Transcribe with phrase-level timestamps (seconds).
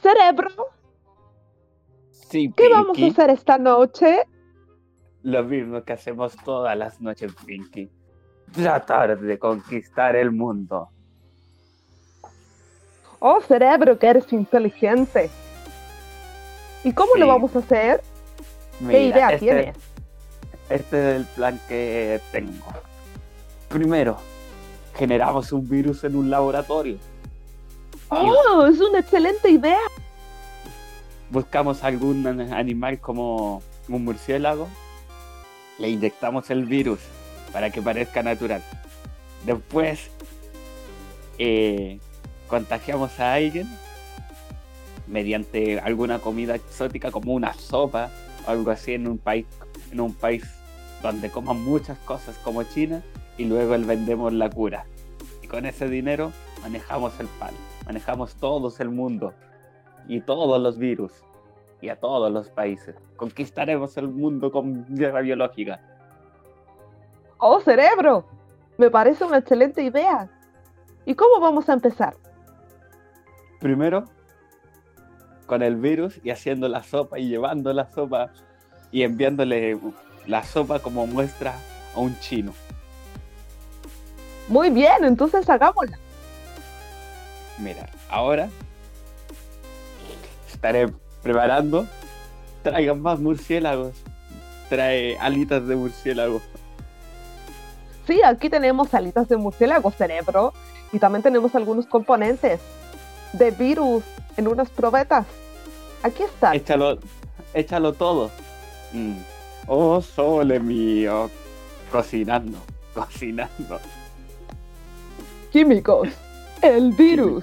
[0.00, 0.50] Cerebro,
[2.28, 4.24] Sí, ¿qué vamos a hacer esta noche?
[5.22, 7.88] Lo mismo que hacemos todas las noches, Pinky.
[8.52, 10.88] Tratar de conquistar el mundo.
[13.18, 15.30] Oh, cerebro, que eres inteligente.
[16.84, 18.02] ¿Y cómo lo vamos a hacer?
[18.88, 19.76] ¿Qué idea este- tienes?
[20.68, 22.66] Este es el plan que tengo.
[23.68, 24.16] Primero,
[24.96, 26.98] generamos un virus en un laboratorio.
[28.08, 29.78] Oh, es una excelente idea.
[31.30, 34.68] Buscamos algún an- animal como un murciélago.
[35.78, 37.00] Le inyectamos el virus
[37.52, 38.62] para que parezca natural.
[39.44, 40.10] Después,
[41.38, 41.98] eh,
[42.48, 43.68] contagiamos a alguien
[45.06, 48.10] mediante alguna comida exótica como una sopa
[48.46, 49.46] o algo así en un país
[49.92, 50.42] en un país
[51.02, 53.02] donde coman muchas cosas como China
[53.38, 54.84] y luego vendemos la cura
[55.42, 56.32] y con ese dinero
[56.62, 57.54] manejamos el pan
[57.86, 59.34] manejamos todos el mundo
[60.08, 61.12] y todos los virus
[61.80, 65.80] y a todos los países conquistaremos el mundo con guerra biológica
[67.38, 68.24] Oh, cerebro,
[68.78, 70.30] me parece una excelente idea.
[71.04, 72.16] ¿Y cómo vamos a empezar?
[73.60, 74.04] primero
[75.46, 78.30] con el virus y haciendo la sopa y llevando la sopa
[78.92, 79.78] y enviándole
[80.26, 81.54] la sopa como muestra
[81.94, 82.52] a un chino.
[84.48, 85.98] Muy bien, entonces hagámosla.
[87.58, 88.48] Mira, ahora
[90.52, 90.88] estaré
[91.22, 91.86] preparando.
[92.62, 93.94] Traigan más murciélagos.
[94.68, 96.40] Trae alitas de murciélago.
[98.06, 100.52] Sí, aquí tenemos alitas de murciélago, cerebro,
[100.92, 102.60] y también tenemos algunos componentes
[103.32, 104.04] de virus
[104.36, 105.26] en unas probetas.
[106.02, 106.54] Aquí están.
[106.54, 106.98] Échalo,
[107.54, 108.30] échalo todo.
[108.92, 109.16] Mm.
[109.66, 111.30] Oh, sole mío.
[111.90, 112.58] Cocinando,
[112.94, 113.80] cocinando.
[115.56, 116.08] Químicos.
[116.60, 117.42] El virus.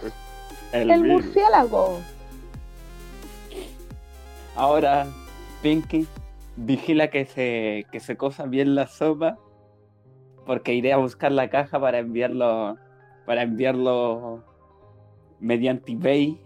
[0.71, 1.23] El, El virus.
[1.25, 1.99] murciélago.
[4.55, 5.07] Ahora,
[5.63, 6.05] Pinky,
[6.55, 9.39] vigila que se, que se cosa bien la sopa,
[10.45, 12.77] porque iré a buscar la caja para enviarlo,
[13.25, 14.43] para enviarlo
[15.39, 16.39] mediante eBay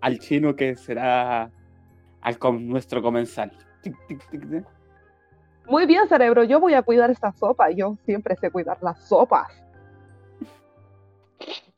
[0.00, 1.50] al chino que será
[2.20, 3.50] al com- nuestro comensal.
[3.82, 4.64] Tic, tic, tic, tic.
[5.66, 7.68] Muy bien, cerebro, yo voy a cuidar esta sopa.
[7.72, 9.48] Yo siempre sé cuidar las sopas.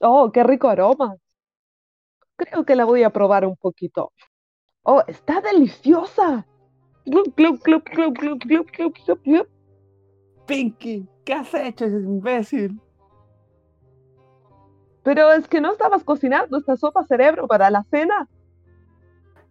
[0.00, 1.16] Oh, qué rico aroma.
[2.36, 4.12] Creo que la voy a probar un poquito.
[4.82, 6.46] Oh, está deliciosa.
[10.46, 12.80] Pinky, ¿qué has hecho, imbécil?
[15.02, 18.26] Pero es que no estabas cocinando esta sopa cerebro para la cena.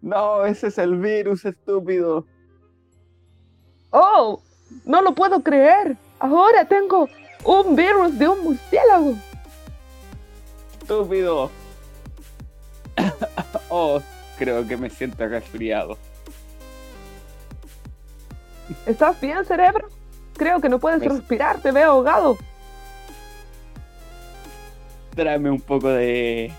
[0.02, 2.26] No, ese es el virus, estúpido.
[3.92, 4.42] Oh,
[4.86, 5.98] no lo puedo creer.
[6.20, 7.08] Ahora tengo
[7.46, 9.16] un virus de un murciélago.
[10.90, 11.52] Estúpido.
[13.70, 14.02] oh,
[14.40, 16.00] creo que me siento resfriado.
[18.88, 19.88] ¿Estás bien, cerebro?
[20.36, 22.40] Creo que no puedes Me- respirar, te veo ahogado.
[25.16, 26.52] Tráeme un poco de,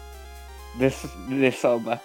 [0.79, 2.01] de sopa.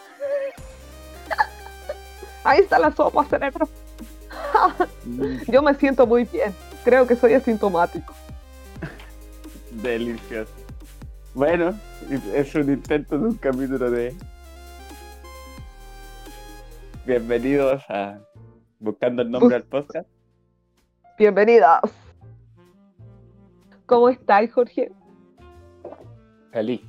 [2.44, 3.69] Ahí está la sopa, cerebro.
[5.47, 6.56] Yo me siento muy bien.
[6.84, 8.16] Creo que soy asintomático.
[9.69, 10.52] Delicioso.
[11.35, 11.78] Bueno,
[12.10, 14.16] es un intento de un capítulo de.
[17.06, 18.20] Bienvenidos a
[18.80, 20.08] Buscando el nombre al podcast.
[21.18, 21.82] Bienvenidas.
[23.86, 24.92] ¿Cómo estáis, Jorge?
[26.52, 26.82] Feliz,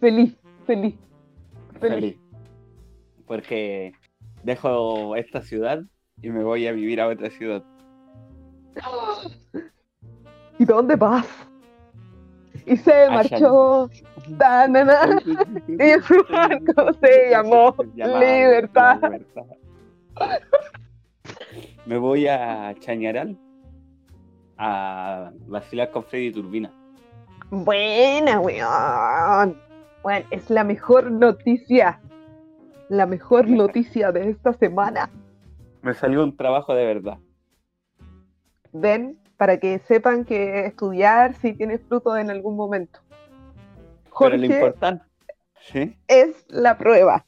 [0.00, 0.94] Feliz, feliz,
[1.80, 1.94] feliz.
[1.94, 2.16] feliz.
[3.26, 3.92] Porque
[4.42, 5.82] dejo esta ciudad
[6.20, 7.64] y me voy a vivir a otra ciudad.
[10.58, 11.26] ¿Y dónde vas?
[12.66, 13.90] Y se marchó.
[15.68, 19.00] Y su barco se llamó Libertad.
[19.02, 19.58] Libertad.
[21.86, 23.36] Me voy a Chañaral
[24.58, 26.72] a vacilar con Freddy Turbina.
[27.50, 29.60] Buena, weón.
[30.02, 32.00] Bueno, es la mejor noticia.
[32.88, 35.10] La mejor noticia de esta semana.
[35.82, 37.18] Me salió un trabajo de verdad.
[38.72, 43.00] Ven, para que sepan que estudiar sí tiene fruto en algún momento.
[44.16, 45.04] Pero lo Jorge importante,
[45.62, 45.96] ¿sí?
[46.06, 47.26] es la prueba.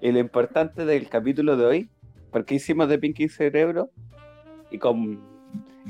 [0.00, 1.90] Y lo importante del capítulo de hoy,
[2.30, 3.90] porque hicimos de Pinky Cerebro
[4.70, 5.20] y con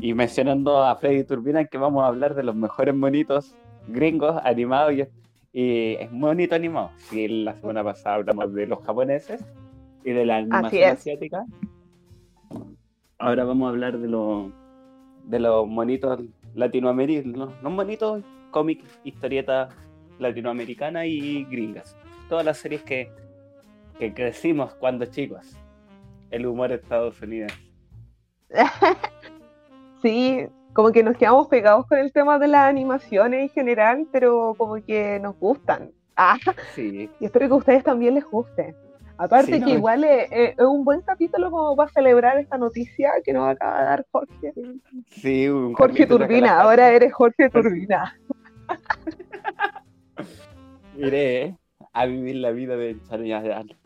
[0.01, 3.55] y mencionando a Freddy Turbina que vamos a hablar de los mejores monitos
[3.89, 5.03] gringos animados y,
[5.53, 6.93] y es monito animado.
[6.97, 9.45] Si la semana pasada hablamos de los japoneses
[10.03, 11.45] y de la animación asiática,
[13.19, 14.59] ahora vamos a hablar de los
[15.25, 16.21] de los monitos
[16.55, 19.75] latinoamericanos, los monitos cómics, historietas
[20.19, 21.97] latinoamericanas y gringas.
[22.29, 23.11] Todas las series que,
[23.99, 25.57] que crecimos cuando chicos.
[26.31, 27.57] El humor estadounidense.
[30.03, 34.55] sí, como que nos quedamos pegados con el tema de las animaciones en general, pero
[34.57, 35.91] como que nos gustan.
[36.17, 36.37] Ah,
[36.75, 37.09] sí.
[37.19, 38.75] Y espero que a ustedes también les guste.
[39.21, 43.81] Aparte que igual es, un buen capítulo como para celebrar esta noticia que nos acaba
[43.81, 44.55] de dar Jorge.
[45.09, 48.19] Sí, un Jorge Turbina, ahora eres Jorge Turbina.
[50.97, 51.55] Iré
[51.93, 53.77] a vivir la vida de Chañaral.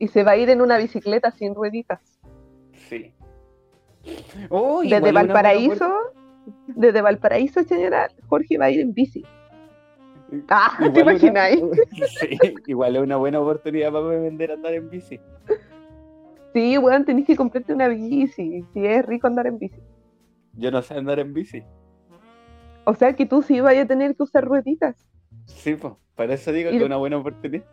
[0.00, 2.00] Y se va a ir en una bicicleta sin rueditas.
[2.88, 3.14] Sí.
[4.82, 5.94] desde Valparaíso,
[6.66, 9.24] desde Valparaíso, Chañaral, Jorge va a ir en bici.
[10.48, 11.60] Ah, ¿te imagináis?
[12.20, 15.20] sí, igual es una buena oportunidad para vender andar en bici.
[16.52, 18.64] Sí, weón, tenés que comprarte una bici.
[18.72, 19.80] Si es rico andar en bici.
[20.54, 21.64] Yo no sé andar en bici.
[22.84, 24.96] O sea que tú sí vayas a tener que usar rueditas.
[25.46, 27.64] Sí, pues, para eso digo que es una buena oportunidad.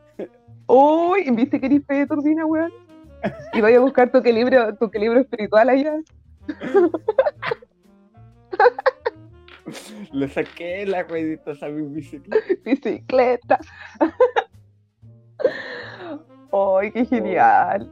[0.68, 2.72] Uy, ¿viste que eres fe de turbina, weón?
[3.54, 6.00] Y vaya a buscar tu equilibrio, tu equilibrio espiritual allá.
[10.12, 12.46] Le saqué la ruedita a mi bicicleta.
[12.64, 13.60] Bicicleta.
[16.52, 17.92] ¡Ay, qué genial!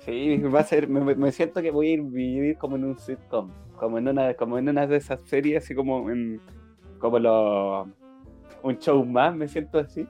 [0.00, 3.50] Sí, va a ser, me, siento que voy a ir vivir como en un sitcom,
[3.76, 6.40] como en una, como en una de esas series, así como en,
[6.98, 7.88] como lo,
[8.62, 10.06] un show más, me siento así.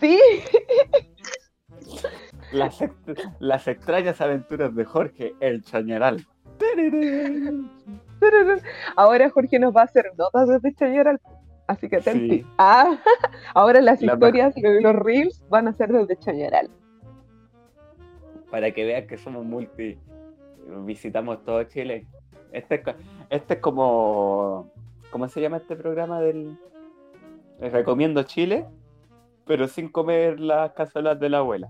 [0.00, 0.18] Sí.
[2.52, 2.78] Las,
[3.38, 6.26] las extrañas aventuras de Jorge el Chañaral.
[8.96, 11.20] Ahora Jorge nos va a hacer notas desde Chañaral.
[11.66, 12.46] Así que atenti.
[12.58, 12.96] Ah,
[13.54, 16.70] ahora las historias de los reels van a ser desde Chañaral.
[18.50, 19.98] Para que vean que somos multi.
[20.84, 22.06] Visitamos todo Chile.
[22.52, 22.82] Este es,
[23.30, 24.70] este es como.
[25.10, 26.56] ¿Cómo se llama este programa del.
[27.58, 28.66] Recomiendo Chile,
[29.46, 31.68] pero sin comer las cazuelas de la abuela.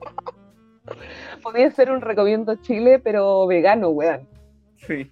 [1.42, 4.28] Podría ser un recomiendo Chile, pero vegano, weón.
[4.76, 5.10] Sí.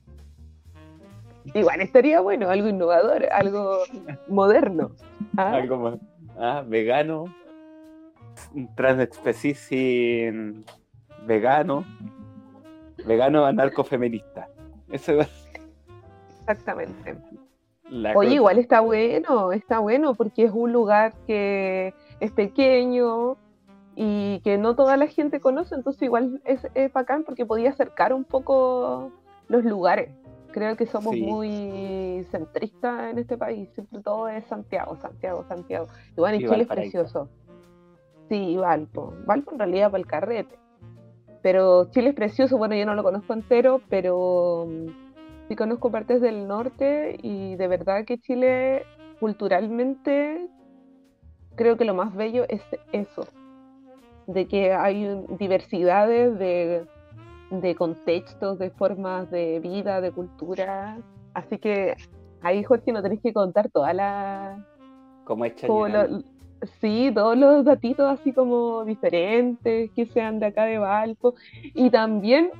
[1.54, 3.78] Igual estaría bueno, algo innovador, algo
[4.28, 4.92] moderno.
[5.36, 5.52] ¿ah?
[5.54, 5.98] Algo más.
[6.38, 7.24] Ah, vegano,
[8.74, 9.70] transespecies
[11.26, 11.84] vegano,
[13.06, 14.48] vegano anarcofeminista.
[14.90, 15.20] Eso
[16.40, 17.16] Exactamente.
[18.14, 23.36] Oye, igual está bueno, está bueno porque es un lugar que es pequeño
[23.96, 28.12] y que no toda la gente conoce, entonces igual es, es bacán porque podía acercar
[28.12, 29.10] un poco
[29.48, 30.10] los lugares.
[30.52, 35.86] Creo que somos muy centristas en este país, siempre todo es Santiago, Santiago, Santiago.
[36.16, 37.28] Y bueno, Chile es precioso.
[38.28, 39.14] Sí, y Valpo.
[39.26, 40.56] Valpo en realidad para el carrete.
[41.42, 46.20] Pero Chile es precioso, bueno, yo no lo conozco entero, pero mm, sí conozco partes
[46.20, 48.84] del norte y de verdad que Chile
[49.20, 50.48] culturalmente
[51.56, 52.62] creo que lo más bello es
[52.92, 53.26] eso,
[54.26, 56.86] de que hay diversidades de
[57.50, 60.98] de contextos, de formas de vida, de cultura.
[61.34, 61.96] Así que
[62.40, 64.66] ahí, Jorge, no tenés que contar toda la...
[65.24, 65.54] Como es
[66.80, 71.34] Sí, todos los datitos así como diferentes, que sean de acá de Valpo.
[71.74, 72.50] Y también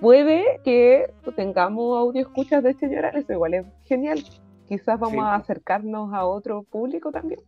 [0.00, 4.22] puede que tengamos audio escuchas de Chañaral, eso igual es genial.
[4.68, 7.40] Quizás vamos a acercarnos a otro público también.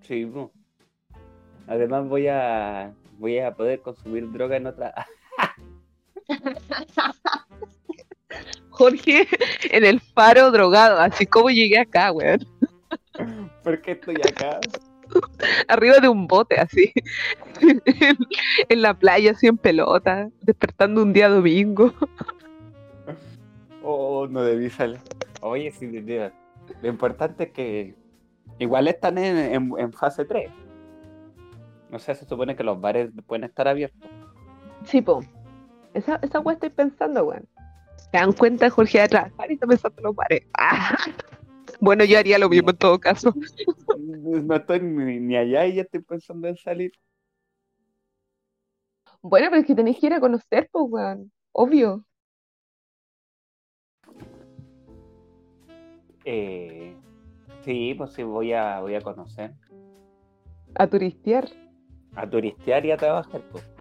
[0.00, 0.30] Sí,
[1.66, 4.92] además voy a voy a poder consumir droga en otra
[8.70, 9.28] Jorge
[9.70, 12.46] en el faro drogado, así como llegué acá, weón.
[13.62, 14.58] ¿Por qué estoy acá?
[15.68, 16.92] Arriba de un bote, así.
[18.68, 21.94] en, la playa, así en pelota, despertando un día domingo.
[23.82, 24.98] oh, no debí salir.
[25.40, 27.94] Oye, sí, lo importante es que
[28.58, 30.50] igual están en, en fase 3.
[31.92, 34.10] O sea, se supone que los bares pueden estar abiertos.
[34.84, 35.20] Sí, po.
[35.94, 37.48] Esa, esa estoy pensando, weón.
[37.96, 40.42] ¿Se dan cuenta, Jorge, de trabajar y está pensando en los bares?
[41.80, 43.32] Bueno, yo haría lo mismo en todo caso.
[43.98, 46.92] No estoy ni, allá y ya estoy pensando en salir.
[49.22, 51.32] Bueno, pero es que tenéis que ir a conocer, pues, weón.
[51.52, 52.04] Obvio.
[56.24, 56.94] Eh,
[57.62, 59.54] sí, pues sí, voy a, voy a conocer.
[60.74, 61.48] A turistear.
[62.16, 63.73] A turistear y a trabajar, pues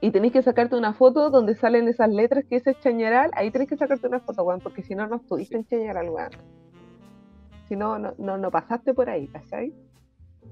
[0.00, 3.68] y tenés que sacarte una foto donde salen esas letras que es Chañaral, ahí tenés
[3.68, 6.30] que sacarte una foto, weón, porque si no, no estuviste en Chañaral, weón.
[7.68, 9.74] Si no, no, no, pasaste por ahí, ¿cachai?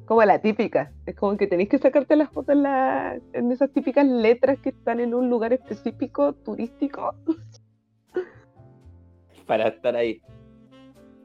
[0.04, 3.72] Como la típica, es como que tenés que sacarte las fotos en, la, en esas
[3.72, 7.14] típicas letras que están en un lugar específico, turístico.
[9.46, 10.20] Para estar ahí.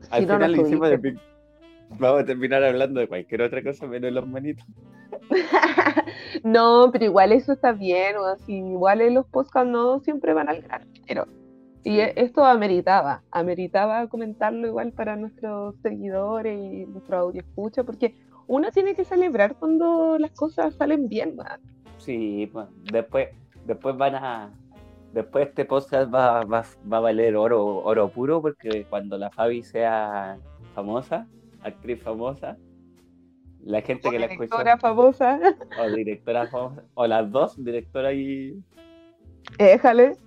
[0.10, 1.18] Al final hicimos de
[2.00, 4.66] Vamos a terminar hablando de cualquier otra cosa menos los manitos.
[6.44, 10.50] no, pero igual eso está bien, o así, igual en los podcasts no siempre van
[10.50, 11.26] al grano, pero
[11.84, 18.16] y esto ameritaba, ameritaba comentarlo igual para nuestros seguidores y nuestro audio escucha, porque
[18.48, 21.60] uno tiene que celebrar cuando las cosas salen bien, man.
[21.98, 23.30] Sí, pues, después,
[23.66, 24.52] después van a,
[25.14, 29.64] después este podcast va, va, va, a valer oro, oro puro, porque cuando la Fabi
[29.64, 30.38] sea
[30.76, 31.28] famosa,
[31.64, 32.58] actriz famosa,
[33.64, 34.44] la gente que la escucha.
[34.44, 35.40] Directora famosa.
[35.80, 36.84] O directora famosa.
[36.94, 38.62] O las dos, directora y.
[39.58, 40.18] Éjale.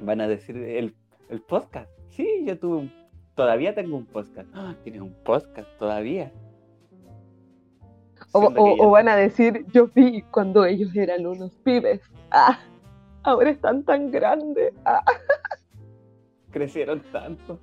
[0.00, 0.94] Van a decir el,
[1.28, 1.90] el podcast.
[2.10, 2.92] Sí, yo tuve un.
[3.34, 4.48] Todavía tengo un podcast.
[4.54, 4.74] ¡Ah!
[4.82, 6.32] Tienes un podcast todavía.
[8.32, 12.00] O, o, van a decir, yo vi cuando ellos eran unos pibes.
[12.30, 12.58] Ah,
[13.22, 14.72] ahora están tan grandes.
[14.84, 15.04] Ah.
[16.50, 17.60] Crecieron tanto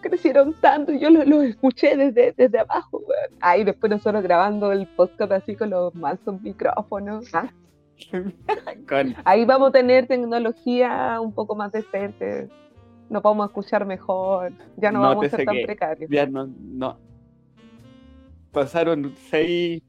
[0.00, 3.02] crecieron tanto, yo los, escuché desde, desde abajo,
[3.40, 7.34] Ahí después nosotros grabando el podcast así con los mansos micrófonos.
[7.34, 7.52] ¿ah?
[9.24, 12.48] Ahí vamos a tener tecnología un poco más decente.
[13.08, 14.52] Nos vamos a escuchar mejor.
[14.76, 16.10] Ya no, vamos a ser tan precarios.
[16.10, 16.98] Ya no, no.
[18.52, 19.82] Pasaron seis,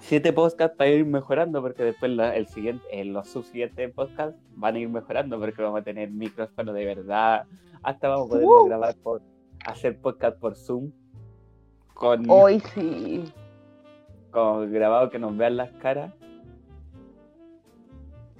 [0.00, 4.78] siete podcasts para ir mejorando, porque después el siguiente, en los subsiguientes podcasts van a
[4.80, 7.46] ir mejorando, porque vamos a tener micrófono de verdad,
[7.82, 8.64] hasta vamos a poder uh.
[8.66, 9.22] grabar por,
[9.66, 10.90] hacer podcast por Zoom.
[11.94, 13.24] Con, Hoy sí.
[14.30, 16.12] Con grabado que nos vean las caras.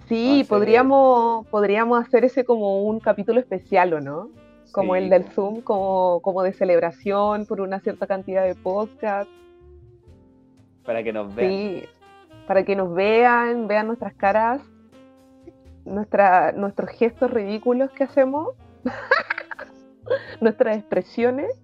[0.08, 4.30] Sí, podríamos, podríamos hacer ese como un capítulo especial, ¿o no?
[4.72, 9.30] Como el del Zoom, como, como de celebración por una cierta cantidad de podcast.
[10.90, 11.50] Para que nos vean.
[11.50, 11.84] Sí,
[12.48, 14.60] para que nos vean, vean nuestras caras,
[15.84, 18.56] nuestra, nuestros gestos ridículos que hacemos.
[20.40, 21.62] nuestras expresiones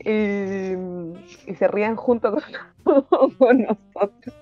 [0.00, 0.74] y,
[1.54, 2.36] se rían junto
[2.82, 4.34] con, nosotros.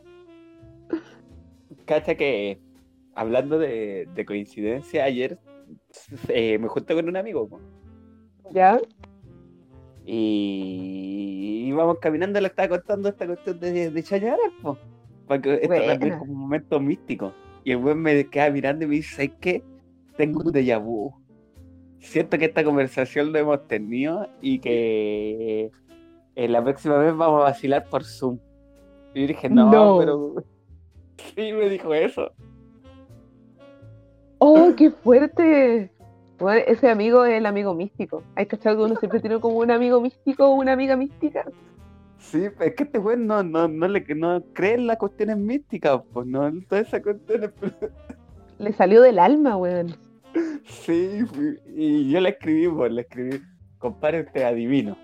[1.84, 2.58] Cacha que
[3.14, 5.38] hablando de, coincidencia, ayer
[6.28, 7.60] eh, me junté con un amigo.
[8.50, 8.78] ¿Ya?
[10.06, 14.52] Y íbamos caminando, le estaba contando esta cuestión de, de Chañaras,
[15.26, 17.32] Porque esto también es como un momento místico.
[17.64, 19.64] Y el buen me queda mirando y me dice, ¿sabes qué?
[20.16, 21.14] tengo un déjà vu.
[22.00, 25.70] Siento que esta conversación lo hemos tenido y que
[26.34, 28.38] eh, la próxima vez vamos a vacilar por Zoom.
[29.14, 30.34] Y dije, no, pero.
[31.34, 32.30] Sí, me dijo eso.
[34.36, 35.90] ¡Oh, qué fuerte!
[36.38, 38.22] Bueno, ese amigo es el amigo místico.
[38.34, 41.44] Hay cachado que uno siempre tiene como un amigo místico o una amiga mística.
[42.18, 46.00] Sí, es que este güey no, no, no, le, no cree en las cuestiones místicas,
[46.12, 47.50] pues no, todas esas cuestiones.
[48.58, 49.94] Le salió del alma, weón.
[50.64, 51.24] Sí,
[51.74, 53.42] y yo le escribí, pues, le escribí,
[53.78, 54.96] compadre, usted adivino,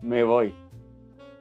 [0.00, 0.54] me voy.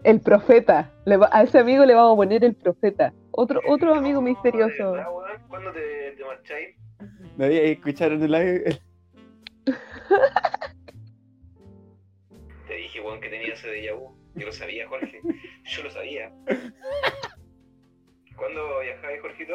[0.03, 0.91] El profeta,
[1.31, 3.13] a ese amigo le vamos a poner el profeta.
[3.31, 4.95] Otro, otro amigo misterioso.
[5.47, 6.75] ¿Cuándo te, te marcháis?
[7.37, 8.79] No escucharon el live.
[12.67, 14.15] Te dije, weón, que tenía ese déjà vu.
[14.35, 15.21] Yo lo sabía, Jorge.
[15.65, 16.31] Yo lo sabía.
[18.35, 19.53] ¿Cuándo viajáis, Jorgito?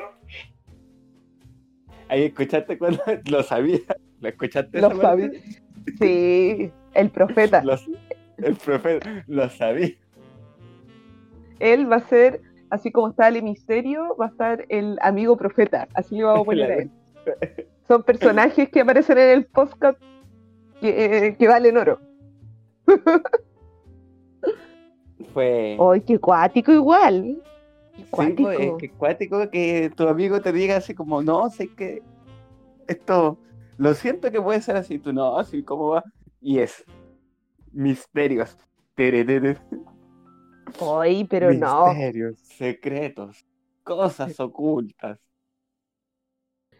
[2.09, 3.81] Ahí escuchaste cuando lo sabía.
[4.21, 4.81] ¿Lo escuchaste?
[4.81, 5.31] Lo sabía.
[5.99, 7.63] Sí, el profeta.
[8.39, 9.95] el profeta, lo sabía.
[11.59, 12.41] Él va a ser,
[12.71, 15.89] así como está el misterio, va a estar el amigo profeta.
[15.95, 16.91] Así le vamos a poner a él.
[17.89, 19.99] Son personajes que aparecen en el podcast
[20.81, 22.01] que, que valen oro.
[25.33, 25.77] Fue.
[25.81, 27.43] ¡Ay, qué cuático igual!
[28.11, 28.51] Cuático.
[28.51, 32.03] es que cuático que tu amigo te diga así como, no, sé que
[32.87, 33.39] esto,
[33.77, 36.05] lo siento que puede ser así, tú no, así como va.
[36.41, 36.85] Y es
[37.73, 38.57] misterios.
[40.81, 41.89] Ay, pero no.
[41.89, 43.47] Misterios, secretos,
[43.85, 45.21] cosas ocultas.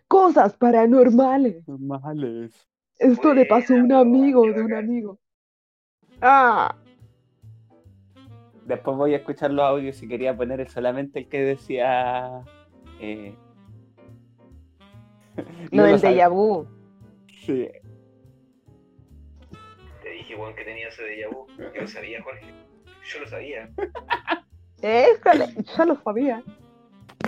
[0.09, 1.67] Cosas paranormales.
[1.69, 2.68] Normales.
[2.99, 5.19] Esto le pasó a un amigo de un amigo.
[6.21, 6.75] Ah.
[8.67, 12.43] Después voy a escuchar los audios si quería poner solamente el que decía.
[13.01, 13.35] Eh...
[15.71, 16.67] Lo del déjà vu.
[17.47, 17.69] Sí.
[20.03, 21.47] Te dije, Juan, que tenía ese déjà vu.
[21.57, 22.47] Yo lo sabía, Jorge.
[23.05, 23.71] Yo lo sabía.
[24.83, 26.43] Éjale, ya lo sabía.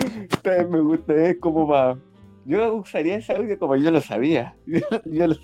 [0.69, 1.97] Me gusta, es como va.
[2.51, 4.55] Yo usaría ese audio como yo lo sabía.
[5.05, 5.35] yo lo...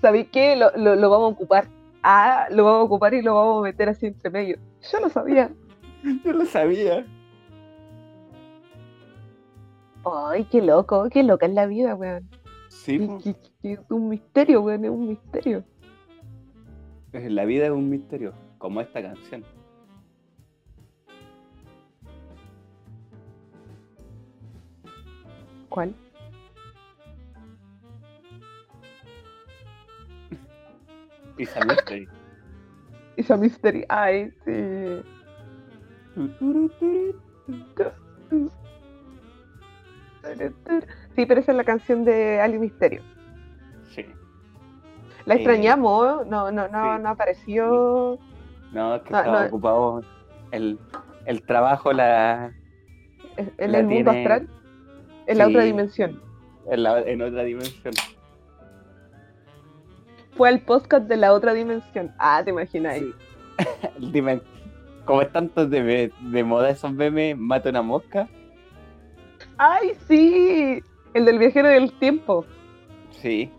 [0.00, 0.56] ¿Sabéis qué?
[0.56, 1.68] Lo, lo, lo vamos a ocupar
[2.02, 4.58] ah, lo vamos a ocupar y lo vamos a meter así entre medio.
[4.90, 5.50] Yo lo sabía.
[6.24, 7.04] Yo lo sabía.
[10.04, 12.28] Ay, qué loco, qué loca es la vida, weón.
[12.68, 13.08] Sí.
[13.62, 15.64] Es un misterio, weón, es un misterio.
[17.12, 19.44] La vida es un misterio, como esta canción.
[25.68, 25.94] ¿Cuál?
[31.38, 32.08] Isa Mystery.
[33.16, 35.02] Isa Mystery, ay, sí.
[41.14, 43.02] Sí, pero esa es la canción de Ali Misterio.
[43.90, 44.04] Sí.
[45.24, 48.18] La extrañamos, no, no, no, no apareció.
[48.72, 50.02] No, es que estaba ocupado
[50.50, 50.78] el,
[51.26, 52.52] el trabajo, la.
[53.36, 54.48] ¿En el mundo astral?
[55.28, 56.20] En la otra dimensión.
[56.70, 57.94] En, la, en otra dimensión.
[60.32, 62.12] Fue el podcast de la otra dimensión.
[62.18, 62.98] Ah, te imaginas.
[63.98, 64.40] Dime,
[65.04, 68.28] como es tanto de, de moda esos memes, mata una mosca.
[69.58, 70.82] ¡Ay, sí!
[71.12, 72.46] El del viajero del tiempo.
[73.10, 73.50] Sí.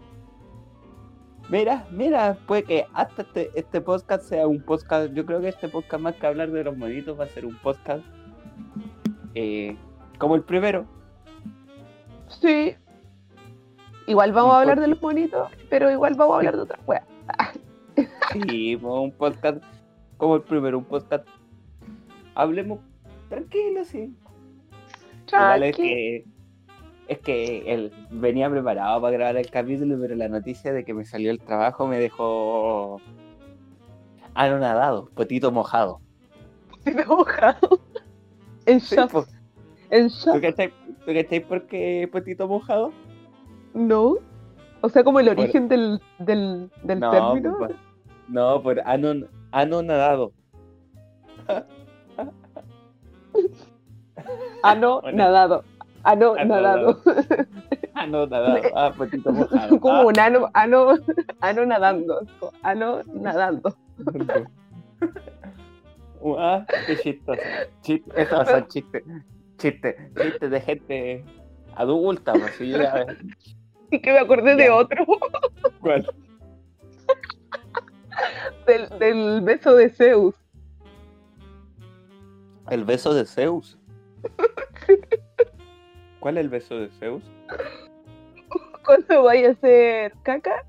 [1.50, 5.14] Mira, mira, puede que hasta este, este podcast sea un podcast.
[5.14, 7.56] Yo creo que este podcast, más que hablar de los monitos, va a ser un
[7.58, 8.04] podcast
[9.36, 9.76] eh,
[10.18, 10.86] como el primero.
[12.30, 12.76] Sí.
[14.08, 17.04] Igual vamos a hablar de los monitos, pero igual vamos a hablar de otras weas.
[18.34, 19.64] sí, un podcast
[20.18, 21.28] como el primero, un podcast.
[22.36, 22.80] Hablemos
[23.30, 24.16] tranquilo, sí.
[25.28, 26.26] Igual es que
[27.08, 31.06] es que él venía preparado para grabar el capítulo, pero la noticia de que me
[31.06, 33.02] salió el trabajo me dejó
[34.36, 36.02] anonadado, potito mojado.
[36.70, 37.82] Potito mojado.
[38.66, 39.28] En shock.
[39.90, 40.36] en shock.
[40.36, 40.42] ¿Tú
[41.06, 42.92] cacháis por qué potito mojado?
[43.74, 44.18] No.
[44.82, 47.58] O sea, como el origen del, del, del no, término.
[47.58, 47.76] Por,
[48.28, 50.32] no, por anon, anonadado.
[54.64, 55.64] Anonadado.
[56.04, 57.02] Ano nadado.
[57.94, 58.62] Ano nadado.
[58.76, 59.80] Ah, potito mojado.
[59.80, 60.96] Como un ano, ano,
[61.42, 62.22] ano nadando.
[62.64, 63.76] Ano nadando.
[66.38, 67.42] ah, qué chistoso.
[67.82, 69.04] Chiste, estos son chistes.
[69.60, 69.96] Chistes.
[70.16, 71.26] Chistes de gente
[71.76, 73.06] adulta, pues sí, ya
[73.92, 75.06] Y que me acordé de otro.
[75.82, 76.08] ¿Cuál?
[78.66, 80.36] Del, del beso de Zeus.
[82.70, 83.78] ¿El beso de Zeus?
[86.20, 87.24] ¿Cuál es el beso de Zeus?
[88.86, 90.66] Cuando vayas a hacer caca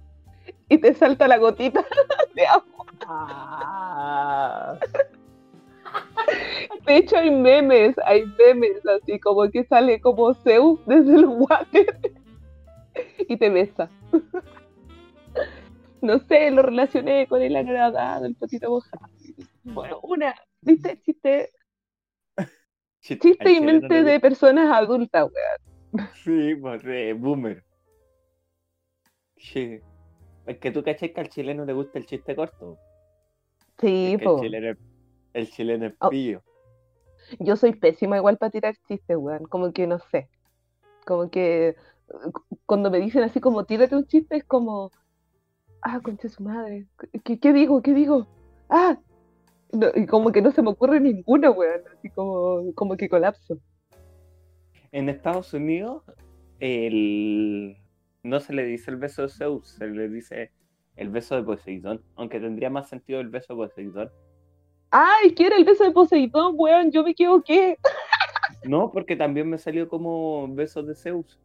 [0.68, 1.85] y te salta la gotita
[2.35, 2.87] de agua.
[3.07, 4.79] Ah.
[6.87, 12.00] De hecho hay memes, hay memes así como que sale como Zeus desde el water
[13.29, 13.90] y te besa.
[16.00, 19.07] No sé, lo relacioné con el agradado, el potito mojado.
[19.64, 21.00] Bueno, una, ¿viste?
[21.03, 21.50] Chiste
[23.00, 26.09] Chiste y mente de personas adultas, weón.
[26.14, 26.83] Sí, pues
[27.18, 27.64] boomer.
[29.37, 29.81] Sí.
[30.46, 32.79] Es que tú caché que al chileno le gusta el chiste corto.
[33.79, 34.37] Sí, pues.
[34.37, 34.79] El chileno,
[35.35, 36.09] el chileno es oh.
[36.09, 36.43] pillo.
[37.38, 39.45] Yo soy pésima igual para tirar chistes, weón.
[39.45, 40.29] Como que no sé.
[41.07, 41.77] Como que
[42.66, 44.90] cuando me dicen así como tírate un chiste es como.
[45.83, 46.87] Ah, concha su madre.
[47.25, 47.83] ¿Qué, qué digo?
[47.83, 48.27] ¿Qué digo?
[48.69, 48.99] Ah,
[49.95, 51.83] y como que no se me ocurre ninguna, weón.
[51.97, 53.59] Así como, como que colapso.
[54.93, 56.03] En Estados Unidos,
[56.59, 57.77] el...
[58.23, 60.51] no se le dice el beso de Zeus, se le dice
[60.97, 62.03] el beso de Poseidón.
[62.16, 64.11] Aunque tendría más sentido el beso de Poseidón.
[64.90, 65.35] ¡Ay!
[65.35, 66.90] ¿Qué era el beso de Poseidón, weón?
[66.90, 67.79] Yo me equivoqué.
[68.64, 71.38] No, porque también me salió como beso de Zeus.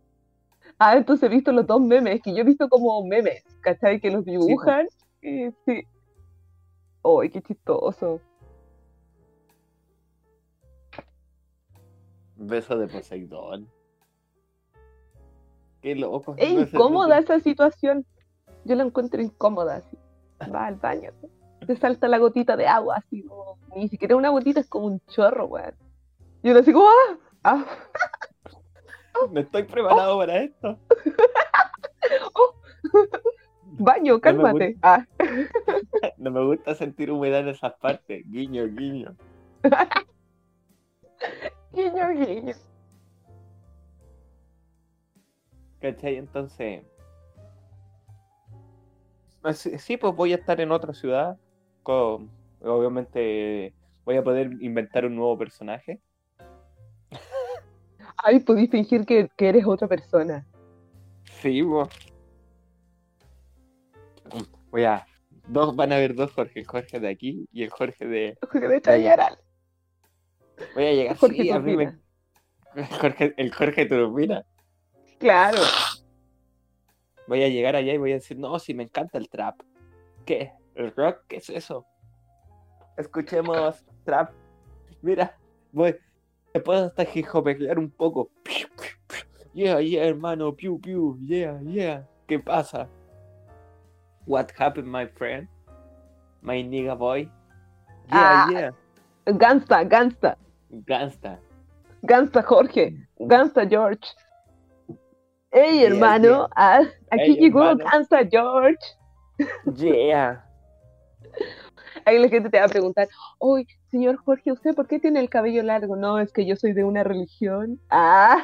[0.80, 4.00] Ah, entonces he visto los dos memes, que yo he visto como memes, ¿cachai?
[4.00, 4.88] Que los dibujan.
[5.22, 5.52] Sí.
[5.66, 5.84] sí.
[7.04, 8.20] ¡Ay, qué chistoso!
[12.36, 13.70] Beso de Poseidón.
[15.82, 16.36] Qué loco.
[16.38, 18.06] Es incómoda esa situación.
[18.66, 19.78] Yo la encuentro incómoda.
[19.78, 19.98] Así.
[20.52, 21.12] Va al baño.
[21.66, 23.58] Te salta la gotita de agua, así como.
[23.76, 25.76] Ni siquiera una gotita, es como un chorro, weón.
[26.44, 26.88] Y uno así como.
[27.44, 27.66] ¡Ah!
[27.66, 27.66] ¡Ah!
[29.32, 30.78] No estoy preparado para esto.
[32.34, 32.54] oh.
[33.64, 34.78] Baño, cálmate.
[34.82, 35.06] Ah.
[36.18, 38.24] No me, gusta, sentir humedad en esas partes.
[38.30, 39.16] Guiño, guiño.
[41.72, 42.56] guiño, guiño.
[45.80, 46.18] ¿Cachai?
[46.18, 46.84] Entonces.
[49.42, 51.38] Pues, sí, pues voy a estar en otra ciudad.
[51.86, 56.02] Con, obviamente voy a poder inventar un nuevo personaje.
[58.18, 60.48] Ay, podéis fingir que, que eres otra persona.
[61.26, 61.90] Sí, pues
[64.72, 65.06] voy a.
[65.48, 68.36] Dos, van a haber dos Jorge, el Jorge de aquí y el Jorge de.
[68.42, 69.38] Jorge de Chayaral.
[70.74, 72.00] Voy a llegar Jorge sí, a mí me...
[73.00, 74.44] Jorge, el Jorge Turbina.
[75.20, 75.60] Claro.
[77.28, 79.62] Voy a llegar allá y voy a decir, no, si me encanta el trap.
[80.26, 80.52] ¿Qué?
[80.76, 81.24] ¿El rock?
[81.28, 81.86] ¿Qué es eso?
[82.98, 84.32] Escuchemos trap.
[85.02, 85.38] Mira,
[85.72, 85.96] voy.
[86.54, 87.06] Te puedo hasta
[87.44, 88.30] pelear un poco.
[89.54, 90.54] Yeah, yeah, hermano.
[90.54, 91.18] Piu, piu.
[91.22, 92.04] Yeah, yeah.
[92.28, 92.88] ¿Qué pasa?
[94.26, 95.48] What happened, my friend?
[96.42, 97.30] My nigga boy.
[98.10, 98.72] Yeah, ah, yeah.
[99.26, 100.36] Gangsta, gangsta.
[100.86, 101.40] Gangsta.
[102.06, 103.08] Gangsta Jorge.
[103.20, 104.06] Gangsta George.
[105.52, 106.48] Hey, hermano.
[106.56, 108.80] Ah, aquí llegó Gangsta George.
[109.76, 110.45] Yeah.
[112.06, 113.08] Ahí la gente te va a preguntar,
[113.40, 115.96] oye, señor Jorge, ¿usted por qué tiene el cabello largo?
[115.96, 117.80] No, es que yo soy de una religión.
[117.90, 118.44] Ah,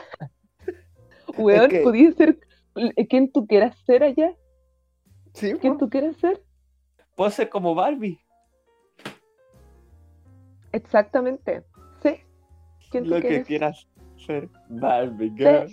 [1.37, 2.39] weón, ¿podías ser
[3.09, 4.33] quien tú quieras ser allá?
[5.33, 5.53] Sí.
[5.59, 6.41] ¿Quién tú quieres ser?
[7.15, 8.19] Puedo ser como Barbie.
[10.71, 11.63] Exactamente,
[12.01, 12.15] sí.
[12.89, 13.87] ¿Quién Lo que quieras
[14.25, 15.71] ser Barbie Girl.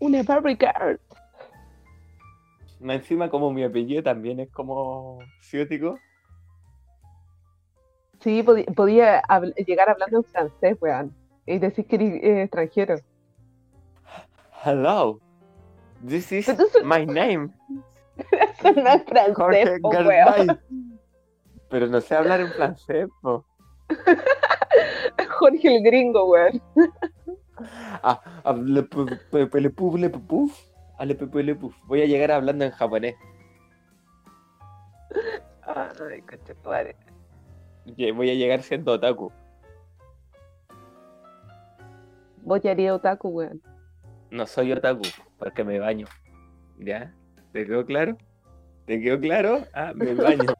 [0.00, 1.00] Una Barbie Girl.
[2.80, 5.98] Encima como mi apellido también es como ciútico.
[8.26, 9.22] Sí, podía,
[9.64, 11.14] llegar hablando en francés, weón.
[11.46, 12.96] Y decir que eres eh, extranjero.
[14.64, 15.20] Hello.
[16.04, 16.48] This is
[16.82, 17.50] my name.
[18.18, 20.60] Eso no es francés, weón.
[21.70, 23.44] Pero no sé hablar en francés, po.
[25.38, 26.60] Jorge el gringo, weón.
[28.02, 28.20] Ah,
[28.56, 28.88] le,
[31.44, 33.14] le, Voy a llegar hablando en japonés.
[35.62, 36.96] Ay, coche padre.
[37.86, 39.32] Voy a llegar siendo otaku.
[42.42, 43.62] Vos ya harías otaku, weón.
[44.30, 45.02] No soy otaku,
[45.38, 46.06] porque me baño.
[46.78, 47.12] ¿Ya?
[47.52, 48.16] ¿Te quedó claro?
[48.86, 49.64] ¿Te quedó claro?
[49.72, 50.54] Ah, me baño.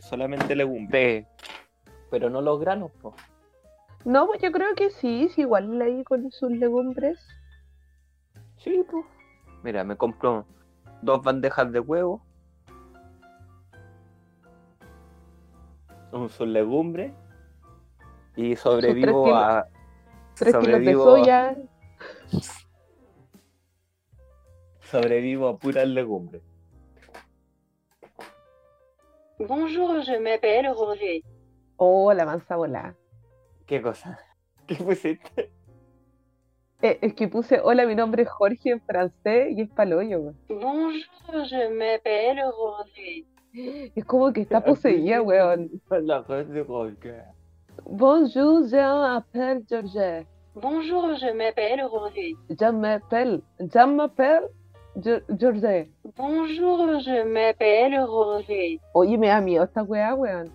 [0.00, 1.26] Solamente legumbres.
[2.10, 3.14] Pero no los granos, po.
[4.04, 7.18] No, pues yo creo que sí, es igual ahí con sus legumbres.
[8.58, 9.04] Sí, pues.
[9.62, 10.46] Mira, me compro
[11.02, 12.22] dos bandejas de huevo.
[16.12, 17.12] Sus legumbres.
[18.36, 19.66] Y sobrevivo a.
[20.34, 21.56] Tres kilos de soya.
[24.80, 26.42] Sobrevivo a puras legumbres.
[29.38, 31.22] Bonjour, je m'appelle Roger.
[31.76, 32.94] Oh, la mansa volada.
[33.66, 34.18] ¿Qué cosa?
[34.66, 35.50] ¿Qué pusiste?
[36.82, 40.34] Eh, es que puse, hola, mi nombre es Jorge en francés y es paloyo.
[40.48, 43.24] Bonjour, je m'appelle Jorge.
[43.52, 45.70] Es como que está poseída, weón.
[45.90, 47.24] La de Jorge.
[47.84, 50.26] Bonjour, je m'appelle George.
[50.54, 52.36] Bonjour, je m'appelle Jorge.
[52.48, 54.48] Je m'appelle, je m'appelle
[54.96, 55.88] George.
[56.16, 58.78] Bonjour, je m'appelle Jorge.
[58.94, 60.50] Oye, me da miedo esta weá, weón.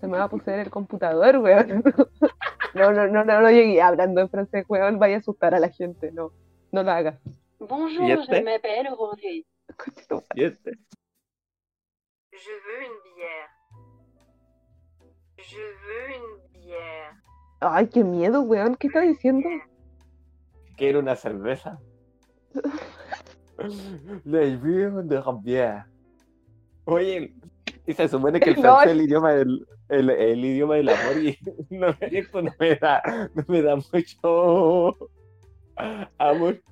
[0.00, 1.82] Se me va a poseer el computador, weón.
[2.72, 5.00] No, no, no, no, no llegué hablando en francés, weón.
[5.00, 6.12] Vaya a asustar a la gente.
[6.12, 6.30] No,
[6.70, 7.18] no lo hagas.
[7.58, 9.44] Bonjour, je m'appelle Roger.
[10.34, 10.78] ¿Y este?
[12.32, 13.48] Je veux une bière.
[15.38, 17.14] Je veux une bière.
[17.60, 18.76] Ay, qué miedo, weón.
[18.76, 19.48] ¿Qué está diciendo?
[20.76, 21.78] Quiero una cerveza.
[24.24, 25.84] Le veux de bière.
[26.84, 27.34] Oye,
[27.86, 31.16] y se supone que el francés es el idioma del, el, el, idioma del amor
[31.22, 31.38] y
[31.70, 33.02] no, esto no me da,
[33.34, 34.96] no me da mucho
[36.18, 36.62] amor.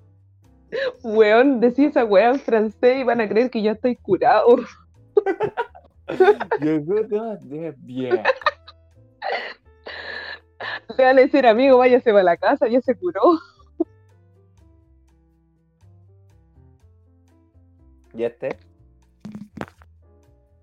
[1.02, 4.56] Weón, decís esa weá en francés y van a creer que yo estoy curado.
[6.60, 7.38] yo creo
[7.78, 8.22] bien.
[10.96, 13.38] Le van a decir, amigo, váyase a la casa, ya se curó.
[18.14, 18.58] ¿Y este?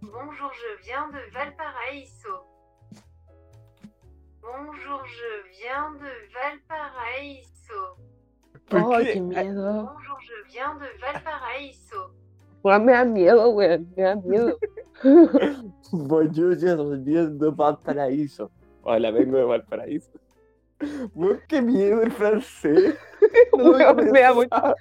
[0.01, 2.45] Bonjour, je viens de Valparaiso.
[4.41, 7.97] Bonjour, je viens de Valparaiso.
[8.71, 9.19] Oh, qué?
[9.19, 9.85] miedo.
[9.85, 10.87] Bonjour, je viens de
[12.65, 13.79] Me da miedo, güey.
[13.95, 14.57] Me da miedo.
[15.03, 18.49] Je viens de Valparaíso.
[18.81, 20.19] Hola, vengo de Valparaíso.
[21.47, 22.97] qué miedo el francés.
[23.57, 24.75] No me da mucho.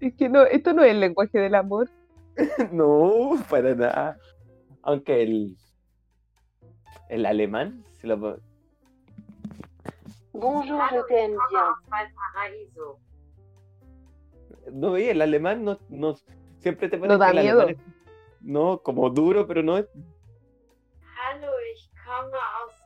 [0.00, 1.90] Es que no, esto no es el lenguaje del amor.
[2.72, 4.18] no, para nada.
[4.82, 5.56] Aunque el,
[7.10, 8.38] el alemán, si lo
[10.32, 13.07] Bonjour, je t'aime bien.
[14.72, 16.14] No, el alemán no, no
[16.58, 17.66] siempre te pone no da miedo.
[18.40, 19.86] no, como duro, pero no es.
[21.02, 22.78] Hallo, ich komme aus.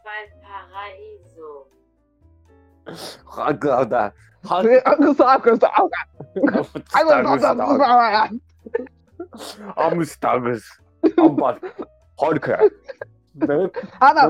[14.00, 14.28] Ana,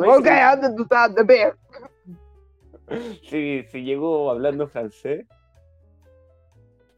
[0.77, 1.53] tú estás de pie.
[3.29, 5.27] Si, si llego hablando francés,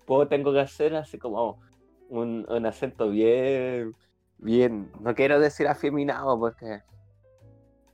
[0.07, 1.59] puedo, tengo que hacer así como
[2.09, 3.95] un, un acento bien,
[4.39, 6.81] bien, no quiero decir afeminado porque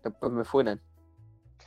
[0.02, 0.80] después me funan.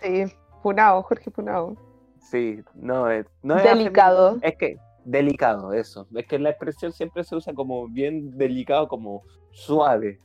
[0.02, 0.26] Sí,
[0.62, 1.76] funado, Jorge funado.
[2.20, 4.28] Sí, no, es, no es Delicado.
[4.30, 6.08] afeminado, Es que, delicado, eso.
[6.16, 10.20] Es que la expresión siempre se usa como bien delicado, como suave,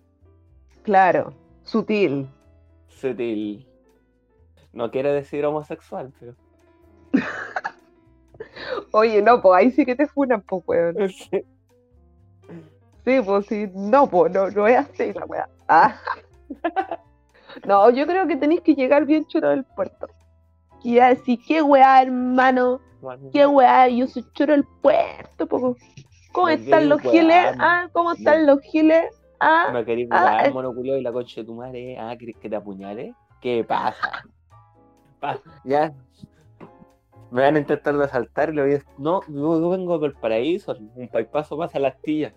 [0.85, 2.27] Claro, sutil.
[2.89, 3.69] sutil.
[4.73, 6.35] No quiere decir homosexual, pero.
[8.93, 10.97] Oye, no, pues ahí sí que te funan, pues, weón.
[11.11, 11.43] Sí.
[13.05, 15.49] Sí, pues sí, no, pues no, no es así la weá.
[15.69, 15.97] Ah.
[17.65, 20.07] No, yo creo que tenéis que llegar bien choro del puerto.
[20.85, 22.81] Y ya decir, qué weá, hermano,
[23.33, 25.75] qué weá, yo soy choro del puerto, poco.
[26.33, 27.47] ¿Cómo están los giles?
[27.59, 29.07] Ah, ¿cómo están los giles?
[29.41, 31.97] Ah, No querés Ah, jugar, es- monoculio y la concha de tu madre.
[31.99, 33.15] Ah, ¿querés que te apuñale?
[33.41, 34.23] ¿Qué pasa?
[35.21, 35.93] Pa- ya.
[37.31, 40.15] Me van a intentar de asaltar y le voy a decir, no, yo vengo del
[40.15, 42.33] paraíso, un paipazo pasa las tías.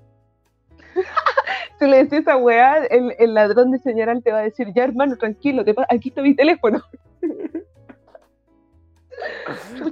[1.80, 4.84] si le decís a weá, el, el ladrón de señal te va a decir, ya
[4.84, 6.82] hermano, tranquilo, te aquí está mi teléfono.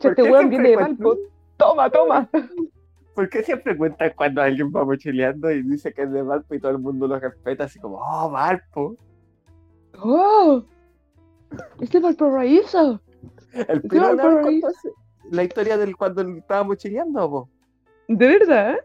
[0.02, 1.16] ¿Por este weón viene de Valpo.
[1.58, 2.30] Toma, toma.
[3.16, 6.60] ¿Por qué siempre cuentan cuando alguien va mochileando y dice que es de Valpo y
[6.60, 8.96] todo el mundo lo respeta así como, oh, Valpo?
[10.02, 10.64] ¡Oh!
[11.82, 13.02] ¡Es de Valparaíso!
[13.68, 14.62] El Sí, piro una vez Valparaíso.
[14.68, 14.94] contó ese-
[15.32, 17.50] la historia del cuando él estaba mochileando, po.
[18.08, 18.78] ¿De verdad?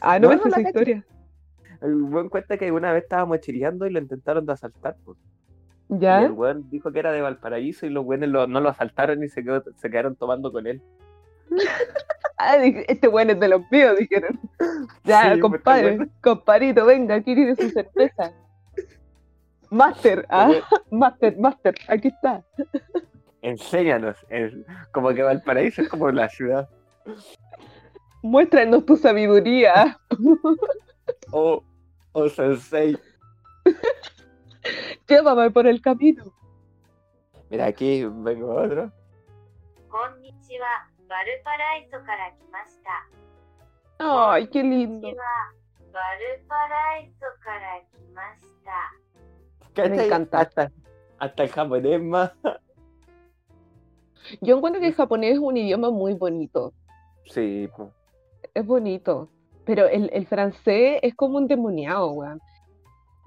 [0.00, 1.04] Ah, no, No, me no la historia.
[1.82, 5.16] El buen cuenta que una vez estaba mochileando y lo intentaron de asaltar, po.
[5.90, 6.30] Y el ¿Ya?
[6.32, 9.62] weón dijo que era de Valparaíso y los lo- no lo asaltaron y se, quedó-
[9.76, 10.80] se quedaron tomando con él.
[12.36, 14.38] Ah, dije, este weón es de los míos, dijeron.
[15.04, 18.32] Ya, Sí, pues, compadre, compadrito, venga, aquí tiene su cerveza.
[19.70, 20.50] Master, ah,
[20.90, 22.42] Master, Master, aquí está
[23.44, 24.16] enséñanos.
[24.30, 26.68] En, como que Valparaíso es como la ciudad.
[28.22, 29.98] Muéstranos tu sabiduría.
[31.30, 31.62] oh,
[32.12, 32.98] oh, sensei.
[35.06, 36.24] Llévame por el camino.
[37.50, 38.90] Mira, aquí vengo otro.
[39.88, 43.08] Konnichiwa, Valparaíso para kimashita.
[43.98, 45.08] Ay, qué lindo.
[45.92, 48.78] Valparaíso para kimashita.
[49.76, 50.40] Me encanta.
[50.40, 50.72] Hasta,
[51.18, 52.32] hasta el japonés más.
[54.40, 56.72] Yo encuentro que el japonés es un idioma muy bonito.
[57.26, 57.68] Sí.
[58.54, 59.28] Es bonito.
[59.64, 62.40] Pero el, el francés es como un demoniado, weón.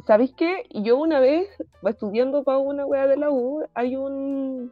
[0.06, 0.64] ¿Sabéis qué?
[0.70, 1.50] Yo una vez,
[1.84, 4.72] estudiando para una weá de la U, hay un.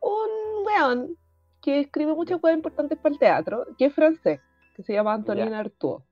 [0.00, 0.30] un
[0.64, 1.16] weón
[1.60, 4.40] que escribe muchas weas importantes para el teatro, que es francés,
[4.76, 6.02] que se llama Antonin Artaud.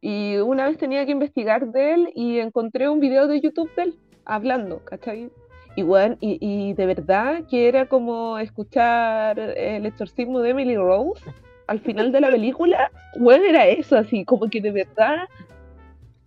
[0.00, 3.82] Y una vez tenía que investigar de él y encontré un video de YouTube de
[3.82, 5.30] él hablando, ¿cachai?
[5.76, 11.22] Y, weón, y, y de verdad que era como escuchar el exorcismo de Emily Rose
[11.66, 15.28] al final de la película, weón, era eso, así, como que de verdad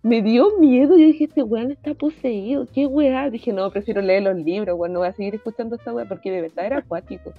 [0.02, 0.96] me dio miedo.
[0.96, 3.28] Yo dije, este weón está poseído, qué weá.
[3.28, 6.30] Dije, no, prefiero leer los libros, weón, no voy a seguir escuchando esta weá, porque
[6.30, 7.32] de verdad era acuático.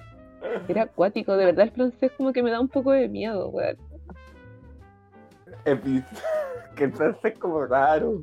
[0.68, 3.78] Era acuático, de verdad el francés como que me da un poco de miedo, weón.
[5.66, 6.04] Epi-
[6.76, 8.22] que el francés es como raro.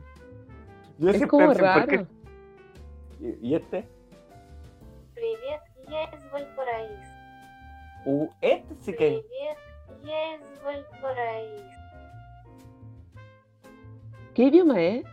[0.98, 1.92] Yo Es siempre como raro.
[2.02, 2.17] ¿Y,
[3.19, 3.85] y este?
[5.15, 7.13] Привет, я из Вальпараисо.
[8.05, 9.21] Uh, este sí que.
[9.21, 9.57] Привет,
[10.03, 11.71] я из Вальпараисо.
[14.33, 15.05] ¿Qué idioma es?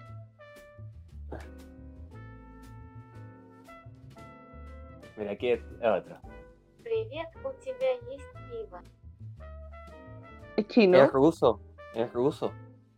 [5.16, 6.16] Mira, aquí es otro.
[6.82, 8.80] Привет, у тебя есть пиво?
[10.56, 10.98] ¿Es chino?
[11.04, 11.60] Es ruso.
[11.94, 12.52] Es ruso.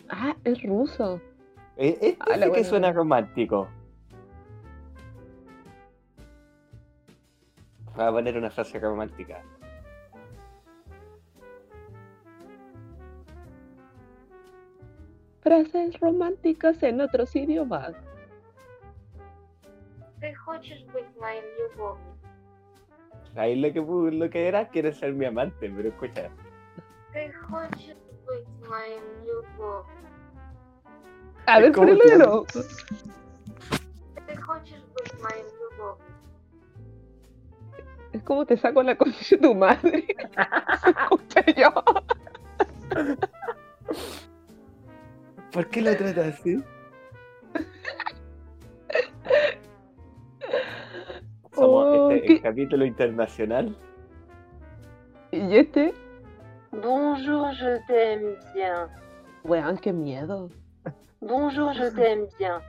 [0.09, 1.21] Ah, es ruso.
[1.77, 2.65] Eh, Este Ah, la sí que buena.
[2.69, 3.69] suena romántico.
[7.97, 9.43] Voy a poner una frase romántica.
[15.43, 17.95] Frases románticas en otros idiomas.
[20.21, 22.13] Ты хочешь быть моим любовником?
[23.35, 26.31] Ahí lo que, pu- lo que era, quiere ser mi amante, pero escucha.
[27.13, 29.87] Ты хочешь быть моим любовником?
[31.47, 32.47] A Es ver, como ponelo que- de nuevo.
[34.27, 35.56] Ты хочешь быть моим любовником?
[38.18, 40.06] es como te saco la concha de tu madre.
[40.84, 41.72] Se escucha yo.
[45.52, 46.58] ¿Por qué lo trata así?
[51.54, 52.34] Somos Oh, este ¿qué?
[52.34, 53.78] el capítulo internacional.
[55.32, 55.94] ¿Y este?
[56.72, 58.88] Bonjour, je t'aime bien.
[59.44, 60.50] Weón, qué miedo.
[61.22, 62.62] Bonjour, je t'aime bien.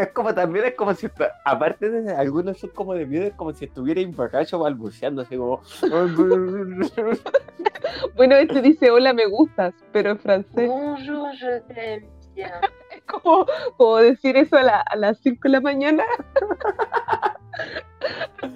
[0.00, 1.08] Es como también es como si
[1.44, 5.60] aparte de algunos son como de miedo, es como si estuviera borracho balbuceando así como
[8.16, 10.68] Bueno, este dice hola me gustas, pero en francés.
[10.68, 12.50] Bonjour, je t'aime bien.
[12.90, 13.44] Es como,
[13.76, 16.04] como decir eso a, la- a las 5 de la mañana.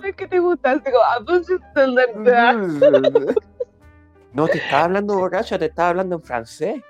[0.02, 3.34] Es que te gusta, así como, "Ah, pues, es la verdad".
[4.32, 6.82] No, te estaba hablando borracho, te estaba hablando en francés.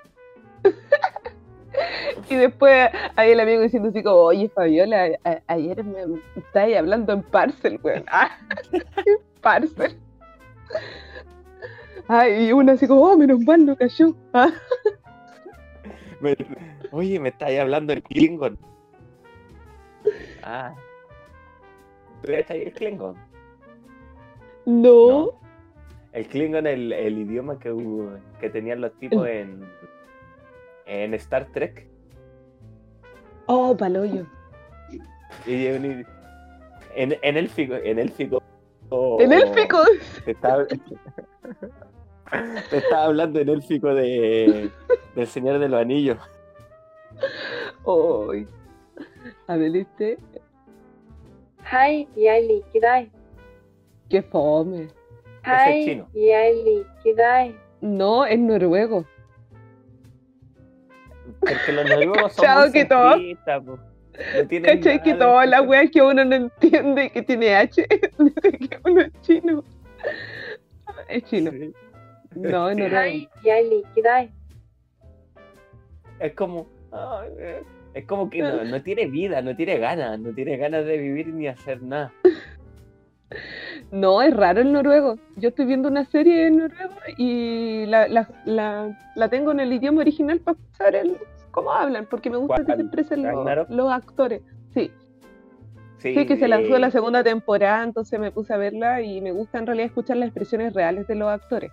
[2.29, 5.09] Y después hay el amigo diciendo así como, oye Fabiola,
[5.47, 8.03] ayer me estabas hablando en parcel, weón.
[8.11, 8.37] Ah,
[9.41, 9.97] parcel.
[12.07, 14.15] Ay, y uno así como, oh, menos mal no cayó.
[14.33, 14.49] Ah,
[16.19, 16.35] Me-
[16.91, 18.57] oye, me estáis hablando el Klingon.
[20.43, 20.73] Ah.
[22.21, 23.15] ¿Tú cachai el Klingon?
[24.65, 25.39] no.
[26.13, 27.75] El Klingon es el, el idioma que,
[28.39, 29.67] que tenían los tipos en,
[30.85, 31.87] en Star Trek.
[33.47, 34.25] Oh, paloyo.
[35.45, 36.05] Y en,
[36.95, 37.75] en, en élfico.
[37.75, 38.41] En élfico.
[39.19, 39.79] En élfico.
[40.23, 40.65] Te estaba,
[42.69, 44.69] te estaba hablando en élfico de,
[45.15, 46.17] del Señor de los Anillos.
[47.85, 48.47] Ay.
[49.47, 50.17] A ver, este.
[51.63, 53.11] Hai, yaili, kidai.
[54.09, 54.87] Qué fome.
[55.43, 56.07] Chino.
[56.13, 57.55] yaili, kidai.
[57.81, 59.05] No, es noruego.
[61.39, 63.15] Porque los noruegos son Chao, muy que todo.
[63.65, 63.77] po.
[63.77, 65.03] No ¿Cachai?
[65.03, 67.85] Que todas las weas que uno no entiende que tiene H,
[68.19, 69.63] dice que uno es chino.
[71.09, 71.51] Es chino.
[71.51, 71.73] Sí.
[72.35, 72.67] No.
[72.67, 74.31] Hai, yaili, kidai.
[76.19, 76.67] Es como.
[76.91, 80.85] ay, eh, es como que no, no tiene vida, no tiene ganas, no tiene ganas
[80.85, 82.11] de vivir ni hacer nada.
[83.91, 85.17] No, es raro el noruego.
[85.37, 89.71] Yo estoy viendo una serie en noruego y la, la, la, la tengo en el
[89.71, 90.41] idioma original
[90.77, 91.17] para el,
[91.51, 93.23] cómo hablan, porque me gusta que se expresen
[93.69, 94.41] los, actores.
[94.73, 94.91] Sí,
[95.97, 99.21] Sí, sí, que se lanzó eh, la segunda temporada, entonces me puse a verla y
[99.21, 101.71] me gusta en realidad escuchar las expresiones reales de los actores.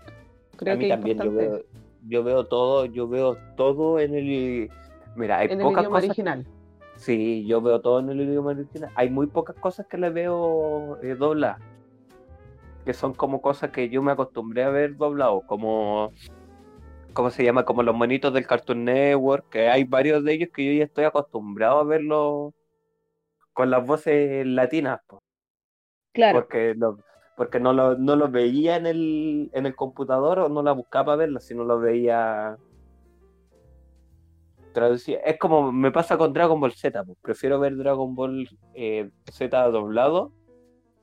[0.57, 1.61] Creo a mí que también, yo veo,
[2.09, 4.71] yo veo todo, yo veo todo en el.
[5.17, 6.11] Mira, hay en el pocas idioma cosas.
[6.11, 6.47] original.
[6.97, 8.91] Sí, yo veo todo en el idioma original.
[8.95, 11.61] Hay muy pocas cosas que le veo eh, dobladas.
[12.85, 16.11] Que son como cosas que yo me acostumbré a ver doblado, como.
[17.13, 17.65] ¿Cómo se llama?
[17.65, 21.05] Como los monitos del Cartoon Network, que hay varios de ellos que yo ya estoy
[21.05, 22.55] acostumbrado a verlos
[23.53, 25.23] con las voces latinas, po,
[26.13, 26.41] Claro.
[26.41, 26.99] porque no,
[27.37, 31.07] porque no lo, no los veía en el, en el computador o no la buscaba
[31.07, 32.57] para verlas, sino los veía
[34.73, 35.19] traducida.
[35.19, 37.19] Es como me pasa con Dragon Ball Z, pues.
[37.21, 40.33] prefiero ver Dragon Ball eh, Z doblado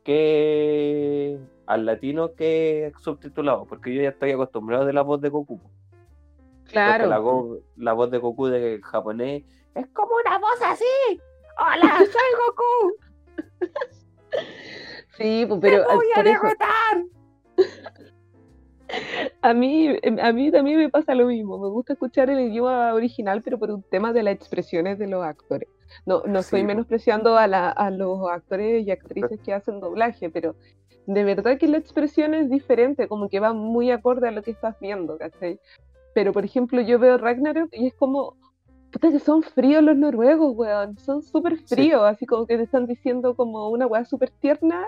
[0.04, 5.62] que al latino que subtitulado, porque yo ya estoy acostumbrado de la voz de Goku.
[6.66, 7.06] Claro.
[7.06, 9.44] la, go- la voz de Goku de japonés
[9.76, 10.86] es como una voz así.
[11.60, 12.94] ¡Hola, soy Goku!
[15.18, 17.04] Sí, pues, pero ¡Te voy a derrotar!
[19.42, 21.60] a mí, em, a mí también me pasa lo mismo.
[21.60, 25.24] Me gusta escuchar el idioma original, pero por un tema de las expresiones de los
[25.26, 25.68] actores.
[26.06, 30.30] No, no estoy Sí, menospreciando a, la- a los actores y actrices que hacen doblaje,
[30.30, 30.56] pero
[31.14, 34.52] de verdad que la expresión es diferente, como que va muy acorde a lo que
[34.52, 35.60] estás viendo, ¿cachai?
[36.14, 38.36] Pero por ejemplo, yo veo Ragnarok y es como,
[38.92, 40.98] puta que son fríos los noruegos, weón.
[41.00, 41.66] Son súper Sí.
[41.76, 44.86] fríos, así como que te están diciendo como una weá súper tierna.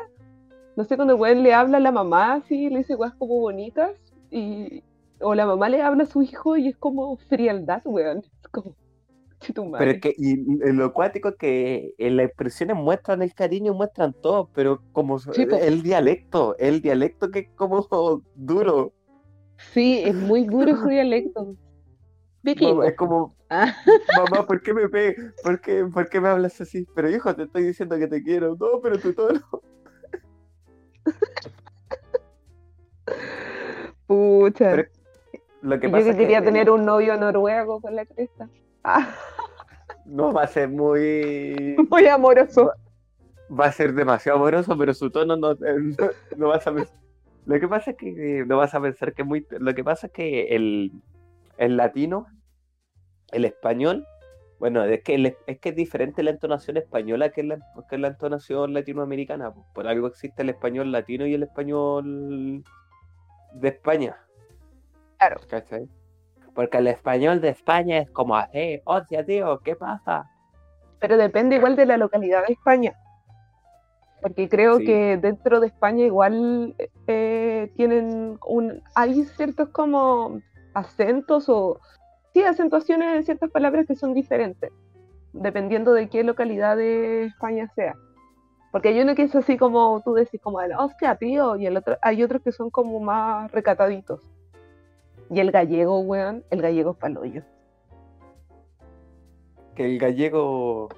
[0.75, 3.39] No sé, cuando el weón le habla a la mamá, así, le dice weas como
[3.39, 3.91] bonitas,
[4.29, 4.83] y...
[5.21, 8.19] o la mamá le habla a su hijo y es como frialdad, weón.
[8.19, 8.80] Es como, "Che, tu
[9.55, 9.91] Pero madre".
[9.91, 14.13] es que y, y lo acuático es que en las expresiones muestran el cariño, muestran
[14.21, 17.87] todo, pero como Sí, el dialecto, el dialecto que es como
[18.35, 18.93] duro.
[19.73, 21.55] Sí, es muy duro su dialecto.
[22.59, 23.73] Mamá, es como, Ah,
[24.15, 26.87] mamá, ¿por qué me pe ¿Por qué, ¿Por qué me hablas así?
[26.95, 28.55] Pero hijo, te estoy diciendo que te quiero.
[28.59, 29.41] No, pero tu tono.
[34.07, 34.69] pucha.
[34.69, 34.89] Pero
[35.61, 38.05] Lo que Y yo pasa que es quería que tener un novio noruego con la
[38.05, 38.49] cresta.
[40.05, 41.75] No va a ser muy.
[41.89, 42.71] muy amoroso.
[43.49, 46.95] Va a ser demasiado amoroso, pero su tono no, no, no vas a pensar.
[47.45, 49.45] Lo que pasa es que eh, no vas a pensar que es muy.
[49.51, 50.91] Lo que pasa es que el,
[51.57, 52.27] el latino,
[53.31, 54.05] el español,
[54.59, 57.59] bueno, es que, el- es que es diferente la entonación española que la,
[57.89, 59.53] que la entonación latinoamericana.
[59.53, 59.65] pues.
[59.73, 62.63] Por algo existe el español latino y el español
[63.53, 64.17] de España.
[65.17, 65.39] Claro.
[65.47, 65.87] ¿Cachai?
[66.53, 70.29] Porque el español de España es como, eh, hostia, tío, ¿qué pasa?
[70.99, 72.93] Pero depende igual de la localidad de España.
[74.21, 74.85] Porque creo Sí.
[74.85, 76.75] que dentro de España igual
[77.07, 78.83] eh, tienen un.
[78.95, 80.39] Hay ciertos como
[80.73, 81.79] acentos o.
[82.33, 84.71] Sí, acentuaciones de ciertas palabras que son diferentes.
[85.33, 87.95] dependiendo de qué localidad de España sea.
[88.73, 91.97] Porque hay uno que es así como tú decís, como, hostia, tío, y el otro,
[92.01, 94.21] hay otros que son como más recataditos.
[95.31, 97.41] Y el gallego, weón, el gallego es paloyo.
[99.75, 100.89] Que el gallego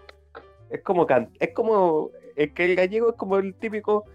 [0.72, 1.30] es como can...
[1.40, 4.06] es como es que el gallego es como el típico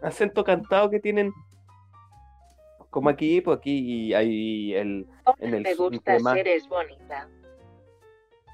[0.00, 1.30] acento cantado que tienen
[2.88, 5.06] como aquí, pues aquí hay el
[5.38, 7.28] en el me gusta eres bonita.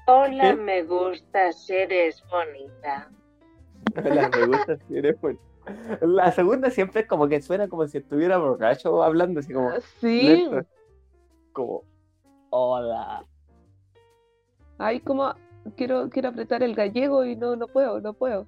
[0.07, 3.09] Hola, me gusta eres bonita.
[3.95, 5.41] Hola, me gusta eres bonita.
[6.01, 9.71] La segunda siempre es como que suena como si estuviera borracho hablando así como.
[10.01, 10.49] Sí
[11.57, 11.83] como,
[12.51, 13.25] hola.
[14.77, 15.33] Ay, como
[15.75, 18.45] quiero, quiero apretar el gallego y no, no puedo, no puedo.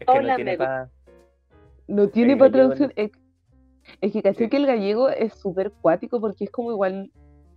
[0.00, 0.90] Es que no tiene para...
[1.86, 2.94] No tiene para traducir.
[2.96, 7.10] Es, que casi que el gallego es súper cuático porque es como igual,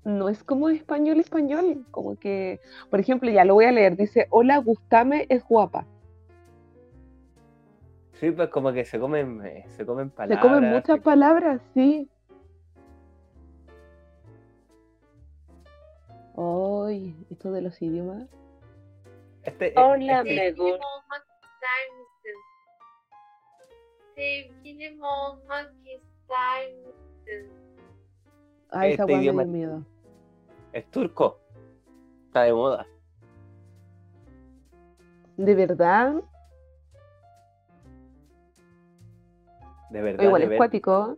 [0.04, 4.28] no es como español español, como que, por ejemplo, ya lo voy a leer, dice,
[4.32, 5.88] hola, Gustame es guapa.
[8.20, 10.42] Sí, pues como que se comen, eh, se comen palabras.
[10.42, 12.10] Se comen muchas palabras, sí.
[16.38, 18.28] Ay, esto de los idiomas.
[19.44, 20.36] Este, Hola, este...
[20.36, 20.86] me gusta.
[28.72, 29.84] Ay, esa este idioma miedo.
[30.72, 31.40] Es turco.
[32.28, 32.88] Está de moda.
[35.38, 36.24] ¿De verdad?
[39.96, 40.26] De verdad.
[40.26, 41.18] Igual es cuático.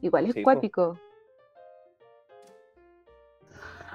[0.00, 0.98] Igual es cuático.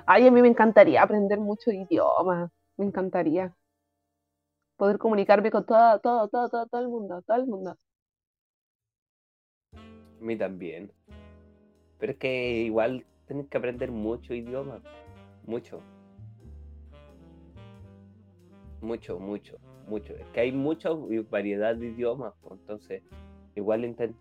[0.06, 2.50] Ay, a mí me encantaría aprender muchos idiomas.
[2.78, 3.54] Me encantaría.
[4.78, 7.76] Poder comunicarme con todo, todo, todo, todo, todo el mundo, todo el mundo.
[9.74, 10.94] A mí también.
[12.00, 14.82] Pero es que igual tienes que aprender mucho idioma.
[15.46, 15.82] Mucho.
[18.80, 19.58] Mucho, mucho,
[19.88, 20.14] mucho.
[20.16, 20.90] Es que hay mucha
[21.30, 23.04] variedad de idiomas, pues, entonces
[23.56, 24.18] igual intento.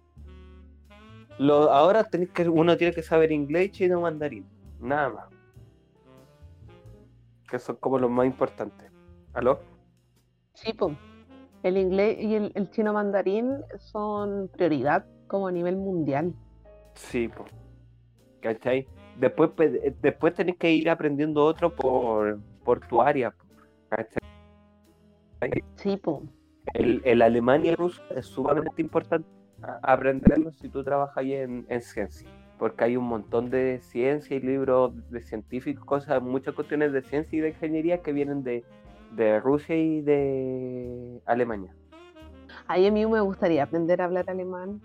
[1.39, 4.47] Lo, ahora tenés que, uno tiene que saber inglés, chino, mandarín.
[4.81, 5.24] Nada más.
[7.49, 8.91] Que son como los más importantes.
[9.33, 9.61] ¿Aló?
[10.55, 10.97] Sí, pues.
[11.62, 16.35] El inglés y el, chino mandarín son prioridad como a nivel mundial.
[16.95, 17.51] Sí, pues.
[18.41, 18.87] ¿Cachai?
[19.18, 19.51] Después,
[20.01, 23.35] después tenés que ir aprendiendo otro por, por tu área.
[23.89, 24.20] ¿Cachai?
[25.76, 26.20] Sí, pues
[26.74, 29.28] el, el alemán y el ruso es sumamente importante
[29.82, 34.92] aprenderlo si tú trabajas ahí en, ciencia, porque hay un montón de ciencia y libros
[35.11, 38.64] de científicos, cosas, muchas cuestiones de ciencia y de ingeniería que vienen de,
[39.40, 41.74] Rusia y de Alemania.
[42.68, 44.80] A mí me gustaría aprender a hablar alemán.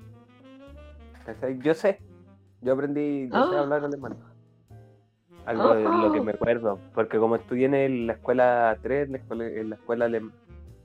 [1.62, 2.00] Yo sé,
[2.62, 3.62] yo aprendí, yo sé ah.
[3.62, 4.18] hablar alemán.
[5.46, 9.18] Algo de lo que me acuerdo, porque como estudié en la escuela 3, en la
[9.20, 10.34] escuela, en la escuela alemana,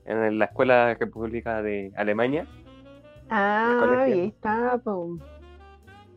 [0.05, 2.47] en la Escuela República de Alemania.
[3.29, 4.81] Ah, ahí está.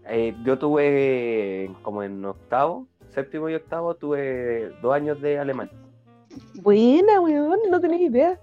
[0.07, 5.71] Eh, yo tuve como en octavo, séptimo y octavo, tuve dos años de alemán.
[6.63, 8.39] Buena, weón, no tenés idea.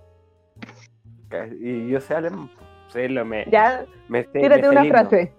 [1.59, 2.49] Y yo sé alemán.
[2.87, 3.85] Sé lo me, ya,
[4.33, 5.33] tírate una frase.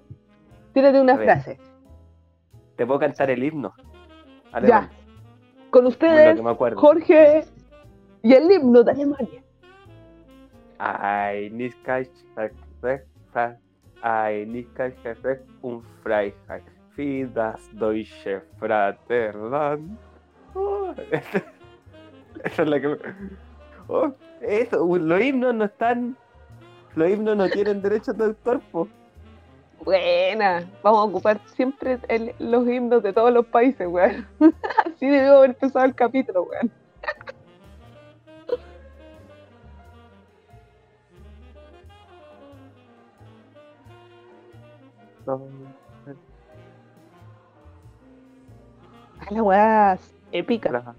[0.73, 1.59] Tírate una frase.
[2.77, 3.75] Te puedo cantar el himno.
[4.67, 4.91] Ya.
[5.71, 6.41] Con ustedes,
[6.77, 7.45] Jorge
[8.23, 9.42] y el himno de Alemania.
[10.85, 11.73] Ein
[14.03, 14.67] ein
[15.63, 16.65] un Freiheit
[16.97, 19.97] für das deutsche Vaterland.
[20.57, 20.93] Oh,
[22.43, 22.99] esa es la que.
[23.87, 24.11] Oh,
[24.41, 26.17] eso, los himnos no están.
[26.97, 28.61] Los himnos no tienen derecho de autor,
[29.85, 32.01] Buena, vamos a ocupar siempre
[32.41, 34.27] los himnos de todos los países, weón.
[34.85, 36.82] Así debió haber empezado el capítulo, weón.
[45.27, 45.39] A
[49.31, 49.99] la weá
[50.33, 50.97] épica.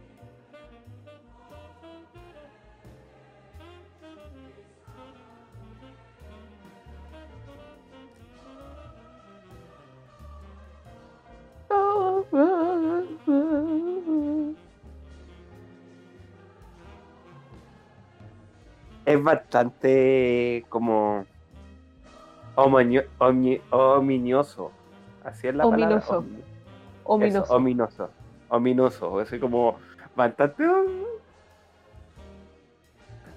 [19.05, 21.25] Es bastante como
[22.55, 23.11] ominioso.
[25.23, 26.07] Así es la ominoso.
[26.07, 26.29] palabra.
[27.03, 27.55] Ominoso.
[27.55, 28.09] ominoso.
[28.49, 29.19] Ominoso.
[29.19, 29.77] Así como
[30.15, 30.63] bastante.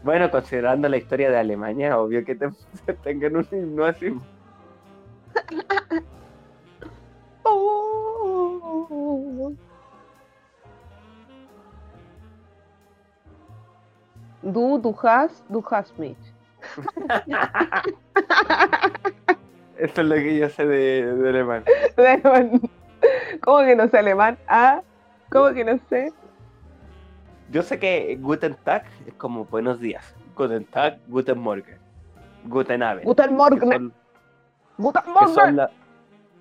[0.02, 2.50] Bueno, considerando la historia de Alemania, obvio que te,
[3.02, 4.14] tengan un himno así.
[14.46, 16.16] Du, du hast, du hast mich.
[19.78, 21.64] Eso es lo que yo sé de, de alemán.
[21.96, 22.61] De alemán.
[23.42, 24.38] ¿Cómo que no sé alemán?
[24.48, 24.80] Ah,
[25.30, 26.12] ¿cómo que no sé?
[27.50, 30.14] Yo sé que Guten Tag es como buenos días.
[30.34, 31.78] Guten Tag, Guten Morgen.
[32.44, 33.04] Guten Abend.
[33.07, 33.70] Guten Morgen.
[33.70, 33.92] son-
[34.78, 35.57] Guten Morgen.
[35.57, 35.70] la-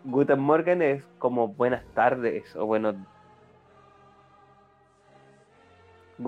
[0.06, 2.96] Guten Morgen es como buenas tardes o buenos.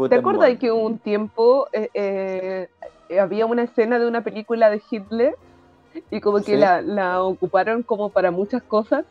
[0.09, 0.57] ¿Te acuerdas Morgen.
[0.57, 5.35] que hubo un tiempo eh, eh, había una escena de una película de Hitler
[6.11, 6.57] y como que Sí.
[6.57, 9.05] la, la ocuparon como para muchas cosas?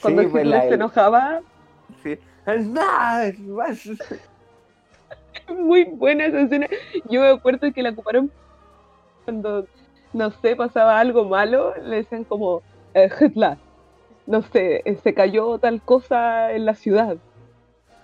[0.00, 1.40] Cuando Sí, pues, la- se enojaba.
[2.02, 2.18] sí.
[3.46, 3.88] Was-
[5.48, 6.66] Muy buena esa escena.
[7.08, 8.30] Yo me acuerdo que la ocuparon
[9.24, 9.66] cuando,
[10.12, 12.62] no sé, pasaba algo malo, le decían como,
[12.94, 13.56] eh, Hitler,
[14.26, 17.16] no sé, eh, se cayó tal cosa en la ciudad.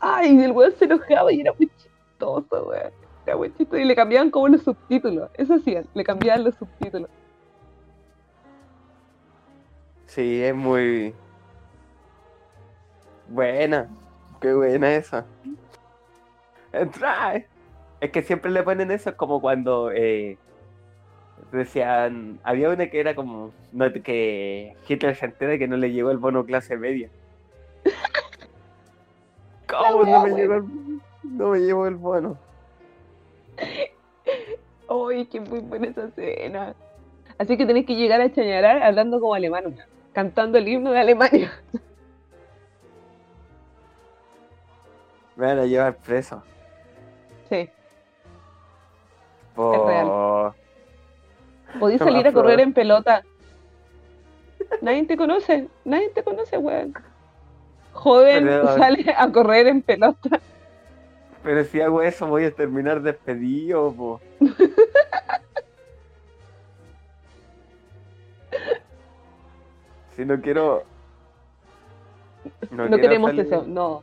[0.00, 2.92] Ay, y el weón se enojaba y era muy chistoso, weón.
[3.26, 3.76] Era muy chistoso.
[3.78, 5.28] Y le cambiaban como los subtítulos.
[5.34, 7.10] Eso hacían, le cambiaban los subtítulos.
[10.08, 11.14] Sí, es muy
[13.28, 13.88] buena.
[14.40, 15.26] Qué buena esa.
[16.72, 17.44] Entra.
[18.00, 20.38] Es que siempre le ponen eso, es como cuando eh,
[21.52, 26.10] decían, había una que era como no, que Hitler se entera que no le llegó
[26.10, 27.10] el bono clase media.
[29.68, 30.64] ¿Cómo no me llegó el,
[31.22, 32.38] no me llegó el bono?
[34.88, 36.74] Ay, qué muy buena esa escena.
[37.36, 39.76] Así que tenés que llegar a Chañarar hablando como alemán,
[40.18, 41.52] cantando el himno de Alemania.
[45.36, 46.42] Me van a llevar preso.
[47.48, 47.70] Sí.
[49.54, 49.86] Por...
[49.86, 50.54] real.
[51.78, 53.22] Podís Lo salir a correr en pelota.
[54.82, 56.92] Nadie te conoce, nadie te conoce, weón.
[57.92, 60.40] Joven Pero- sale a correr en pelota.
[61.44, 64.20] Pero si hago eso voy a terminar despedido, po.
[70.18, 70.82] si no quiero...
[72.72, 74.02] No, quiero queremos salir- eso, no.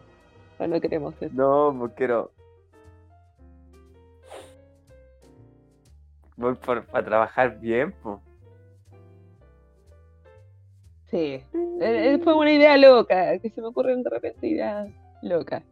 [0.57, 1.35] No, no queremos eso.
[1.35, 2.31] No, pues quiero...
[6.37, 8.21] Voy por, para trabajar bien, po.
[11.07, 11.43] Sí.
[11.43, 11.43] Eh,
[11.81, 14.89] eh, fue una idea loca, que se me ocurren de repente ideas
[15.21, 15.63] locas.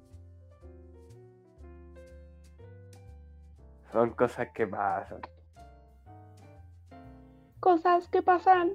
[3.93, 5.21] Son cosas que pasan.
[7.61, 8.73] Cosas que pasan.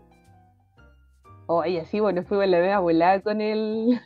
[1.50, 3.98] Oye, sí, bueno, fuimos la vez volada con el.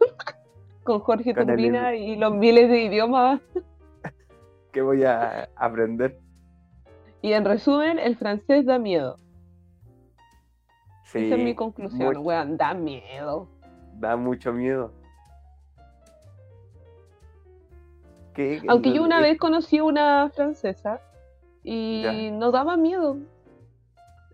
[0.84, 3.40] con Jorge Con el y los miles de idiomas.
[4.72, 6.20] ¿Qué voy a aprender?
[7.22, 9.18] Y en resumen, el francés da miedo.
[11.04, 13.48] Sí, Esa es mi conclusión, mucho- weón, da miedo.
[13.94, 14.92] da mucho miedo.
[18.34, 21.00] ¿Qué- Aunque yo una es- vez conocí a una francesa
[21.62, 22.12] y Ya.
[22.32, 23.16] no daba miedo.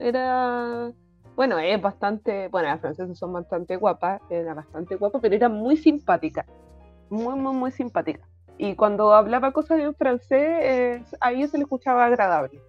[0.00, 0.90] Era,
[1.40, 5.78] bueno, es bastante, bueno, las francesas son bastante guapas, era bastante guapa, pero era muy
[5.78, 6.44] simpática,
[7.08, 8.28] muy, muy, muy simpática.
[8.58, 12.60] Y cuando hablaba cosas en francés, eh, a se le escuchaba agradable.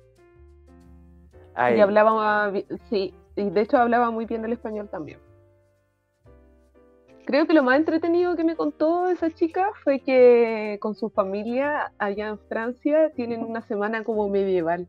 [1.53, 2.49] Ay, Y hablaba,
[2.89, 5.19] sí, y de hecho hablaba muy bien el español también.
[7.26, 11.91] Creo que lo más entretenido que me contó esa chica fue que con su familia
[11.97, 14.88] allá en Francia tienen una semana como medieval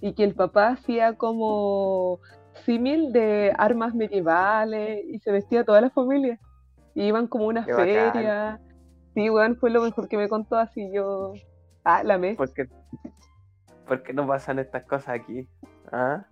[0.00, 2.20] y que el papá hacía como
[2.64, 6.38] símil de armas medievales y se vestía toda la familia
[6.94, 7.86] y iban como a una Qué bacán.
[8.12, 8.60] feria.
[9.14, 11.32] Sí, weón, fue lo mejor que me contó así yo.
[11.84, 12.34] Ah, la me.
[12.34, 12.66] ¿por qué,
[13.86, 15.46] por qué no pasan estas cosas aquí?
[15.90, 16.24] ¿Ah?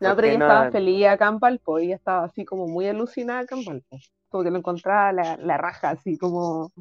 [0.00, 2.86] No, ¿Por pero ella no estaba feliz acá en Palpo, ella estaba así como muy
[2.88, 3.98] alucinada acá en Palpo.
[4.28, 6.72] Como que lo encontraba la, la raja, así como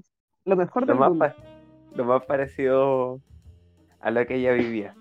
[0.46, 1.26] lo mejor Lo del más, mundo.
[1.26, 1.36] pa-
[1.96, 3.20] lo más parecido
[4.00, 4.96] a lo que ella vivía.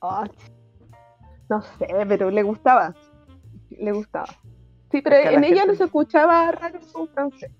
[0.00, 2.94] No sé, pero le gustaba.
[3.70, 4.26] Le gustaba.
[4.90, 7.50] Sí, pero Es que en ella no gente- se escuchaba raro su francés.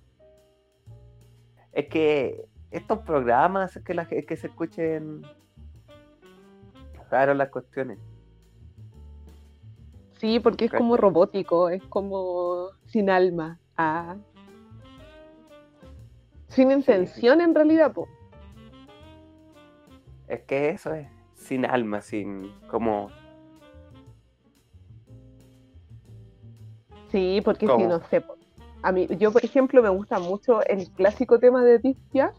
[1.73, 5.23] Es que estos programas es que, la, es que se escuchen
[7.11, 7.99] raro las cuestiones.
[10.19, 13.59] Sí, porque es como robótico, es como sin alma.
[13.77, 14.17] Ah.
[16.49, 18.09] Sin intención en realidad, po.
[20.27, 21.07] Es que eso es
[21.49, 23.11] sin alma, sin como
[27.11, 28.23] Sí, porque si no sé.
[28.83, 32.37] A mí, yo, por ejemplo, me gusta mucho el clásico tema de Piaf,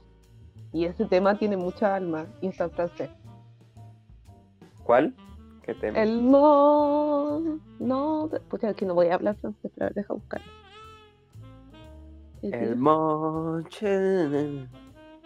[0.72, 3.10] y ese tema tiene mucha alma y está en francés.
[4.84, 5.16] ¿Cuál?
[5.64, 6.02] ¿Qué tema?
[6.02, 10.48] El no, no, pucha, que no voy a hablar francés, pero deja buscarlo.
[12.42, 14.68] El monche.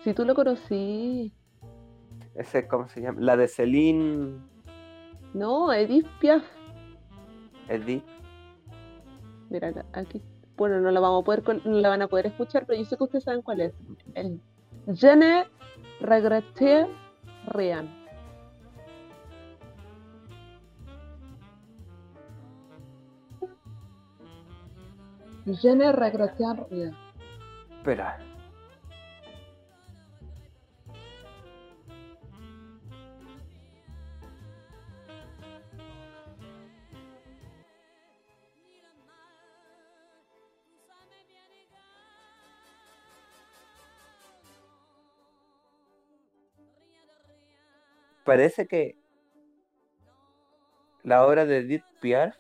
[0.04, 1.34] Si tú lo conocí.
[2.36, 3.22] Ese, ¿cómo se llama?
[3.22, 4.40] La de Celine.
[5.34, 6.44] No, Edith Piaf.
[7.70, 8.04] Edith.
[9.50, 10.22] Mira, aquí.
[10.58, 12.98] Bueno, no la vamos a poder no la van a poder escuchar, pero yo sé
[12.98, 13.74] que ustedes saben cuál es.
[14.14, 14.40] El
[14.88, 15.46] Je ne
[16.02, 16.88] regrette
[17.48, 17.90] rien.
[25.46, 26.96] Je ne regrette rien.
[27.78, 28.33] Espera.
[48.24, 48.98] Parece que
[51.04, 52.36] la obra de Edith Piaf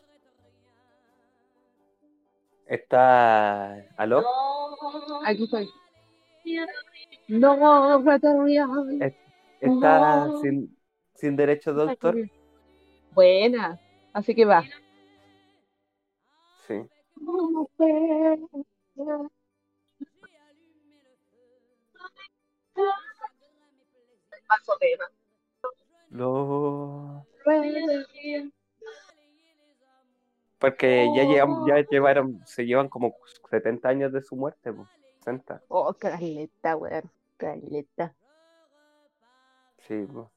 [2.65, 3.85] está.
[3.97, 4.23] ¿Aló?
[5.25, 5.69] Aquí estoy.
[7.27, 8.03] No,
[9.59, 10.77] Está sin,
[11.15, 12.15] sin derecho de autor.
[13.13, 13.79] Buena,
[14.11, 14.63] así que va.
[16.67, 16.81] Sí.
[24.47, 25.05] Paso tema.
[26.13, 27.25] No.
[30.59, 33.15] Porque ya llevan, ya llevaron, se llevan como
[33.49, 34.87] 70 años de su muerte, pues.
[35.17, 35.63] 60.
[35.67, 37.09] Oh, caleta, weón.
[37.37, 38.13] Caleta.
[39.79, 40.27] Sí, pues.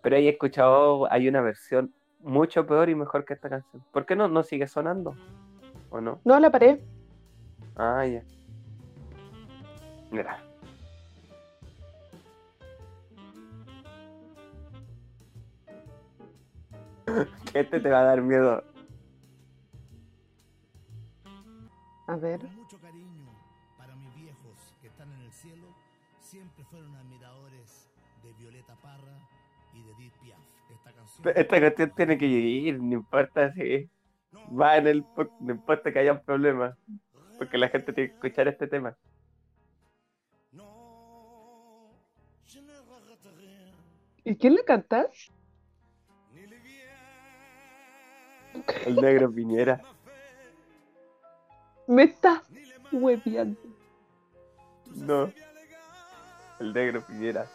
[0.00, 3.84] Pero he escuchado, hay una versión mucho peor y mejor que esta canción.
[3.92, 5.14] ¿Por qué no, no sigue sonando?
[5.90, 6.20] ¿O no?
[6.24, 6.80] No, la paré.
[7.76, 8.22] Ah, ya.
[10.12, 10.38] Mira.
[17.54, 18.62] Este te va a dar miedo.
[22.06, 22.40] A ver.
[22.40, 23.26] Con mucho cariño
[23.78, 25.66] para mis viejos que están en el cielo,
[26.20, 27.90] siempre fueron admiradores
[28.22, 29.18] de Violeta Parra
[29.72, 30.38] y de Edith Piaf.
[30.70, 31.32] Esta canción.
[31.34, 33.88] Esta canción tiene que ir, no importa si
[34.58, 35.06] va en el.
[35.40, 36.76] No importa que haya un problema,
[37.38, 38.96] porque la gente tiene que escuchar este tema.
[44.24, 45.08] ¿Y quién le canta?
[48.86, 49.82] El negro Piñera.
[51.86, 52.42] Me está
[52.92, 53.60] hueviando.
[54.94, 55.32] No.
[56.60, 57.46] El negro Piñera.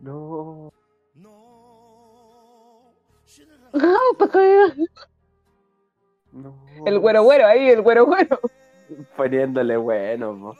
[0.00, 0.72] No.
[1.14, 2.92] No.
[6.86, 8.40] El güero güero ahí, el güero güero.
[9.16, 10.54] Poniéndole bueno,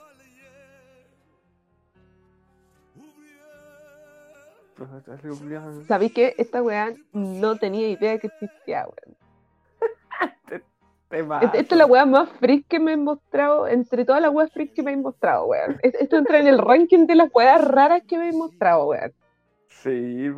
[5.87, 9.17] ¿Sabéis que esta weá no tenía idea que existía, weón?
[11.09, 14.73] Esta es la weá más freak que me he mostrado, entre todas las weas freak
[14.73, 15.79] que me he mostrado, weón.
[15.81, 19.13] Esto entra en el ranking de las weas raras que me he mostrado, weón.
[19.69, 20.29] Sí.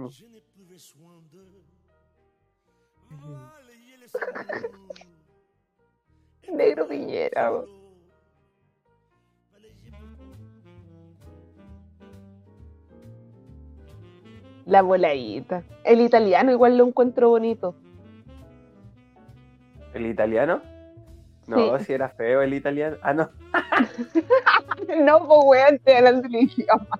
[6.53, 7.78] Negro Piñera, weón.
[14.65, 15.63] La voladita.
[15.83, 17.75] El italiano igual lo encuentro bonito.
[19.93, 20.61] ¿El italiano?
[21.47, 22.97] No, si era feo el italiano.
[23.01, 23.29] Ah, no.
[25.01, 26.99] no, pues weón, te hablan del idioma.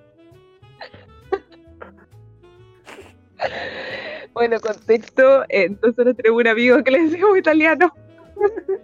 [4.33, 5.43] bueno, contexto.
[5.49, 7.93] Entonces no tenemos un amigo que le decimos italiano.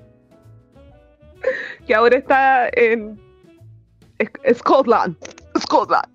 [1.88, 3.19] que ahora está en
[4.53, 5.17] Scotland.
[5.59, 6.05] Scotland.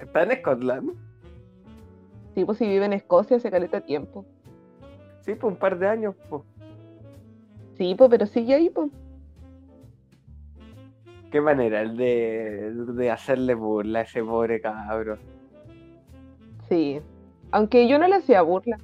[0.00, 1.01] ¿Está en Scotland?
[2.34, 4.24] Pues si vive en Escocia hace caleta tiempo.
[5.20, 6.42] Sí, pues un par de años, pues.
[7.76, 8.90] Sí, pues, pero sigue ahí, pues.
[11.30, 15.18] Qué manera el de, de hacerle burla a ese pobre cabro.
[16.68, 17.00] Sí.
[17.50, 18.78] Aunque yo no le hacía burla.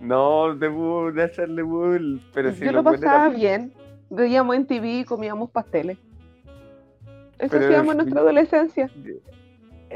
[0.00, 2.20] No, de, burla, de hacerle burla.
[2.34, 3.72] Pero si yo lo, pasaba bien.
[4.10, 5.98] Veíamos en TV y comíamos pasteles.
[7.38, 8.90] Eso hacíamos en nuestra adolescencia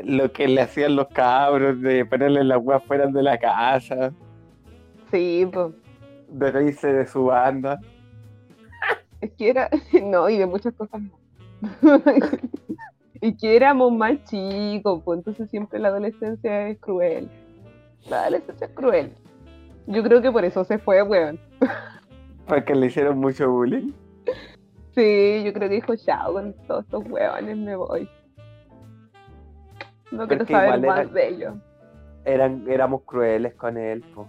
[0.04, 4.12] lo que le hacían los cabros de ponerle la weas fuera de la casa.
[5.10, 5.72] Sí, pues.
[6.28, 7.80] De reírse de su banda.
[9.20, 9.70] Es que era,
[10.02, 12.00] no, y de muchas cosas más.
[13.20, 17.30] y que éramos más chicos, pues entonces siempre la adolescencia es cruel.
[18.08, 19.12] La adolescencia es cruel.
[19.86, 21.38] Yo creo que por eso se fue, weón.
[22.46, 23.92] Porque le hicieron mucho bullying.
[24.94, 28.08] Sí, yo creo que dijo, chao, con todos estos huevones me voy.
[30.10, 31.54] No quiero saber más de ellos.
[32.24, 34.02] eran, éramos crueles con él.
[34.14, 34.26] po.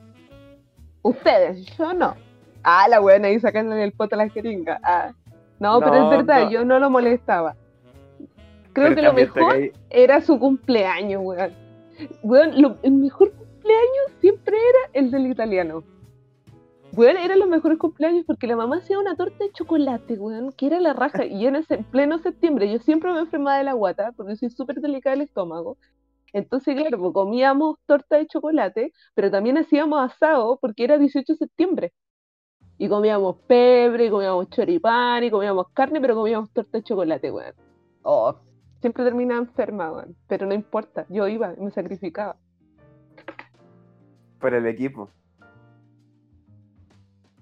[1.01, 2.15] Ustedes, yo no.
[2.63, 4.80] Ah, la buena ahí sacándole el poto a la jeringa.
[4.84, 5.11] Ah.
[5.59, 6.51] No, pero es verdad, no.
[6.51, 7.55] yo no lo molestaba.
[8.73, 11.51] Creo Pero que lo mejor era su cumpleaños, weón.
[12.21, 15.84] Weón, lo- el mejor cumpleaños siempre era el del italiano.
[16.98, 20.66] Weón, eran los mejores cumpleaños porque la mamá hacía una torta de chocolate, weón, que
[20.66, 21.26] era la raja.
[21.26, 24.82] Y en ese pleno septiembre, yo siempre me enfermaba de la guata porque soy súper
[24.82, 25.78] delicada del estómago.
[26.34, 31.38] Entonces, claro, pues comíamos torta de chocolate, pero también hacíamos asado porque era 18 de
[31.38, 31.93] septiembre.
[32.80, 37.54] Y comíamos pebre, comíamos choripán, y comíamos carne, pero comíamos torta de chocolate, weón.
[38.02, 38.34] Oh,
[38.82, 40.16] siempre terminaba enferma, weón.
[40.28, 42.38] Pero no importa, yo iba me sacrificaba.
[44.39, 45.12] por el equipo.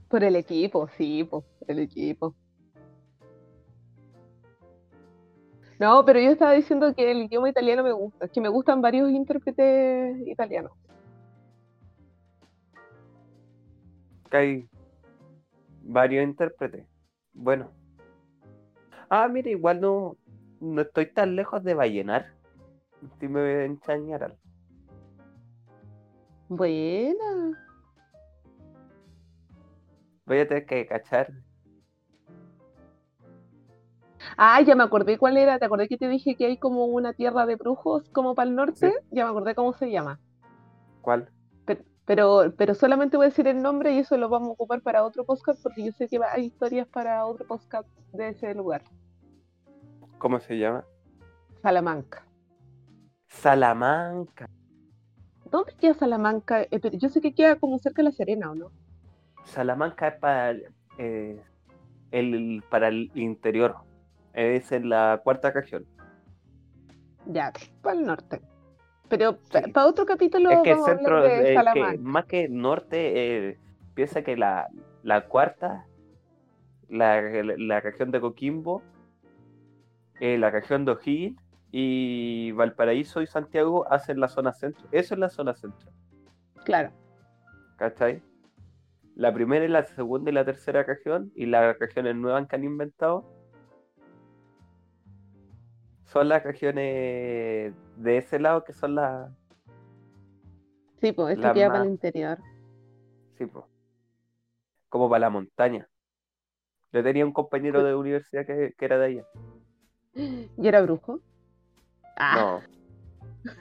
[0.08, 2.36] Por el equipo, sí, por el equipo.
[5.78, 9.12] No, pero yo estaba diciendo que el idioma italiano me gusta, que me gustan varios
[9.12, 10.72] intérpretes italianos.
[14.32, 14.70] Que hay
[15.82, 16.88] varios intérpretes.
[17.34, 17.72] Bueno.
[19.10, 20.18] Ah, mira, igual no,
[20.62, 22.26] no estoy tan lejos de Vallenar.
[23.20, 24.36] Si me voy a enchañar.
[26.48, 27.65] Buena.
[30.26, 31.32] Voy a tener que cachar.
[34.38, 35.60] Ah, ya me acordé cuál era.
[35.60, 38.56] ¿Te acordé que te dije que hay como una tierra de brujos como para el
[38.56, 38.92] norte?
[38.92, 38.98] Sí.
[39.12, 40.20] Ya me acordé cómo se llama.
[41.02, 41.30] ¿Cuál?
[41.66, 44.82] Pero, pero, pero solamente voy a decir el nombre y eso lo vamos a ocupar
[44.82, 48.84] para otro podcast porque yo sé que hay historias para otro podcast de ese lugar.
[50.18, 50.86] ¿Cómo se llama?
[51.62, 52.26] Salamanca.
[53.28, 54.50] Salamanca.
[55.52, 56.64] ¿Dónde queda Salamanca?
[56.64, 58.72] Eh, pero yo sé que queda como cerca de La Serena, ¿o no?
[59.46, 60.56] Salamanca es para
[60.98, 61.42] eh,
[62.12, 63.76] el, para el interior.
[64.34, 65.86] Es en la cuarta región.
[67.28, 68.42] Ya, para el norte.
[69.08, 69.72] Pero Sí.
[69.72, 72.50] para otro capítulo Es que el vamos a hablar centro, de eh, que más que
[72.50, 73.60] norte, eh,
[73.94, 74.68] piensa que la,
[75.04, 75.86] la cuarta,
[76.90, 77.22] la,
[77.58, 78.82] la región de Coquimbo,
[80.20, 81.40] eh, la región de O'Higgins
[81.72, 84.88] y Valparaíso y Santiago hacen la zona centro.
[84.92, 85.92] Eso es la zona centro,
[86.64, 86.92] Claro.
[87.78, 88.22] ¿cachai?
[89.16, 92.64] La primera y la segunda y la tercera región y las regiones nuevas que han
[92.66, 93.24] inventado
[96.04, 99.32] son las regiones de ese lado que son las
[101.02, 102.38] Sí, pues esto queda más- para el interior.
[103.38, 103.68] Sí, po.
[104.90, 105.88] Como para la montaña.
[106.92, 109.26] Yo tenía un compañero de universidad que, que era de allá.
[110.58, 111.20] ¿Y era brujo?
[112.18, 113.54] Ah, No.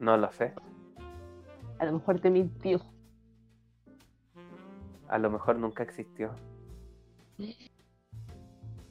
[0.00, 0.52] No lo sé.
[1.78, 2.80] a lo mejor te mintió.
[5.14, 6.32] A lo mejor nunca existió.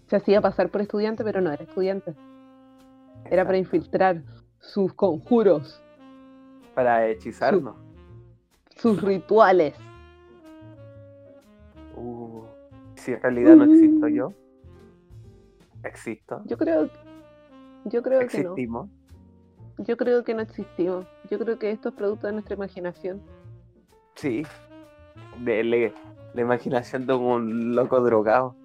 [0.07, 2.15] Se hacía pasar por estudiante, pero no era estudiante.
[3.29, 4.23] Era para infiltrar
[4.57, 5.83] sus conjuros,
[6.75, 7.75] Para hechizarnos.
[8.77, 9.75] sus rituales.
[11.97, 12.43] Uh,
[12.95, 14.31] si en realidad no existo yo.
[15.83, 16.41] Existo.
[16.45, 16.89] Yo creo,
[17.83, 18.53] yo creo que no.
[18.53, 18.89] Existimos.
[19.79, 21.05] Yo creo que no existimos.
[21.29, 23.21] Yo creo que esto es producto de nuestra imaginación.
[24.15, 24.43] Sí.
[25.39, 25.93] De, le-
[26.33, 28.55] la imaginación de un loco drogado.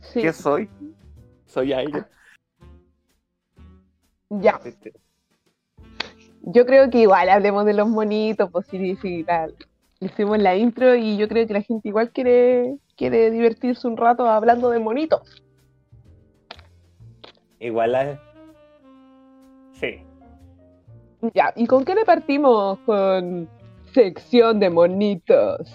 [0.00, 0.68] Sí, ¿Qué soy?
[1.46, 2.04] Soy aire.
[4.30, 4.60] ya.
[6.42, 9.54] Yo creo que igual hablemos de los monitos, pues sí, sí, tal.
[10.00, 14.26] Hicimos la intro y yo creo que la gente igual quiere, quiere divertirse un rato
[14.26, 15.42] hablando de monitos.
[17.58, 18.20] Igual la...
[19.72, 20.02] Sí.
[21.34, 22.78] Ya, ¿y con qué le partimos?
[22.86, 23.46] Con
[23.92, 25.72] sección de monitos.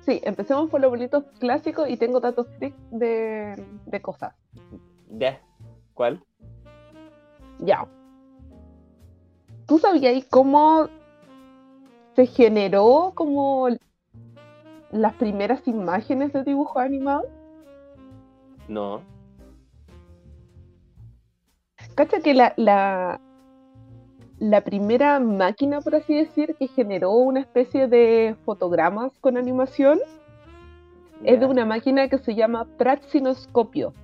[0.00, 2.72] Sí, empecemos por los monitos clásicos y tengo datos de,
[3.86, 4.34] de cosas.
[5.10, 5.40] Ya.
[5.94, 6.22] ¿Cuál?
[7.58, 7.88] Ya.
[9.66, 10.88] ¿Tú sabías cómo
[12.14, 13.68] se generó como
[14.92, 17.26] las primeras imágenes de dibujos animados?
[18.68, 19.00] No.
[21.94, 23.20] Cacha que la, la,
[24.38, 29.98] la primera máquina, por así decir, que generó una especie de fotogramas con animación
[31.24, 33.94] es de una máquina que se llama praxinoscopio.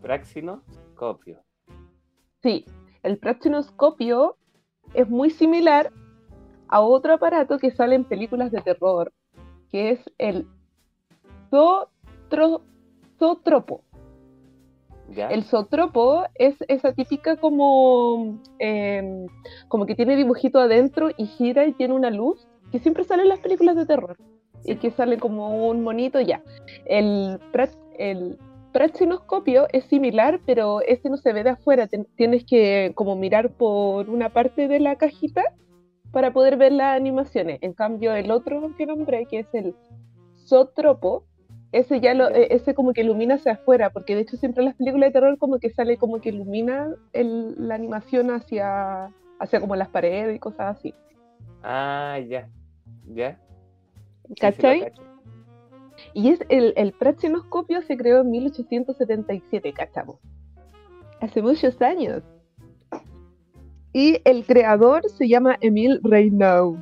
[0.00, 1.40] Praxinoscopio.
[2.42, 2.64] Sí,
[3.02, 4.36] el praxinoscopio
[4.94, 5.90] es muy similar
[6.68, 9.12] a otro aparato que sale en películas de terror,
[9.70, 10.46] que es el
[11.50, 12.62] zootro-
[13.18, 13.82] zootropo.
[15.10, 15.28] ¿Ya?
[15.28, 19.26] El zootropo es esa típica como, em,
[19.68, 23.28] como que tiene dibujito adentro y gira y tiene una luz que siempre sale en
[23.28, 24.16] las películas de terror.
[24.62, 24.72] Sí.
[24.72, 26.42] Y que sale como un monito ya.
[26.86, 27.40] El,
[27.98, 28.38] el
[28.72, 31.88] praxinoscopio es similar, pero este no se ve de afuera.
[32.16, 35.42] tienes que como mirar por una parte de la cajita
[36.12, 37.58] para poder ver las animaciones.
[37.62, 39.74] En cambio, el otro que nombré, que es el
[40.46, 41.24] Zotropo,
[41.72, 44.66] ese ya lo, e, ese como que ilumina hacia afuera, porque de hecho siempre en
[44.66, 49.76] las películas de terror como que sale como que ilumina la animación hacia, hacia como
[49.76, 50.94] las paredes y cosas así.
[51.62, 52.48] Ah, ya,
[53.06, 53.38] ya.
[54.40, 54.92] ¿Cachai?
[56.14, 60.18] y es el, el praxinoscopio se creó en 1877, ¿cachamos?
[61.20, 62.22] Hace muchos años.
[63.92, 66.78] Y el creador se llama Emile Reynaud.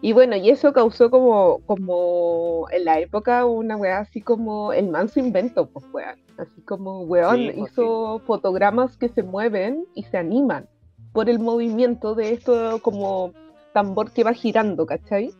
[0.00, 4.88] Y bueno, y eso causó como, como en la época una weá así como el
[4.88, 6.18] manso invento, pues weón.
[6.38, 10.68] Así como weón pues hizo fotogramas que se mueven y se animan
[11.12, 13.32] por el movimiento de esto como
[13.72, 15.32] tambor que va girando, ¿cachai?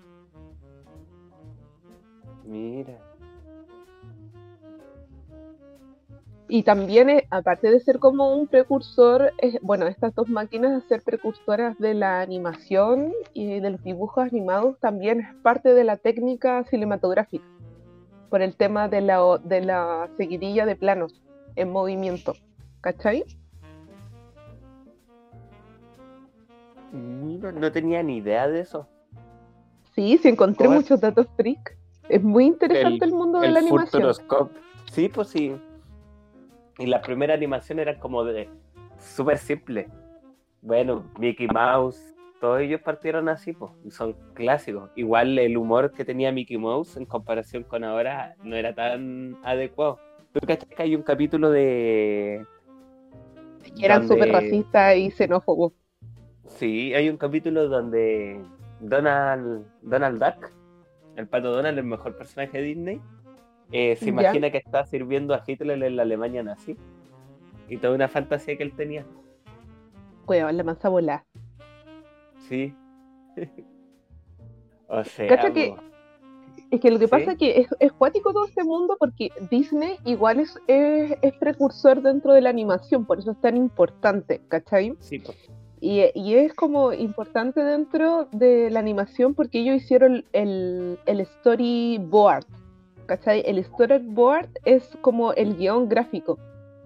[2.45, 3.08] Mira.
[6.51, 11.03] Y también, eh, aparte de ser como un precursor, bueno, estas dos máquinas de ser
[11.03, 16.65] precursoras de la animación y de los dibujos animados, también es parte de la técnica
[16.65, 17.45] cinematográfica,
[18.31, 21.23] por el tema de la, de la seguidilla de planos
[21.55, 22.33] en movimiento.
[22.81, 23.25] ¿Cachai?
[26.91, 28.89] No, tenía ni idea de eso.
[29.95, 31.77] Sí, sí encontré muchos datos freak.
[32.09, 34.15] Es muy interesante el, mundo de la animación.
[34.91, 35.55] Sí, pues sí
[36.79, 38.49] y la primera animación era como de
[38.99, 39.89] súper simple.
[40.63, 44.91] Bueno, Mickey Mouse, todos ellos partieron así, pues, son clásicos.
[44.95, 49.99] Igual el humor que tenía Mickey Mouse en comparación con ahora no era tan adecuado.
[50.33, 52.45] ¿Tú crees que hay un capítulo de.
[53.81, 55.73] Eran súper racistas y xenófobos.
[56.47, 58.41] Sí, hay un capítulo donde
[58.81, 60.51] Donald, Donald Duck,
[61.17, 63.01] el pato Donald, el mejor personaje de Disney,
[63.73, 66.77] eh, se imagina que está sirviendo a Hitler en la Alemania nazi.
[67.69, 69.05] Y toda una fantasía que él tenía.
[70.25, 71.25] Cueva, la volá.
[72.49, 72.75] Sí.
[74.89, 75.53] o sea.
[75.53, 75.75] que,
[76.71, 80.41] es que lo que pasa es que es, cuático todo este mundo porque Disney igual
[80.41, 84.95] es, es, precursor dentro de la animación, por eso es tan importante, ¿cachai?
[85.01, 85.37] Sí, pues.
[85.81, 92.45] Y, y, es como importante dentro de la animación porque ellos hicieron el, el storyboard,
[93.09, 93.43] ¿cachai?
[93.47, 96.39] El storyboard es como el guion gráfico,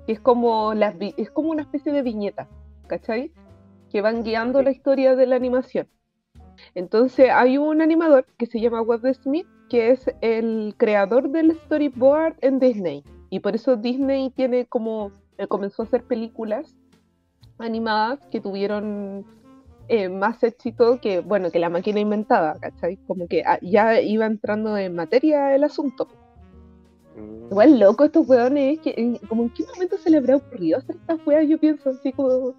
[0.07, 2.49] es como, las, es como una especie de viñeta,
[2.87, 3.33] ¿cachai?
[3.91, 5.89] Que van guiando la historia de la animación.
[6.75, 12.37] Entonces hay un animador que se llama Webb Smith, que es el creador del storyboard
[12.41, 13.03] en Disney.
[13.29, 16.77] Y por eso Disney tiene como, eh, comenzó a hacer películas
[17.59, 19.27] animadas que tuvieron
[19.93, 22.97] eh, más éxito que, bueno, que la máquina inventada, ¿cachai?
[23.07, 26.09] Como que ah, ya iba entrando en materia el asunto.
[27.15, 27.51] Mm.
[27.51, 31.27] Igual loco estos weones, que como en qué momento se le habrá ocurrido hacer estas
[31.27, 32.55] weas, yo pienso así como,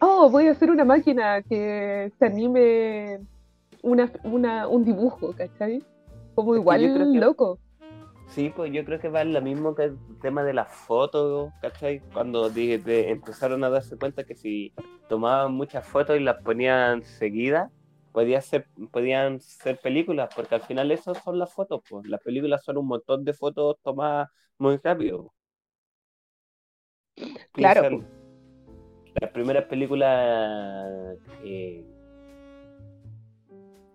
[0.00, 3.20] oh, voy a hacer una máquina que se anime
[3.82, 5.84] una, una, un dibujo, ¿cachai?
[6.34, 7.58] Como igual loco.
[8.34, 12.00] Sí, pues yo creo que va lo mismo que el tema de las fotos, ¿cachai?
[12.12, 14.72] Cuando empezaron a darse cuenta que si
[15.08, 17.70] tomaban muchas fotos y las ponían seguidas,
[18.10, 22.08] podía ser, podían ser películas, porque al final esas son las fotos, pues.
[22.08, 24.28] Las películas son un montón de fotos tomadas
[24.58, 25.32] muy rápido.
[27.52, 28.04] Claro.
[29.20, 31.86] las primeras películas eh,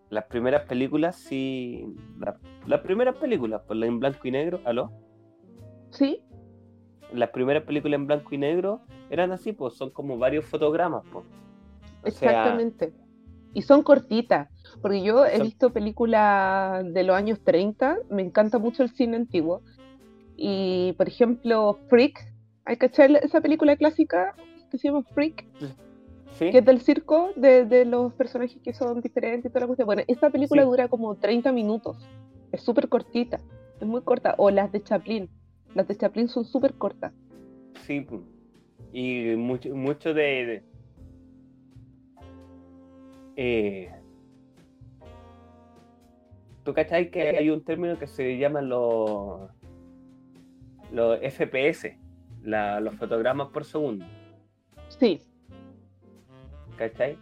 [0.10, 1.86] las primeras películas sí.
[2.66, 4.92] las primeras películas, pues en blanco y negro, ¿aló?
[5.92, 6.22] Sí.
[7.14, 11.26] Las primeras películas en blanco y negro eran así, pues son como varios fotogramas, pues.
[12.04, 12.94] Exactamente.
[13.54, 14.48] y son cortitas,
[14.82, 19.64] porque yo he visto películas de los años 30, me encanta mucho el cine antiguo.
[20.38, 22.20] Y por ejemplo, Freak,
[22.66, 24.34] ¿hay que echar esa película clásica
[24.72, 25.46] que se llama Freak?
[26.38, 29.86] Que es del circo, de, los personajes que son diferentes y toda la cuestión.
[29.86, 31.98] Bueno, esta película dura como 30 minutos,
[32.52, 33.40] es súper cortita,
[33.80, 34.36] es muy corta.
[34.38, 35.30] O las de Chaplin,
[35.76, 37.14] las de Chaplin son súper cortas.
[37.86, 38.06] Sí,
[38.94, 40.64] y mucho, mucho de...
[43.36, 43.92] Eh,
[46.64, 49.50] ¿Tú cachai que hay un término que se llama los,
[50.92, 51.98] los FPS,
[52.44, 54.06] los fotogramas por segundo?
[54.90, 55.22] Sí.
[56.80, 57.18] ¿Cachai?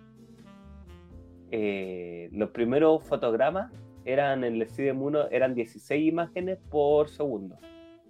[1.50, 3.72] Eh, los primeros fotogramas
[4.06, 7.58] eran en el CDM1 eran 16 imágenes por segundo.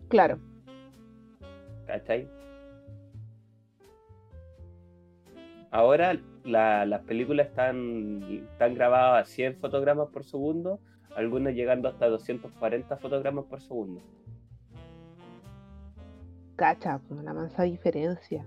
[0.10, 0.40] Claro.
[1.86, 2.28] ¿Cachai?
[5.72, 8.22] Ahora las películas están,
[8.52, 10.80] están grabadas a 100 fotogramas por segundo,
[11.16, 14.02] algunas llegando hasta 240 fotogramas por segundo.
[16.58, 18.46] Cacha, una mansa diferencia.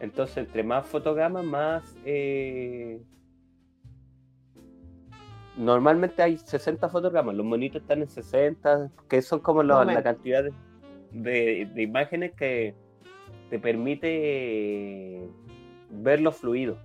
[0.00, 1.96] Entonces, entre más fotogramas, más...
[2.04, 3.00] Eh,
[5.56, 10.44] normalmente hay 60 fotogramas, los monitos están en 60, que son como la cantidad
[11.12, 12.74] de, imágenes que
[13.50, 15.28] te permite
[15.90, 16.78] ver los fluidos.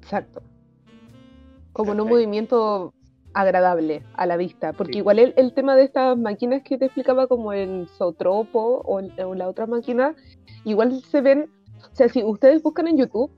[0.00, 0.42] Exacto.
[1.72, 2.94] Como en un movimiento
[3.32, 7.52] agradable a la vista, porque igual el, tema de estas máquinas que te explicaba como
[7.52, 10.16] el Sotropo o, o la otra máquina,
[10.64, 11.48] igual se ven,
[11.92, 13.30] o sea, si ustedes buscan en YouTube,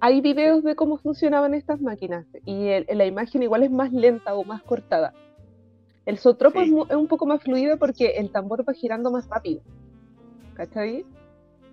[0.00, 4.44] hay videos de cómo funcionaban estas máquinas y la imagen igual es más lenta o
[4.44, 5.12] más cortada.
[6.06, 9.60] El Sotropo es, un poco más fluido porque el tambor va girando más rápido.
[10.54, 11.04] ¿Cachai?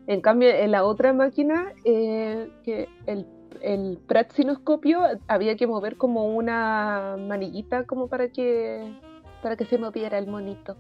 [0.05, 3.25] En cambio, en la otra máquina, eh, que el,
[3.61, 8.93] el praxinoscopio había que mover como una manillita como para que,
[9.41, 10.75] para que se moviera el monito.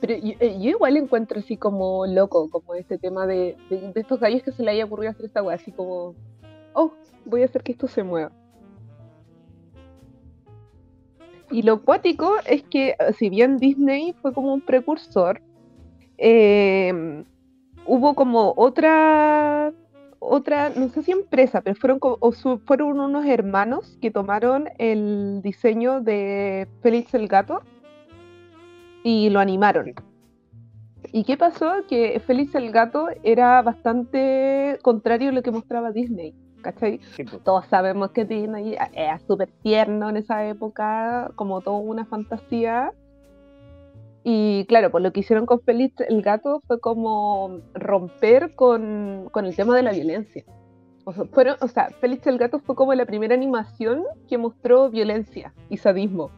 [0.00, 3.56] Pero yo, eh, igual encuentro así como loco, como este tema de,
[3.94, 6.14] estos gallos que se le haya ocurrido hacer esta weá, así como
[6.74, 6.92] oh,
[7.24, 8.32] voy a hacer que esto se mueva.
[11.50, 15.40] Y lo cuático es que, si bien Disney fue como un precursor,
[16.16, 17.24] em,
[17.86, 19.72] hubo como otra,
[20.18, 22.00] otra, no sé si empresa, pero fueron,
[22.66, 27.62] fueron unos hermanos que tomaron el diseño de Félix el Gato
[29.04, 29.94] y lo animaron.
[31.12, 31.86] ¿Y qué pasó?
[31.88, 36.34] Que Félix el Gato era bastante contrario a lo que mostraba Disney.
[36.64, 36.98] ¿cachai?
[37.44, 42.92] Todos sabemos que Disney era súper tierno en esa época, como toda una fantasía.
[44.24, 49.54] Y claro, pues lo que hicieron con Félix el gato fue como romper con, el
[49.54, 50.44] tema de la violencia.
[51.04, 54.90] O sea, fueron, o sea, Félix el gato fue como la primera animación que mostró
[54.90, 56.30] violencia y sadismo.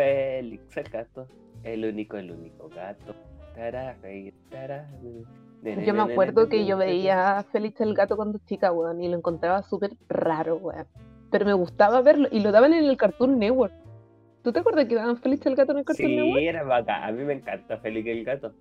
[0.00, 1.26] Félix el gato,
[1.62, 3.14] el único, el único gato.
[5.84, 9.18] Yo me acuerdo que yo veía a Félix el gato cuando chica, weón, y lo
[9.18, 10.86] encontraba súper raro, weón.
[11.30, 13.74] Pero me gustaba verlo, y lo daban en el Cartoon Network.
[14.42, 16.38] ¿Tú te acuerdas que daban Félix el gato en el Cartoon Network?
[16.38, 18.54] Sí, era bacán, a mí me encanta Félix el gato.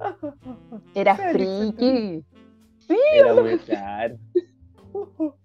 [0.96, 2.24] Era friki.
[2.78, 4.16] Sí, era muy claro.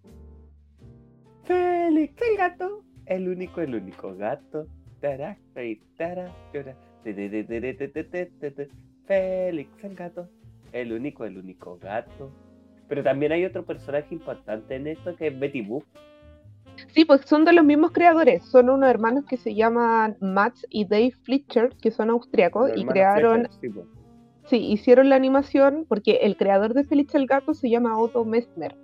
[1.44, 4.66] Félix el gato, el único, el único gato.
[9.08, 10.28] Félix el gato
[10.72, 12.32] el único, el único gato.
[12.88, 15.84] Pero también hay otro personaje importante en esto que es Betty Boop.
[16.94, 18.44] Sí, pues son de los mismos creadores.
[18.44, 23.50] Son unos hermanos que se llaman Max y Dave Fletcher, que son austriacos y crearon.
[23.60, 23.74] Pues.
[24.46, 28.76] sí, hicieron la animación porque el creador de Félix el Gato se llama Otto Messner.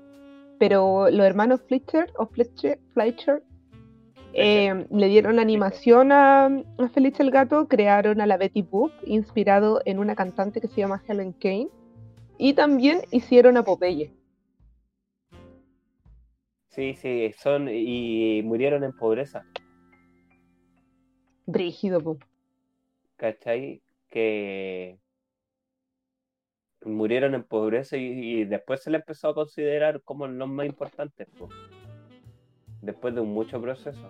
[0.60, 3.44] Pero los hermanos Fletcher o Fletcher, Fletcher
[4.34, 9.82] eh, le dieron animación a, a Félix el Gato, crearon a la Betty Boop, inspirado
[9.86, 11.70] en una cantante que se llama Helen Kane,
[12.38, 14.12] y también hicieron a Popeye.
[16.70, 19.46] Sí, sí, son y murieron en pobreza.
[21.46, 22.18] Brígido, po.
[23.18, 23.84] ¿Cachai?
[24.10, 24.98] Que
[26.84, 31.50] murieron en pobreza y, después se le empezó a considerar como los más importantes, po
[32.84, 34.10] después de un mucho proceso.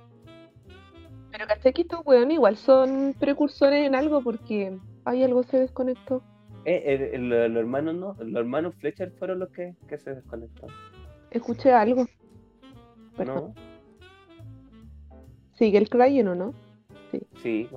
[1.31, 6.21] Pero caché que estos weón igual son precursores en algo porque hay algo se desconectó.
[6.65, 10.67] Eh, los hermanos no, los hermanos Fletcher fueron los que, se desconectó.
[11.31, 12.05] Escuché algo.
[13.17, 13.53] No.
[15.53, 16.53] ¿Sigue el Crying o no?
[17.11, 17.21] Sí.
[17.41, 17.69] sí.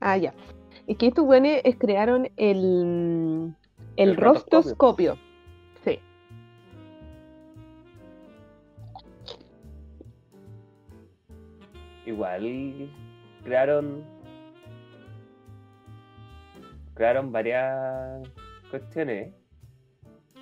[0.00, 0.34] Ah, ya.
[0.86, 3.54] Es que estos weones crearon el,
[3.96, 5.16] el, el rostoscopio.
[12.10, 12.90] Igual
[13.42, 14.04] crearon
[16.94, 18.28] crearon varias
[18.70, 19.28] cuestiones.
[19.28, 19.34] ¿eh?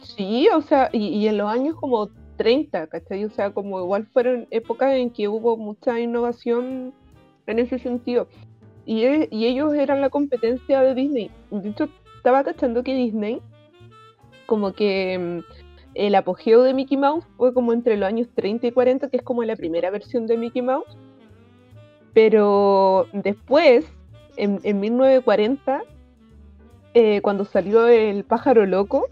[0.01, 3.25] Sí, o sea, y, en los años como 30, ¿cachai?
[3.25, 6.93] O sea, como igual fueron épocas en que hubo mucha innovación
[7.47, 8.27] en ese sentido.
[8.85, 11.31] Y, e, y ellos eran la competencia de Disney.
[11.51, 13.41] De hecho, estaba cachando que Disney,
[14.47, 15.39] como que mm,
[15.95, 19.23] el apogeo de Mickey Mouse fue como entre los años 30 y 40, que es
[19.23, 20.97] como la primera versión de Mickey Mouse
[22.19, 23.87] pero después,
[24.37, 25.85] en, 1940,
[26.95, 29.07] eh, cuando salió El pájaro loco,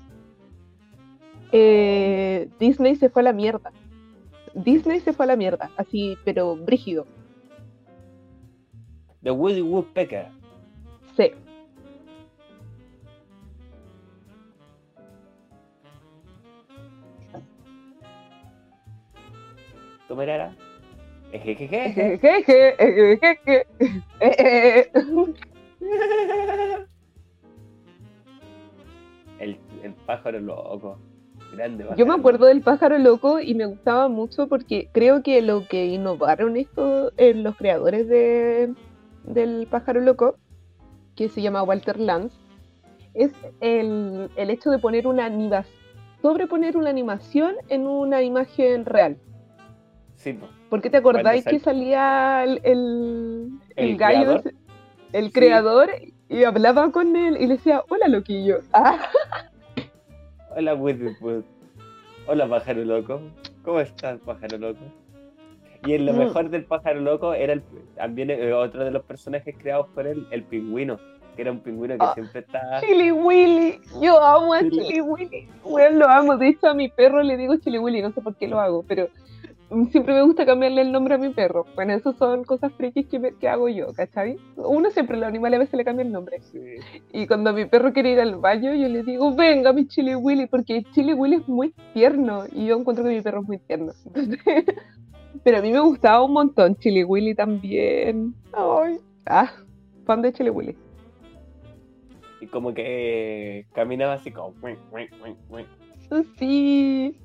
[1.53, 3.71] eh, Disney se fue a la mierda.
[4.55, 7.07] Disney se fue a la mierda, así, pero brígido.
[9.23, 10.27] The Woody Woodpecker.
[11.17, 11.31] Sí.
[20.09, 20.66] ¿Tú mirarás?
[29.39, 30.99] El, el pájaro loco.
[31.53, 35.67] Grande Yo me acuerdo del pájaro loco y me gustaba mucho porque creo que lo
[35.69, 38.75] que innovaron esto en los creadores de,
[39.25, 40.37] del pájaro loco,
[41.15, 42.37] que se llama Walter Lance,
[43.15, 45.75] es el, el hecho de poner una animación,
[46.21, 49.17] sobreponer una animación en una imagen real.
[50.17, 50.39] Sí,
[50.77, 50.83] po.
[50.83, 54.53] Porque te acordáis que salía el, el, el ¿El gallo, creador?
[55.13, 55.33] el Sí.
[55.33, 55.91] creador,
[56.29, 58.59] y hablaba con él y le decía, hola loquillo.
[58.73, 58.99] Ah,
[60.57, 61.45] Hola, Whitneywood.
[62.27, 63.21] Hola, pájaro loco.
[63.63, 64.81] ¿Cómo estás, pájaro loco?
[65.85, 66.19] Y en lo Mm.
[66.19, 67.63] mejor del pájaro loco era el,
[67.95, 70.99] también eh, otro de los personajes creados por él, el pingüino,
[71.37, 72.15] que era un pingüino que Ah.
[72.15, 72.81] siempre está...
[72.81, 75.49] Chili Willy, yo amo a Chili- Chili Willy.
[75.63, 76.37] Bueno, lo amo.
[76.39, 78.83] De hecho, a mi perro le digo Chili Willy, no sé por qué lo hago,
[78.89, 79.36] pero mm,
[79.91, 81.67] siempre me gusta cambiarle el nombre a mi perro.
[81.75, 84.37] Bueno, eso son cosas frikis que, me- que hago yo, ¿cachai?
[84.57, 86.41] Uno siempre, los animales a veces le cambia el nombre.
[86.41, 86.61] Sí.
[87.13, 90.47] Y cuando mi perro quiere ir al baño, yo le digo, venga, mi Chili Willy,
[90.47, 92.45] porque Chili Willy es muy tierno.
[92.53, 93.93] Y yo encuentro que mi perro es muy tierno.
[94.07, 94.39] Entonces,
[95.45, 98.35] pero a mí me gustaba un montón Chili Willy también.
[98.53, 99.51] Ay, ah,
[100.05, 100.77] fan de Chili Willy.
[102.41, 104.55] Y como que eh, caminaba así como...
[106.39, 107.17] Sí.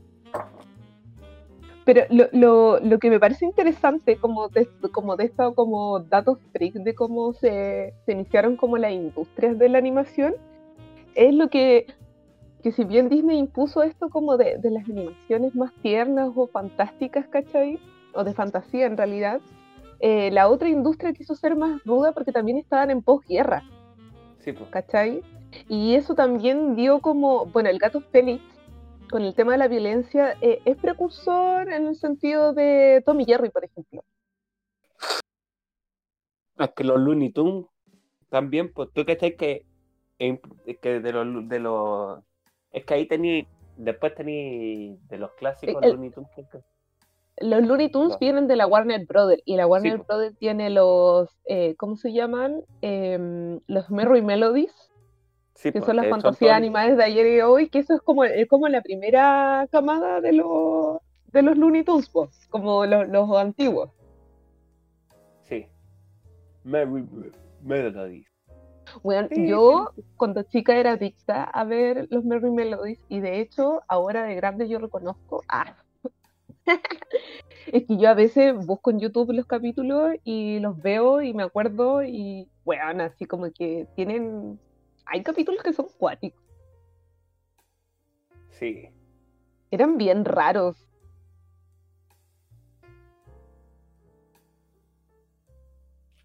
[1.85, 6.37] Pero lo, lo, lo que me parece interesante como de, como de esto, como datos
[6.51, 10.35] freak de cómo se, se iniciaron como las industrias de la animación,
[11.15, 11.87] es lo que,
[12.61, 17.27] que si bien Disney impuso esto como de, de las animaciones más tiernas o fantásticas,
[17.27, 17.79] ¿cachai?
[18.13, 19.41] O de fantasía en realidad,
[19.99, 23.63] eh, la otra industria quiso ser más ruda porque también estaban en posguerra.
[24.39, 24.69] Sí, pues.
[24.69, 25.21] ¿cachai?
[25.67, 28.41] Y eso también dio como, bueno, el gato Félix,
[29.11, 33.49] con el tema de la violencia, eh, es precursor en el sentido de Tommy Jerry,
[33.49, 34.03] por ejemplo.
[36.57, 37.65] Es que los Looney Tunes
[38.29, 39.65] también, pues tú que que,
[40.17, 42.19] que de los de los
[42.71, 43.47] es que ahí tení,
[43.77, 46.29] después tení de los clásicos El- Looney Tunes
[47.37, 48.17] Los Looney Tunes No.
[48.19, 50.05] vienen de la Warner Brothers, y la Warner po.
[50.05, 52.63] Brothers tiene los, eh, ¿cómo se llaman?
[52.81, 54.90] Em, los Merry Melodies,
[55.61, 58.01] sí, que pues, son las eh, fantasías animadas de ayer y hoy, que eso es
[58.01, 60.97] como, es como la primera camada de los,
[61.31, 63.91] de los Looney Tunes, po, como los, los antiguos.
[65.43, 65.67] Sí.
[66.63, 67.05] Merry
[67.61, 68.25] Melody.
[69.03, 73.81] Bueno, Sí, yo cuando chica era adicta a ver los Merry Melodies y de hecho
[73.87, 75.75] ahora de grande yo reconozco, ah,
[77.71, 81.43] es que yo a veces busco en YouTube los capítulos y los veo y me
[81.43, 84.59] acuerdo y bueno, así como que tienen,
[85.11, 86.41] hay capítulos que son cuáticos,
[88.49, 88.89] Sí.
[89.71, 90.87] eran bien raros.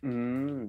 [0.03, 0.67] Mm.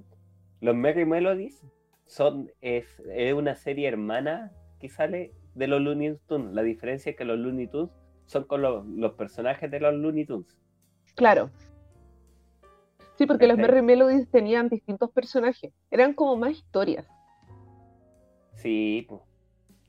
[0.61, 1.61] Los Merry Melodies
[2.05, 6.53] son es, es una serie hermana que sale de los Looney Tunes.
[6.53, 7.91] La diferencia es que los Looney Tunes
[8.25, 10.57] son con los, los personajes de los Looney Tunes.
[11.15, 11.49] Claro.
[13.17, 13.57] Sí, porque los.
[13.57, 17.07] Merry Melodies tenían distintos personajes, eran como más historias.
[18.57, 19.21] Sí, pues.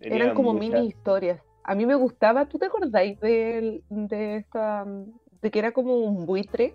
[0.00, 1.42] Eran como muchas- mini historias.
[1.64, 4.86] A mí me gustaba, ¿tú te acordáis de, de esta,
[5.42, 6.74] de que era como un buitre?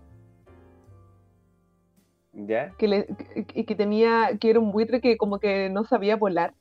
[2.33, 2.71] ¿Ya?
[2.77, 3.05] Que, le,
[3.47, 6.53] que, que tenía, que era un buitre que como que no sabía volar.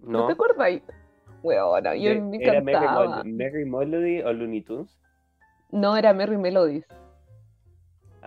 [0.00, 0.26] ¿No, No.
[0.26, 0.82] te acordáis?
[1.42, 3.22] Bueno, yo me ¿Era encantaba.
[3.24, 4.98] Mel- Merry Melody o Looney Tunes?
[5.70, 6.86] No, era Merry Melodies.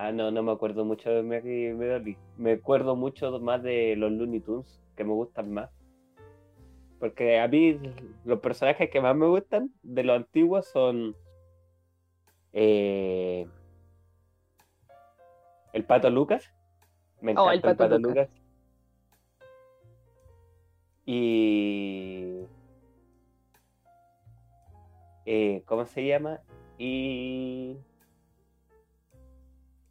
[0.02, 2.16] Ah, no, no me acuerdo mucho de Merry Melody.
[2.38, 5.70] Me acuerdo mucho más de los Looney Tunes, que me gustan más.
[7.02, 7.78] Porque a mí
[8.24, 11.18] los personajes que más me gustan de los antiguos son
[12.54, 13.46] eh,
[15.74, 16.50] el Pato Lucas.
[17.20, 18.30] Me Oh, encanta el Pato Lucas.
[21.06, 22.46] Y
[25.26, 26.40] eh, ¿cómo se llama?
[26.78, 27.76] Y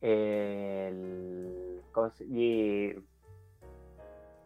[0.01, 2.95] el ¿cómo se- y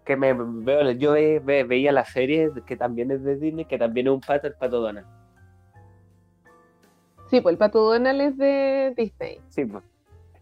[0.04, 3.78] que me veo yo ve- ve- veía la serie que también es de Disney que
[3.78, 5.06] también es un pato el pato Donald
[7.30, 9.40] Sí, pues el Pato Donald es de Disney.
[9.48, 9.82] sí pues.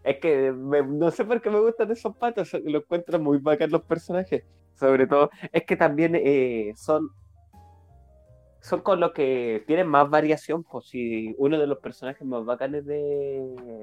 [0.03, 3.69] es que me- no sé por qué me gustan esos patos lo encuentro muy bacán
[3.71, 4.43] los personajes
[4.75, 7.09] sobre todo es que también eh, son
[8.61, 12.85] son con los que tienen más variación pues si uno de los personajes más bacanes
[12.85, 13.37] de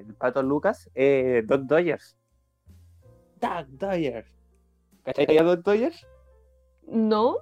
[0.07, 2.17] el pato Lucas es Doc Dodgers
[3.41, 4.39] Doc Dodgers
[5.05, 6.07] ¿Cachai a Doc Dodgers?
[6.87, 7.37] ¿No?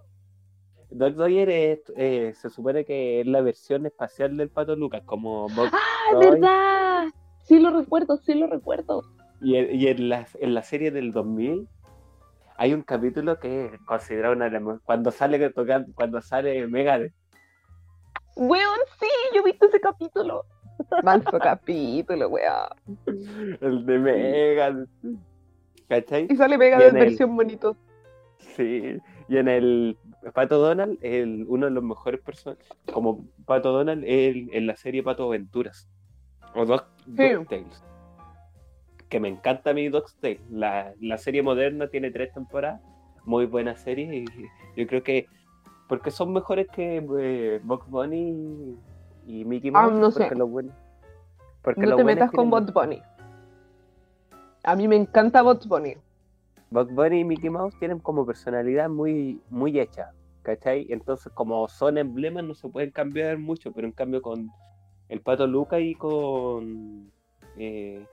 [0.91, 5.49] Doc Dodgers es, eh, se supone que es la versión espacial del Pato Lucas, como
[5.49, 6.31] Bob ¡Ah, es Roy.
[6.31, 7.07] verdad!
[7.43, 9.03] Sí lo recuerdo, sí lo recuerdo.
[9.41, 11.69] Y, y en, la, en la serie del 2000
[12.57, 17.13] hay un capítulo que es considerado una de las cuando sale tocando, cuando sale Megadeth.
[18.37, 20.45] Weón, sí, yo he visto ese capítulo.
[21.03, 22.69] Manso capítulo, weón.
[23.61, 24.89] El de Megadeth.
[25.89, 26.27] ¿Cachai?
[26.31, 27.77] Y sale Megadeth en versión bonito.
[28.39, 28.99] Sí,
[29.29, 29.99] y en el
[30.35, 35.03] Pato Donald, el, uno de los mejores personajes, como Pato Donald, el, en la serie
[35.03, 35.89] Pato Aventuras.
[36.55, 36.85] O Dog,
[37.17, 37.83] Tales
[39.09, 40.41] que me encanta mi Dog's Tale.
[40.51, 42.81] La, la serie moderna tiene tres temporadas,
[43.25, 44.25] muy buena serie y
[44.77, 45.27] yo creo que
[45.89, 48.77] porque son mejores que eh, Bunny
[49.27, 49.93] y, Mickey ah, Mouse.
[49.93, 50.31] Ah, no sé.
[51.63, 53.03] Porque no te metas con Bugs Bunny.
[54.65, 55.97] A mí me encanta Bugs Bunny.
[56.71, 60.87] Bugs Bunny y Mickey Mouse tienen como personalidad muy, muy hecha, ¿cachai?
[60.91, 64.51] Entonces, como son emblemas, no se pueden cambiar mucho, pero en cambio con
[65.09, 67.13] el Pato Luca y con
[67.57, 68.05] eh,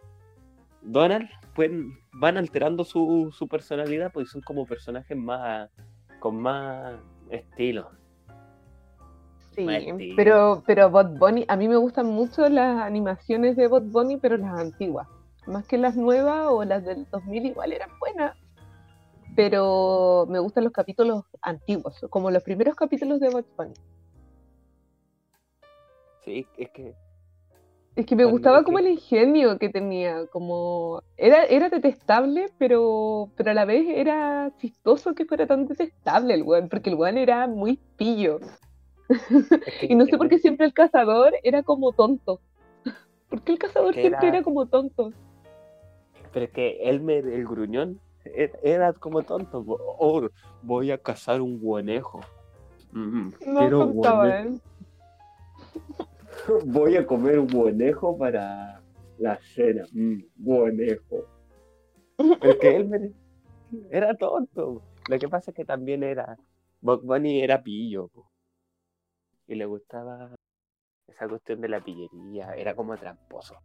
[0.81, 5.69] Donald pueden, van alterando su, su personalidad porque son como personajes más
[6.19, 6.93] con más
[7.35, 7.89] estilo.
[9.55, 9.67] Sí,
[10.15, 14.37] pero, pero Bot Bunny, a mí me gustan mucho las animaciones de Bot Bunny, pero
[14.37, 15.07] las antiguas.
[15.45, 18.35] Más que las nuevas o las del 2000 igual eran buenas.
[19.35, 23.73] Pero me gustan los capítulos antiguos, como los primeros capítulos de Bot Bunny.
[26.23, 26.95] Sí, es que
[27.95, 33.51] es que me gustaba como el ingenio que tenía, como era, era detestable, pero, pero
[33.51, 37.47] a la vez era chistoso que fuera tan detestable el weón, porque el weón era
[37.47, 38.39] muy pillo.
[39.81, 42.39] y no sé por qué siempre el cazador era como tonto.
[43.29, 44.41] ¿Por qué el cazador siempre era...
[44.41, 45.13] como tonto?
[46.31, 49.63] Pero es que Elmer, el gruñón, e, era como tonto.
[49.67, 50.27] Oh,
[50.63, 52.21] voy a cazar un guanejo.
[52.91, 54.61] Mm, no contaba él.
[56.65, 58.81] Voy a comer un buenejo para
[59.17, 59.85] la cena.
[59.91, 61.27] Mm, buenejo.
[62.17, 63.13] Porque él
[63.89, 64.81] era tonto.
[65.09, 66.37] Lo que pasa es que también era.
[66.81, 68.09] Bob Bunny era pillo.
[69.47, 70.35] Y le gustaba
[71.07, 72.53] esa cuestión de la pillería.
[72.55, 73.55] Era como tramposo.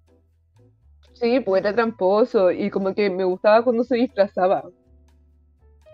[1.12, 2.50] Sí, pues era tramposo.
[2.50, 4.64] Y como que me gustaba cuando se disfrazaba.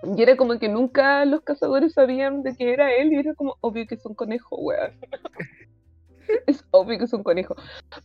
[0.03, 3.13] Y era como que nunca los cazadores sabían de que era él.
[3.13, 4.93] Y era como obvio que es un conejo, weón.
[6.47, 7.55] es obvio que es un conejo.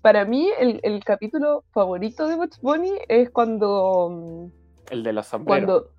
[0.01, 4.09] Para mí, el, capítulo favorito de Bugs Bunny es cuando.
[4.09, 5.65] Mm, el de los sombreros.
[5.65, 5.91] Cuando.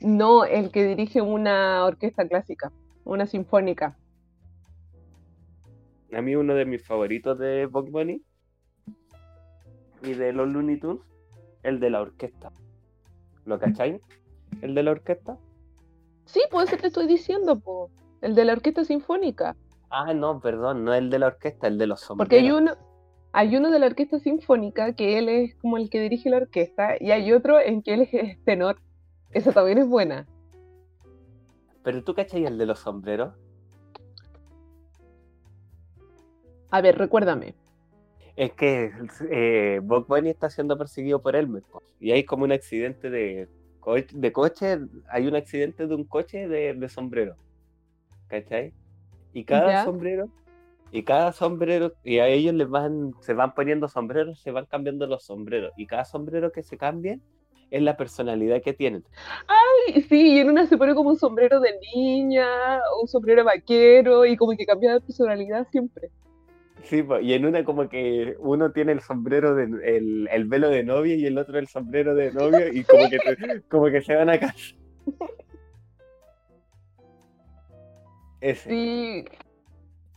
[0.00, 2.70] No, el que dirige una orquesta clásica,
[3.04, 3.98] una sinfónica.
[6.12, 8.22] A mí, uno de mis favoritos de Bugs Bunny
[10.02, 11.02] y de los Looney Tunes,
[11.62, 12.52] el de la orquesta.
[13.44, 14.00] ¿Lo cacháis?
[14.62, 15.36] ¿El de la orquesta?
[16.26, 17.90] Sí, pues te estoy diciendo, po.
[18.20, 19.56] El de la orquesta sinfónica.
[19.90, 22.28] Ah, no, perdón, no el de la orquesta, el de los sombreros.
[22.28, 22.76] Porque hay uno,
[23.32, 26.96] hay uno de la orquesta sinfónica que él es como el que dirige la orquesta
[27.00, 28.80] y hay otro en que él es tenor.
[29.30, 30.26] Esa también es buena.
[31.82, 33.34] Pero tú cachai el de los sombreros.
[36.70, 37.54] A ver, recuérdame.
[38.36, 38.92] Es que
[39.30, 41.62] eh, Bob Bunny está siendo perseguido por Elmer.
[41.98, 43.48] Y hay como un accidente de,
[44.12, 44.78] de coche.
[45.08, 47.36] Hay un accidente de un coche de, de sombrero.
[48.28, 48.74] ¿Cachai?
[49.38, 50.28] Y cada sombrero,
[50.90, 55.06] y cada sombrero, y a ellos les van, se van poniendo sombreros, se van cambiando
[55.06, 55.72] los sombreros.
[55.76, 57.20] Y cada sombrero que se cambie
[57.70, 59.04] es la personalidad que tienen.
[59.46, 62.48] Ay, sí, y en una se pone como un sombrero de niña,
[63.00, 66.10] un sombrero vaquero, y como que cambia de personalidad siempre.
[66.82, 70.82] Sí, y en una como que uno tiene el sombrero, de, el, el velo de
[70.82, 74.30] novia y el otro el sombrero de novio, y como que, como que se van
[74.30, 74.40] a
[78.40, 79.24] Sí.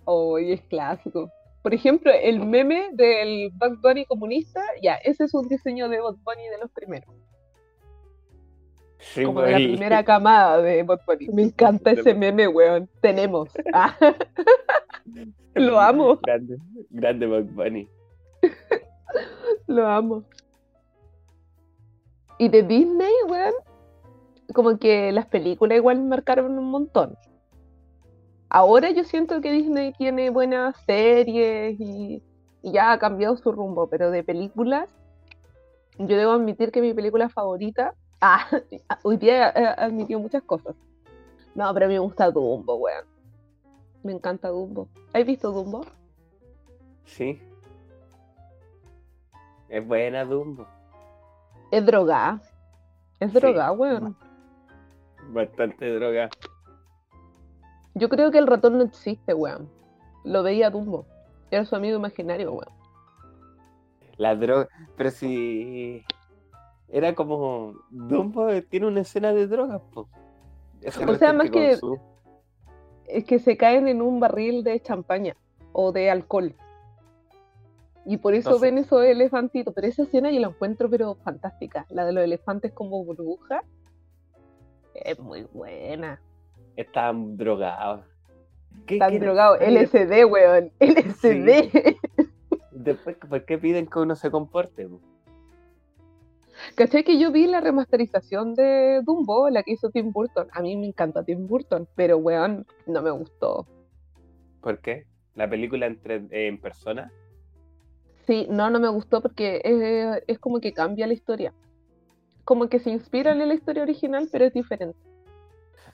[0.06, 1.32] Hoy es clásico.
[1.62, 6.16] Por ejemplo, el meme del Bad Bunny comunista, ya, ese es un diseño de Bad
[6.24, 7.16] Bunny de los primeros.
[9.24, 11.28] Como de la primera camada de Bad Bunny.
[11.30, 12.90] Me encanta ese meme, weón.
[13.02, 13.50] Tenemos.
[13.74, 13.96] Ah.
[15.54, 16.18] Lo amo.
[16.24, 16.58] Grande,
[16.90, 17.88] grande Bad Bunny.
[19.68, 20.24] Lo amo.
[22.38, 23.54] Y de Disney, weón,
[24.54, 27.18] como que las películas igual marcaron un montón.
[28.54, 32.22] Ahora yo siento que Disney tiene buenas series y,
[32.62, 34.90] ya ha cambiado su rumbo, pero de películas,
[35.98, 38.46] yo debo admitir que mi película favorita, ah,
[39.04, 40.76] hoy día he admitido muchas cosas.
[41.56, 43.06] No, pero a mí me gusta Dumbo, weón.
[44.04, 44.90] Me encanta Dumbo.
[45.14, 45.86] ¿Has visto Dumbo?
[47.06, 47.42] Sí.
[49.70, 50.68] Es buena Dumbo.
[51.72, 52.42] Es droga.
[53.18, 54.18] Es droga, weón.
[55.30, 56.30] Bastante droga.
[57.94, 59.70] Yo creo que el ratón no existe, weón.
[60.24, 61.06] Lo veía Dumbo.
[61.50, 62.74] Era su amigo imaginario, weón.
[64.18, 64.70] La droga.
[64.96, 66.04] Pero si.
[66.90, 70.08] era como Dumbo tiene una escena de drogas, po.
[71.08, 71.78] o sea, más que
[73.08, 75.36] es que se caen en un barril de champaña
[75.74, 76.56] o de alcohol.
[78.06, 79.74] Y por eso ven esos elefantitos.
[79.74, 81.86] Pero esa escena yo la encuentro pero fantástica.
[81.90, 83.64] La de los elefantes como burbuja.
[84.94, 86.20] Es muy buena.
[86.76, 88.06] Están drogados.
[88.88, 89.60] Están drogados.
[89.62, 90.72] LSD, weón.
[90.80, 91.98] LSD.
[92.72, 94.88] Después, ¿por qué piden que uno se comporte?
[96.76, 100.48] ¿Cachai que yo vi la remasterización de Dumbo, la que hizo Tim Burton?
[100.52, 103.68] A mí me encanta Tim Burton, pero weón, no me gustó.
[104.62, 105.06] ¿Por qué?
[105.36, 107.12] ¿La película entre, en persona?
[108.28, 111.54] Sí, no, no me gustó porque es, es como que cambia la historia.
[112.44, 114.98] Como que se inspira en la historia original, pero es diferente.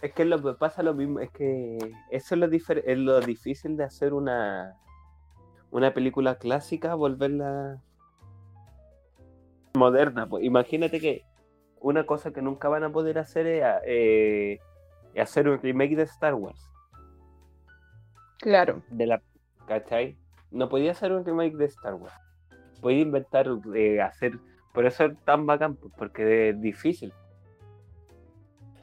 [0.02, 1.78] Es que lo que pasa lo mismo, es que
[2.11, 4.76] eso es lo, es lo difícil de hacer una,
[5.72, 7.82] una película clásica, volverla
[9.74, 10.28] moderna.
[10.28, 10.44] Pues.
[10.44, 11.24] Imagínate que
[11.80, 14.60] una cosa que nunca van a poder hacer es eh,
[15.19, 16.69] hacer un remake de Star Wars.
[18.40, 18.84] Claro.
[18.90, 19.22] De la,
[19.68, 20.18] ¿Cachai?
[20.52, 22.14] No podía hacer un remake de Star Wars.
[22.82, 24.40] Podía inventar, eh, hacer.
[24.74, 27.14] Por eso es tan bacán, pues, porque es difícil.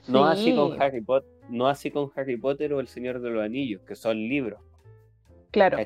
[0.08, 3.42] No así con Harry Potter, no así con Harry Potter o El Señor de los
[3.42, 4.60] Anillos, que son libros.
[5.50, 5.78] Claro.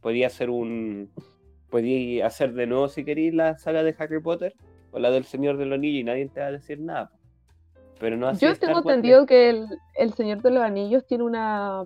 [0.00, 1.10] Podía hacer un
[1.70, 4.54] podías hacer de nuevo si queréis la saga de Harry Potter
[4.90, 7.10] o la del Señor de los Anillos y nadie te va a decir nada.
[7.98, 11.84] Pero no Yo tengo entendido que el, Señor de los Anillos tiene una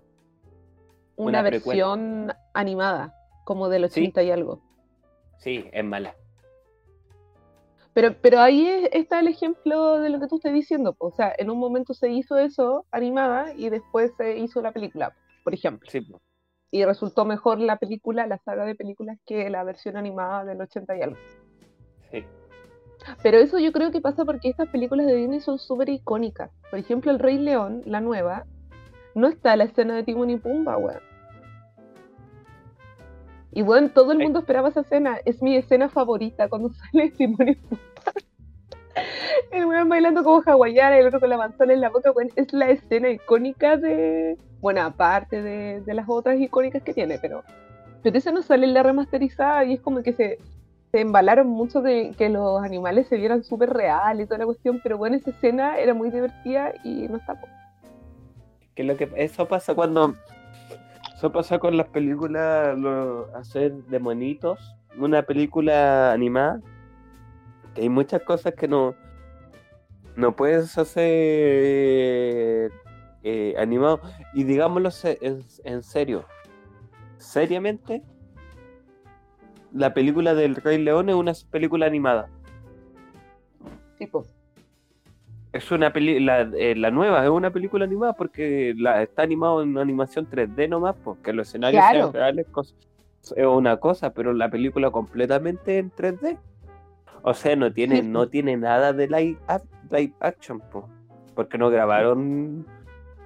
[1.15, 3.15] una, versión animada,
[3.45, 4.61] como del 80 y algo.
[5.39, 6.15] Sí, es mala.
[7.97, 10.95] Pero, pero ahí está el ejemplo de lo que tú estás diciendo.
[10.99, 15.17] O sea, en un momento se hizo eso animada y después se hizo la película,
[15.43, 15.89] por ejemplo.
[15.91, 16.07] Sí
[16.71, 20.97] y resultó mejor la película, la saga de películas, que la versión animada del 80
[20.97, 21.17] y algo.
[22.11, 22.25] Sí.
[23.23, 26.51] Pero eso yo creo que pasa porque estas películas de Disney son súper icónicas.
[26.71, 28.47] Por ejemplo, El Rey León, la nueva,
[29.15, 31.01] no está la escena de Timon y Pumba, weón.
[33.57, 35.19] Y bueno, todo el mundo esperaba esa escena.
[35.25, 37.47] Es mi escena favorita cuando sale Pumba.
[39.51, 42.29] el weón bailando como hawaiana y el otro con la manzana en la boca, weón.
[42.37, 47.45] Es la escena icónica de, bueno, aparte de, las otras icónicas que tiene, pero,
[48.03, 50.39] pero esa no sale en la remasterizada y es como que se,
[50.93, 54.81] se embalaron mucho de que los animales se vieran súper reales y toda la cuestión,
[54.83, 57.41] pero bueno, esa escena era muy divertida y no está.
[58.75, 60.15] Que lo que eso pasa cuando
[61.27, 62.79] eso pasa con las películas
[63.35, 66.61] hacer de monitos, una película animada,
[67.75, 68.95] que hay muchas cosas que no
[70.15, 72.71] no puedes hacer
[73.25, 74.01] eh, animado.
[74.35, 76.25] Y digámoslo en, serio,
[77.19, 78.05] seriamente,
[79.73, 82.29] la película del Rey León es una película animada.
[83.99, 84.25] Tipo.
[85.57, 89.71] Es una película, eh, la, nueva es una película animada porque la, está animado en
[89.71, 92.47] una animación 3D nomás, porque los escenarios sean reales
[93.35, 96.39] es una cosa, pero la película completamente en 3D.
[97.23, 99.39] O sea, no tiene, no tiene nada de live,
[100.21, 100.63] action,
[101.35, 102.67] porque no grabaron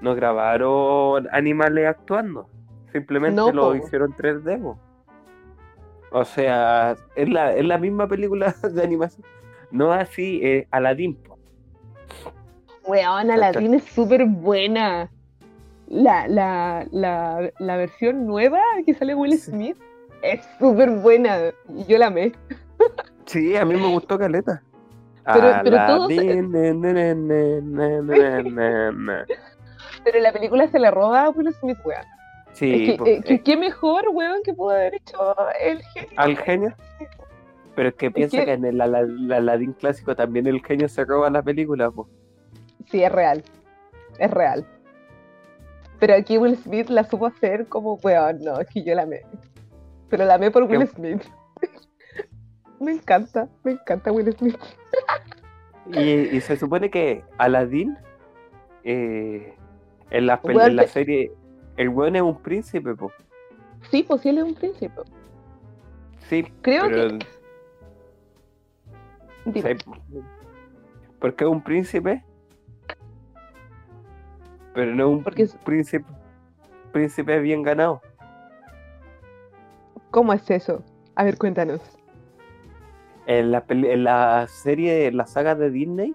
[0.00, 2.48] no grabaron animales actuando,
[2.92, 4.76] simplemente lo hicieron 3D.
[6.12, 9.26] O sea, es la, es la misma película de animación.
[9.70, 11.18] No así, eh, Aladdin.
[12.90, 15.08] Weón, Aladdin es súper buena.
[15.86, 19.76] La, la, la, la, versión nueva que sale Will Smith
[20.22, 21.52] es súper buena.
[21.68, 22.32] Y yo la amé.
[23.26, 24.60] Sí, a mí me gustó Caleta.
[25.32, 26.08] Pero, pero todos...
[30.02, 32.02] Pero la película se la roba a Will Smith, weón.
[32.54, 32.96] Sí.
[33.06, 36.10] Eh, que, ¿Qué mejor, weón, que pudo haber hecho el genio?
[36.16, 36.74] ¿Al genio?
[37.76, 38.52] Pero es que piensa que...
[38.54, 42.08] en el Aladdin clásico también el genio se roba la película, pues.
[42.86, 43.42] Sí, es real.
[44.18, 44.66] Es real.
[45.98, 49.22] Pero aquí Will Smith la supo hacer como, weón, no, es que yo la amé.
[50.08, 51.22] Pero la amé por Will Smith.
[52.80, 54.58] me encanta, me encanta Will Smith.
[55.92, 57.96] y, y, se supone que Aladdin
[58.84, 59.54] eh,
[60.10, 61.32] en la, en la serie,
[61.76, 63.12] el weón es un príncipe, po.
[63.90, 65.00] Sí, pues él es un príncipe.
[66.28, 67.18] Sí, creo que.
[71.18, 72.24] porque es un príncipe,
[74.74, 76.06] pero no un porque príncipe,
[76.92, 78.00] príncipe bien ganado.
[80.10, 80.82] ¿Cómo es eso?
[81.14, 81.80] A ver, cuéntanos.
[83.26, 86.14] En la, en la serie, en la saga de Disney,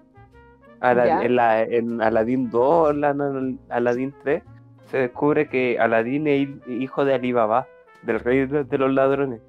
[0.82, 4.42] en, la, en Aladdin 2, en Aladdin 3,
[4.90, 7.66] se descubre que Aladdin es hijo de Alibaba,
[8.02, 9.40] del rey de, los ladrones.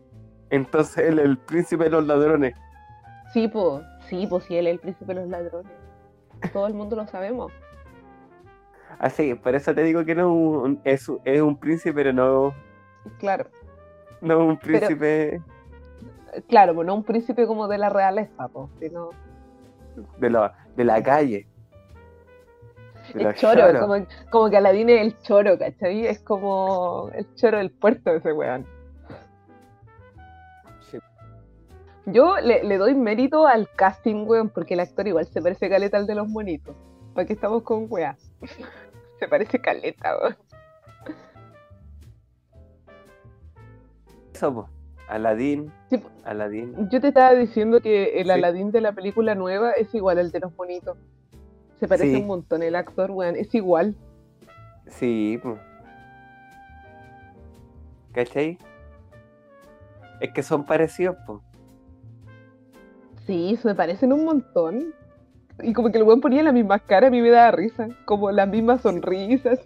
[0.49, 2.55] Entonces él es el príncipe de los ladrones.
[3.33, 5.71] Sí, pues, Sí, pues sí, él es el príncipe de los ladrones.
[6.53, 7.51] Todo el mundo lo sabemos.
[8.99, 12.53] Así, por eso te digo que no es, un, es un príncipe, pero no.
[13.19, 13.45] Claro.
[14.21, 15.41] No un príncipe.
[16.47, 19.09] claro, pues no un príncipe como de la realeza, pues, sino.
[20.19, 21.47] De la, de la calle.
[23.13, 26.05] el choro, Como, como, que Aladín es el choro, ¿cachai?
[26.05, 28.65] Es como el choro del puerto de ese weón.
[32.09, 36.07] Yo le, doy mérito al casting, weón, porque el actor igual se parece caleta al
[36.07, 36.73] de los monitos.
[37.13, 38.15] ¿Para qué estamos con weá?
[39.19, 40.37] se parece caleta, weón.
[44.33, 44.69] Eso,
[45.07, 45.71] Aladín.
[46.23, 46.89] Aladín.
[46.91, 50.41] Yo te estaba diciendo que el Aladín de la película nueva es igual al de
[50.41, 50.97] los monitos.
[51.79, 53.35] Se parece un montón el actor, weón.
[53.35, 53.95] Es igual.
[54.87, 55.59] Sí, pues.
[58.13, 58.57] ¿Cachai?
[60.19, 61.39] Es que son parecidos, pues.
[63.25, 64.93] Sí, se parecen un montón.
[65.63, 67.89] Y como que el weón ponía la misma cara, a mí me da risa.
[68.05, 69.59] Como las mismas sonrisas.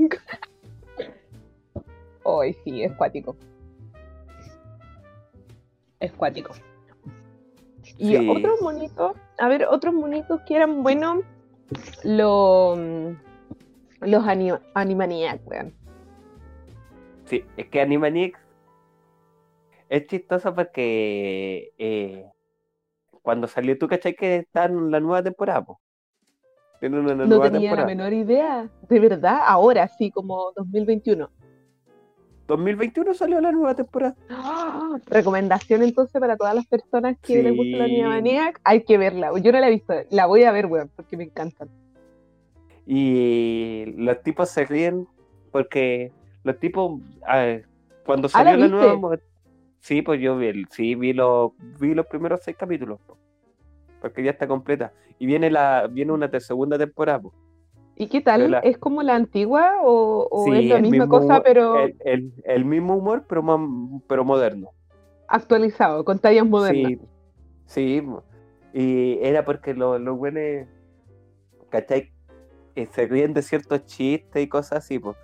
[2.26, 3.36] Ay, sí, es cuático.
[6.00, 6.54] Es cuático.
[7.98, 11.24] Y otros monitos, a ver, otros monitos que eran buenos,
[12.04, 12.80] los,
[14.00, 14.24] los
[14.74, 15.74] Animaniacs, weón.
[17.26, 18.40] Sí, es que Animaniacs
[19.90, 22.26] es chistoso porque eh,
[23.22, 25.66] cuando salió, ¿tú cachai que está en la nueva temporada?
[26.90, 31.30] no tenía la menor idea, de verdad, ahora sí, como 2021.
[32.48, 34.16] 2021 salió la nueva temporada.
[34.30, 34.98] ¡Ah!
[35.06, 39.32] Recomendación entonces para todas las personas que les gusta la Niña Maniac, hay que verla.
[39.40, 41.70] Yo no la he visto, la voy a ver, weón, porque me encantan.
[42.86, 45.08] Y los tipos se ríen
[45.52, 46.12] porque
[46.44, 47.00] los tipos,
[48.06, 49.18] cuando ah, salió la nueva
[49.82, 53.00] Sí, pues yo vi, sí, vi, los, vi los primeros seis capítulos,
[54.00, 54.94] porque ya está completa.
[55.18, 57.24] Y viene la viene una segunda temporada.
[57.96, 58.60] ¿Y qué tal?
[58.64, 61.76] ¿Es como la antigua o, es la misma cosa, pero...
[62.00, 63.44] El, mismo humor, pero,
[64.08, 64.70] pero moderno.
[65.28, 67.00] Actualizado, con tallas modernas.
[67.66, 68.04] Sí, sí.
[68.74, 70.68] Y era porque los lo buenos,
[71.70, 72.12] ¿cachai?
[72.92, 75.18] Se ríen de ciertos chistes y cosas así, pues.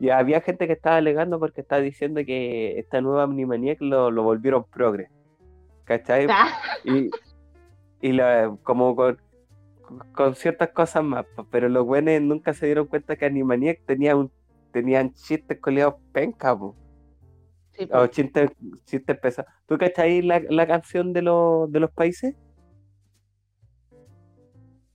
[0.00, 4.22] Y había gente que estaba alegando porque estaba diciendo que esta nueva Minimaniac lo, lo
[4.22, 5.10] volvieron progre.
[5.84, 6.26] ¿Cachai?
[6.30, 6.48] Ah.
[6.84, 7.10] Y,
[8.00, 8.18] y
[8.62, 9.18] como con,
[10.12, 11.26] con, ciertas cosas más.
[11.50, 14.32] Pero los buenos nunca se dieron cuenta que Animaniac tenía un,
[14.72, 16.74] tenían chistes coleados penca, O
[18.06, 18.52] chistes,
[18.86, 19.52] chistes pesados.
[19.66, 22.34] ¿Tú cachai la, la canción de, de los países?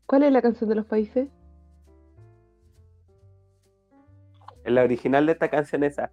[0.07, 1.29] ¿Cuál es la canción de los países?
[4.65, 6.11] La original de esta canción es esa.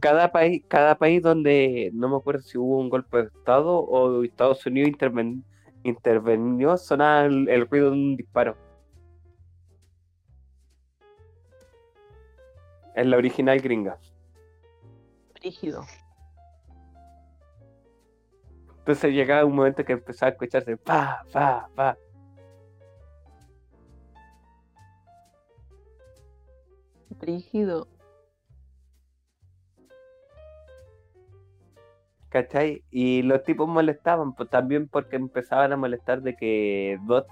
[0.00, 4.22] Cada país, cada país donde no me acuerdo si hubo un golpe de Estado o
[4.22, 4.92] Estados Unidos
[5.82, 8.56] intervenió, sonaba el, ruido de un disparo.
[12.94, 13.98] Es la original gringa.
[15.42, 15.84] Rígido.
[18.78, 21.98] Entonces llegaba un momento que empezaba a escucharse pa, pa, pa.
[27.20, 27.88] Rígido.
[32.28, 32.84] ¿Cachai?
[32.90, 37.26] Y los tipos molestaban, pues también porque empezaban a molestar de que Dot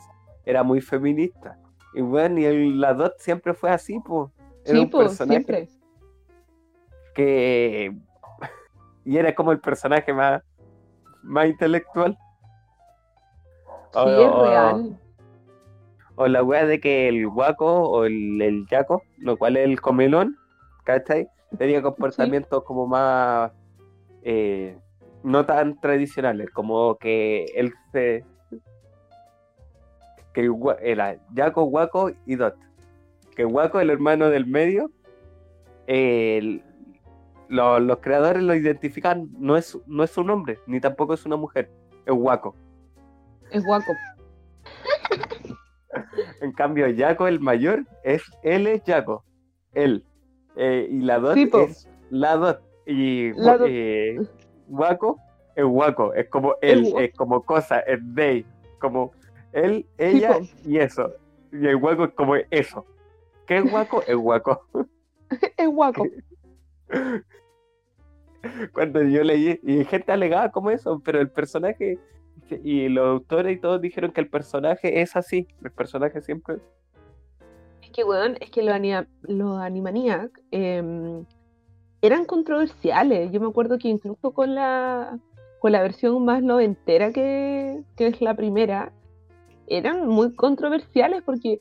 [0.45, 1.59] era muy feminista.
[1.95, 4.31] Y bueno, y la Dot siempre fue así, pues.
[4.65, 5.69] Era un pues, siempre.
[7.15, 7.95] Que.
[9.05, 10.43] y era como el personaje más,
[11.23, 12.19] más intelectual.
[13.93, 14.99] Sí, es real
[16.17, 19.81] o la weá de que el guaco o el, el yaco, lo cual es el
[19.81, 20.37] comelón,
[20.85, 21.29] ¿cachai?
[21.57, 23.53] Tenía comportamientos como más
[24.23, 24.77] eh,
[25.23, 28.25] no tan tradicionales, como que él se
[30.37, 30.51] que
[30.83, 32.57] era Yaco, Guaco y Dot.
[33.35, 34.91] Que Guaco, el hermano del medio,
[37.49, 41.71] los creadores lo identifican, no es, no es un hombre, ni tampoco es una mujer,
[42.05, 42.55] es Guaco.
[43.51, 43.93] Es Guaco.
[46.41, 49.25] En cambio, Jaco, el mayor, es él es Jaco.
[49.73, 50.05] Él.
[50.57, 52.63] Eh, y la dot es la dot.
[52.87, 53.33] Y
[53.67, 54.19] eh,
[54.69, 55.19] Waco
[55.55, 56.15] es Waco.
[56.15, 58.47] Es como él, es, como cosa, es they.
[58.79, 59.13] Como
[59.53, 61.13] él, ella y eso.
[61.53, 62.87] Y el Waco es como eso.
[63.47, 64.03] ¿Qué es Waco?
[64.07, 64.67] Es Waco.
[65.57, 66.07] es Waco.
[68.73, 71.99] Cuando yo leí, y gente alegaba como eso, pero el personaje
[72.63, 76.57] y los autores y todos dijeron que el personaje es así, el personaje siempre...
[77.83, 78.77] Es que, weón, es que los,
[79.23, 81.25] los Animaniacs em,
[82.03, 83.31] eran controversiales.
[83.33, 85.19] Yo me acuerdo que incluso con la
[85.59, 88.93] con la versión más noventera que, que es la primera,
[89.67, 91.61] eran muy controversiales porque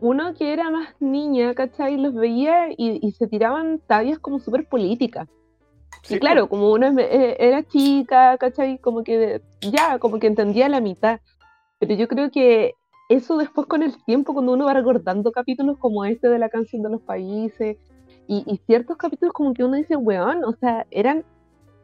[0.00, 1.96] uno que era más niña, ¿cachai?
[1.96, 5.28] Los veía y, se tiraban tallas como súper políticas.
[6.08, 8.78] Y claro, como uno eh, era chica, ¿cachai?
[8.78, 11.20] Como que ya, como que entendía la mitad.
[11.78, 12.74] Pero yo creo que
[13.08, 16.82] eso después con el tiempo, cuando uno va recordando capítulos como este de la canción
[16.82, 17.76] de los países,
[18.26, 21.24] y, ciertos capítulos como que uno dice, weón, o sea, eran,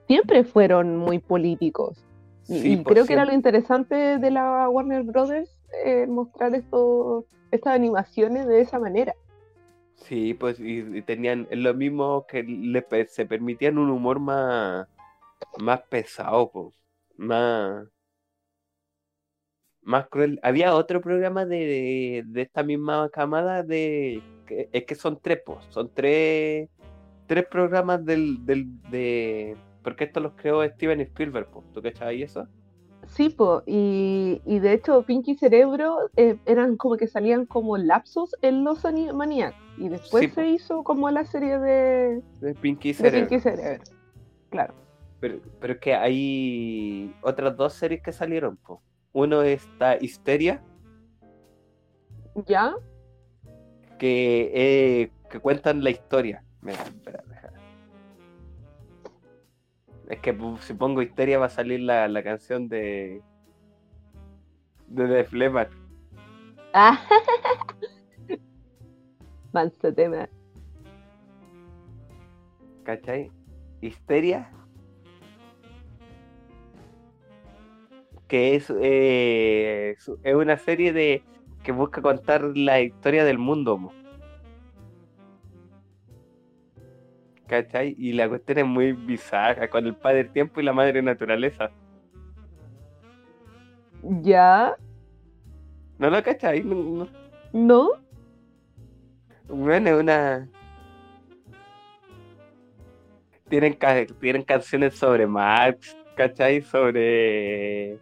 [0.06, 2.02] siempre fueron muy políticos.
[2.48, 5.50] y, pues creo que era lo interesante de la Warner Brothers,
[5.84, 9.14] eh, mostrar esto estas animaciones de esa manera.
[10.04, 14.88] Sí, pues y, tenían lo mismo que le, se permitían un humor más,
[15.58, 16.74] más pesado, pues,
[17.16, 17.86] más,
[19.82, 20.40] más cruel.
[20.42, 24.22] Había otro programa de, de, esta misma camada de
[24.72, 26.68] es que son tres, pues, son tres,
[27.26, 32.46] tres programas del, del de porque esto los creó Steven Spielberg, pues, ¿tú ahí eso?
[33.10, 38.62] Sí, y, y, de hecho Pinky Cerebro eh, eran como que salían como lapsos en
[38.62, 43.28] los Animaniacs y después se hizo como la serie de, de Pinky Cerebro.
[43.28, 43.82] Pinky Cerebro.
[44.50, 44.74] Claro.
[45.18, 48.80] Pero, pero es que hay otras dos series que salieron, po.
[49.12, 50.62] Uno está Histeria.
[52.46, 52.74] ¿Ya?
[53.98, 56.44] Que, eh, que cuentan la historia.
[56.62, 57.24] Mira, espera,
[60.10, 63.22] es que si pongo histeria va a salir la, la canción de.
[64.88, 65.70] de Def Leppard.
[66.74, 67.00] Ah.
[69.52, 70.28] Manso tema.
[72.82, 73.30] ¿Cachai?
[73.80, 74.50] Histeria.
[78.26, 81.22] Que es, eh, es una serie de
[81.62, 83.92] que busca contar la historia del mundo.
[87.50, 87.96] ¿Cachai?
[87.98, 91.72] Y la cuestión es muy bizarra, con el padre tiempo y la madre naturaleza.
[94.22, 94.76] ¿Ya?
[95.98, 96.62] ¿No lo cachai?
[96.62, 97.08] No.
[97.52, 97.90] ¿No?
[99.48, 100.48] Bueno, es una...
[103.48, 103.76] Tienen,
[104.20, 106.62] tienen canciones sobre Max, ¿cachai?
[106.62, 107.98] Sobre...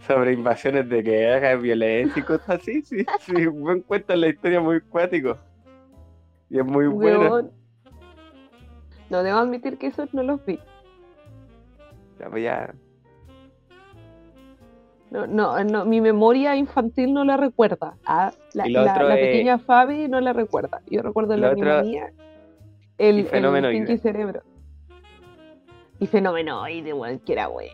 [0.00, 4.80] Sobre invasiones de guerra, violencia y cosas así, sí, sí, buen cuento la historia muy
[4.80, 5.38] cuático.
[6.50, 7.50] Y es muy bueno.
[9.08, 10.58] No debo admitir que esos no los vi.
[12.18, 12.74] Ya, pues ya.
[15.10, 17.96] No, no, no, mi memoria infantil no la recuerda.
[18.04, 18.64] Ah, la,
[19.14, 20.82] pequeña Fabi no la recuerda.
[20.88, 22.12] Yo recuerdo la mía.
[22.98, 24.42] El, el Pinky Cerebro.
[25.98, 27.72] Y Fenomenoide, igual que era bueno.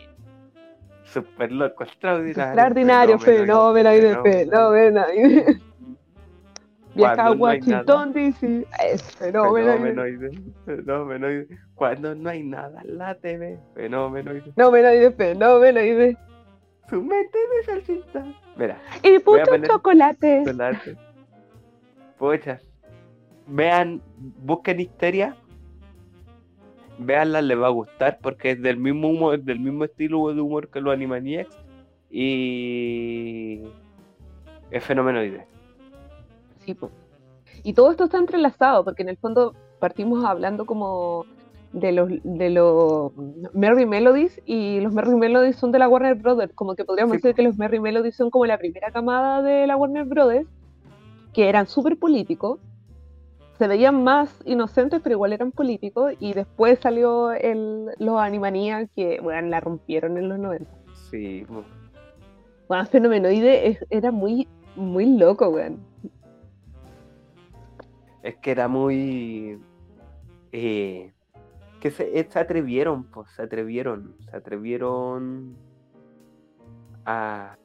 [1.03, 2.53] Super loco, extraordinario.
[2.53, 5.61] Extraordinario, fenómenoide, fenómenoide.
[6.97, 8.67] Viaja a Washington DC.
[8.83, 10.31] Es fenómenoide.
[10.65, 11.47] Fenómenoide.
[11.75, 13.59] Cuando no hay nada la TV.
[13.75, 14.51] Fenómenoide.
[14.55, 16.17] Fenómenoide, fenómenoide.
[16.89, 18.25] Su mente de salsita.
[18.57, 18.79] Mira.
[19.03, 20.41] Y puto chocolate.
[20.43, 20.97] Chocolate.
[22.17, 22.59] Pucha.
[23.45, 25.35] Vean, busquen Histeria.
[26.97, 30.69] Veanla, les va a gustar porque es del mismo humor, del mismo estilo de humor
[30.69, 31.55] que los Animaniacs.
[32.09, 33.61] Y
[34.71, 34.83] es
[37.63, 41.25] Y todo esto está entrelazado, porque en el fondo partimos hablando como
[41.73, 43.11] de los, de los
[43.53, 47.35] Merry Melodies y los Merry Melodies son de la Warner Brothers, como que podríamos decir
[47.35, 50.47] que los Merry Melodies son como la primera camada de la Warner Brothers,
[51.33, 52.59] que eran súper políticos,
[53.57, 59.19] se veían más inocentes, pero igual eran políticos, y después salió el, los Animaniacs que,
[59.21, 60.65] bueno, la rompieron en los 90.
[61.09, 61.45] Sí.
[62.67, 65.79] Bueno, Fenomenoide era muy, muy loco, weón
[68.27, 69.57] es que era muy...
[70.51, 71.13] Eh,
[71.79, 75.55] que se, eh, se, atrevieron, pues, se atrevieron, se atrevieron
[77.05, 77.55] a,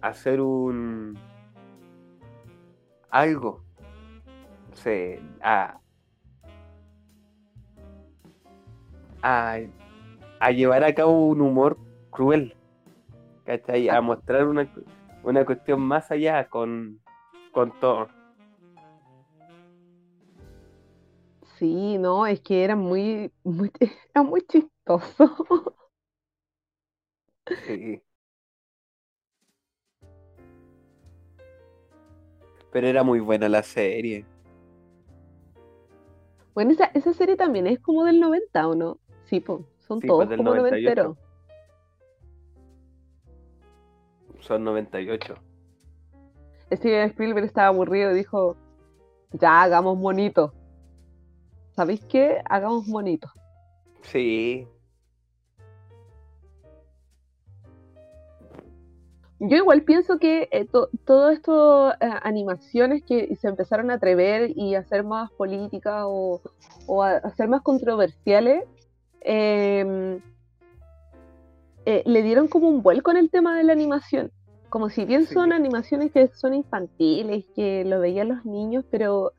[0.00, 1.18] hacer un...
[3.10, 3.62] algo,
[4.72, 5.78] se, a,
[9.22, 9.58] a,
[10.40, 11.76] a llevar a cabo un humor
[12.08, 12.56] cruel,
[13.44, 13.90] ¿cachai?
[13.90, 14.66] A mostrar una,
[15.22, 17.00] una cuestión más allá con,
[17.52, 18.08] con todo.
[21.64, 23.72] Sí, no, es que era muy, muy,
[24.14, 25.34] era muy chistoso.
[27.66, 28.02] Sí.
[32.72, 34.24] Pero era muy buena la serie.
[36.54, 38.98] Bueno, esa, esa serie también es como del 90, ¿o no?
[39.24, 41.18] Sí, pues, son todos como noventeros.
[44.40, 45.34] Son 98.
[46.72, 48.56] Steven Spielberg estaba aburrido y dijo,
[49.32, 50.54] ya hagamos bonito.
[51.74, 52.40] ¿sabéis qué?
[52.48, 53.30] Hagamos bonitos.
[54.02, 54.66] Sí.
[59.40, 64.52] Yo igual pienso que eh, to, todo esto, eh, animaciones que se empezaron a atrever
[64.56, 66.40] y a hacer más políticas o,
[66.86, 68.64] o, a, ser más controversiales,
[69.20, 70.20] em,
[71.84, 74.30] eh, le dieron como un vuelco en el tema de la animación.
[74.70, 79.32] Como si bien son animaciones que son infantiles, que lo veían los niños, pero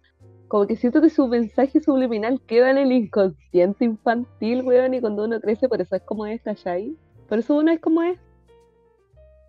[0.48, 5.26] como que siento que su mensaje subliminal queda en el inconsciente infantil, weón, y cuando
[5.26, 6.96] uno crece, por eso es como es, ¿cachai?
[7.28, 8.20] Por eso uno es como es.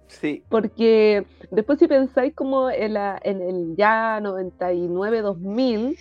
[0.09, 0.43] Sí.
[0.49, 5.99] Porque después si pensáis como en, la, en el ya 99-2000,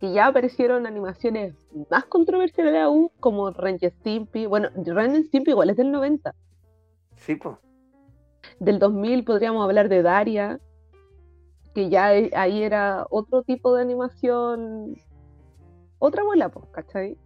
[0.00, 1.54] que ya aparecieron animaciones
[1.90, 4.46] más controversiales aún, como Ren Stimpy.
[4.46, 6.34] Bueno, Ren Stimpy igual es del 90.
[7.16, 7.56] Sí, pues.
[8.60, 10.60] Del 2000 podríamos hablar de Daria,
[11.74, 14.96] que ya ahí era otro tipo de animación,
[15.98, 17.16] otra bola, pues, ¿cachai?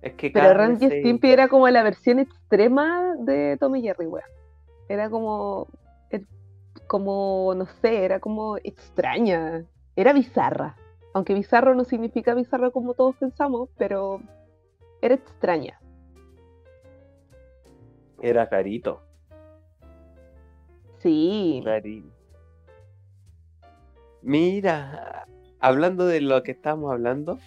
[0.00, 4.24] Es que Pero Randy Stimpy era como la versión extrema de Tommy Jerry, weón.
[4.88, 5.66] Era como,
[6.10, 6.24] eh,
[6.86, 9.64] como, no sé, era como extraña.
[9.96, 10.76] Era bizarra.
[11.14, 14.20] Aunque bizarro no significa bizarro como todos pensamos, pero
[15.02, 15.80] era extraña.
[18.22, 19.02] Era carito.
[20.98, 21.60] Sí.
[21.64, 22.17] Carito.
[24.28, 25.26] Mira,
[25.58, 27.38] hablando de lo que estamos hablando,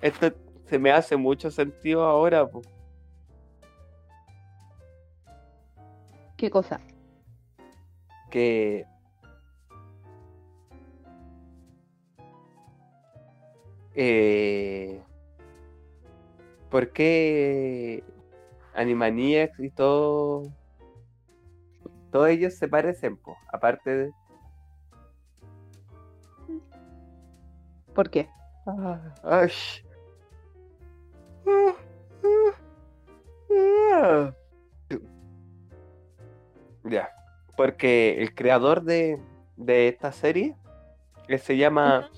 [0.00, 0.32] esto
[0.64, 2.48] se me hace mucho sentido ahora.
[6.38, 6.80] ¿Qué cosa?
[8.30, 8.86] Que
[13.94, 15.02] eh,
[16.70, 18.02] ¿por qué
[18.72, 20.50] Animaniacs y todo
[22.10, 23.36] todos ellos se parecen, po?
[23.52, 24.23] aparte de
[27.94, 28.28] ¿Por qué?
[36.84, 37.08] Ya,
[37.56, 39.20] porque el creador de,
[39.66, 40.56] esta serie
[41.28, 42.10] que se llama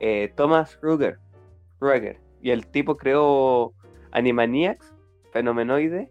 [0.00, 1.18] eh, Thomas Ruger,
[1.78, 3.72] Ruger, y el tipo creó
[4.10, 4.94] Animaniacs,
[5.32, 6.10] Fenomenoide,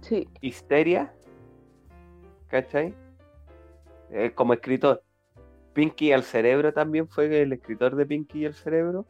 [0.00, 0.28] sí.
[0.40, 1.12] Histeria,
[2.48, 2.94] ¿cachai?
[4.10, 5.02] Eh, como escritor.
[5.72, 9.06] Pinky al cerebro también fue el escritor de Pinky y el cerebro.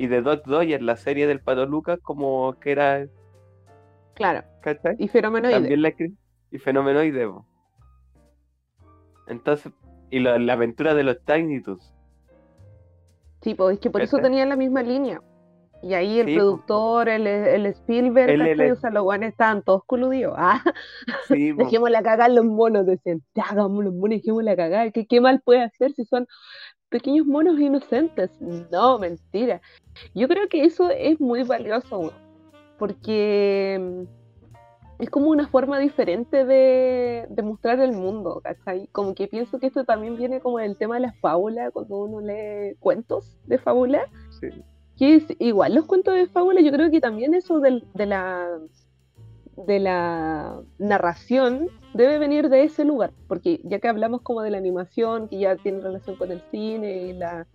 [0.00, 3.06] y de Doc Dodger, la serie del Pato Lucas, como que era.
[4.14, 4.42] Claro.
[4.62, 4.96] ¿Cachai?
[4.98, 5.56] Y Fenomenoide.
[5.56, 5.92] También la
[6.50, 7.30] y Fenomenoide.
[9.26, 9.70] Entonces,
[10.08, 11.92] y la, aventura de los Tiny Toons.
[13.42, 15.20] Sí, pues es que por eso tenían la misma línea.
[15.82, 20.34] Y ahí el productor, el, el, Spielberg, el, o sea, los guanes estaban todos coludidos.
[20.36, 20.62] Ah,
[21.26, 24.92] sí, dejémosle cagar los monos, decían, hagamos los monos, dejémosle cagar.
[24.92, 26.26] ¿Qué, ¿Qué mal puede hacer si son
[26.90, 28.30] pequeños monos inocentes.
[28.70, 29.62] No, mentira.
[30.14, 32.12] Yo creo que eso es muy valioso,
[32.78, 38.88] porque mm, es como una forma diferente de, mostrar el mundo, ¿cachai?
[38.92, 42.20] Como que pienso que esto también viene como del tema de la fábula, cuando uno
[42.20, 44.04] lee cuentos de fábula.
[44.40, 44.48] Sí.
[45.00, 48.60] Que es igual, los cuentos de fábula, yo creo que también eso de la
[49.66, 54.58] de la narración debe venir de ese lugar, porque ya que hablamos como de la
[54.58, 57.46] animación, que ya tiene relación con el cine y la,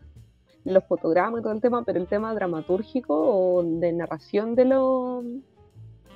[0.63, 5.23] los fotogramas y todo el tema, pero el tema dramatúrgico o de narración de, lo,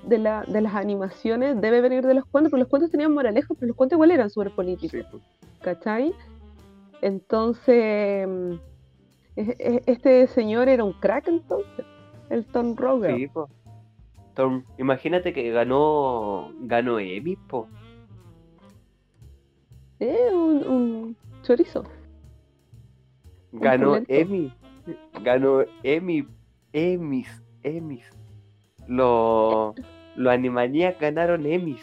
[0.04, 3.56] de, la, de las animaciones debe venir de los cuentos, porque los cuentos tenían moralejas,
[3.56, 5.24] pero los cuentos igual eran súper políticos, pues.
[5.62, 6.14] ¿cachai?
[7.02, 8.28] Entonces,
[9.36, 11.86] este señor era un crack entonces,
[12.30, 13.16] el Tom Roger.
[13.16, 13.50] Sí, pues.
[14.78, 17.68] Imagínate que ganó ganó Emmy, po.
[20.00, 21.84] Eh, un, chorizo.
[23.52, 24.54] Ganó Emmy.
[25.22, 26.26] Ganó Emmy.
[26.72, 27.44] Emmys.
[27.64, 28.10] Emmys.
[28.88, 29.76] Los
[30.16, 31.82] lo Animaniacs ganaron Emmys.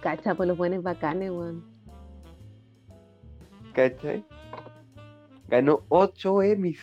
[0.00, 1.64] Cacha, pues los buenos bacanes, weón.
[3.72, 4.24] ¿Cachai?
[5.48, 6.80] Ganó 8 Emmys.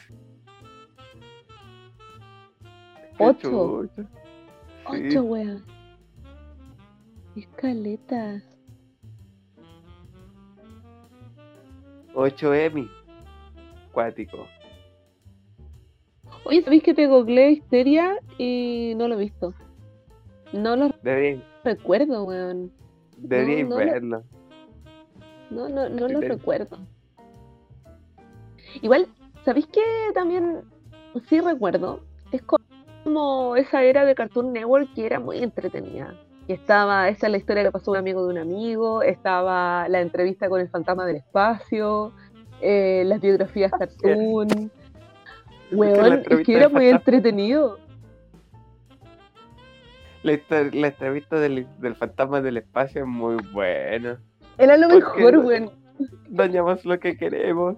[3.17, 3.89] 8.
[4.85, 5.63] Ocho, weón.
[7.35, 8.41] Escaleta.
[12.13, 12.89] 8 Emmy.
[13.91, 14.47] Cuático.
[16.45, 19.53] Oye, ¿sabéis que te googleé Histeria y no lo he visto?
[20.53, 20.89] No lo
[21.63, 22.71] recuerdo, weón.
[23.17, 24.23] Deberíais verlo.
[25.49, 26.79] No, no, no lo recuerdo.
[28.81, 29.07] Igual,
[29.45, 29.81] ¿sabéis que
[30.13, 30.61] también
[31.27, 31.99] sí recuerdo?
[32.31, 32.41] Es
[33.03, 36.15] como esa era de Cartoon Network que era muy entretenida.
[36.47, 40.01] Y estaba, esa es la historia que pasó un amigo de un amigo, estaba la
[40.01, 42.11] entrevista con el fantasma del espacio,
[42.61, 44.71] eh, las biografías cartoon.
[45.71, 47.77] Weón, es que era muy entretenido.
[50.23, 51.67] La, entrevista del,
[51.97, 54.19] fantasma del espacio es muy buena.
[54.57, 55.71] Era lo mejor, weón.
[56.29, 57.77] Dañamos lo que queremos.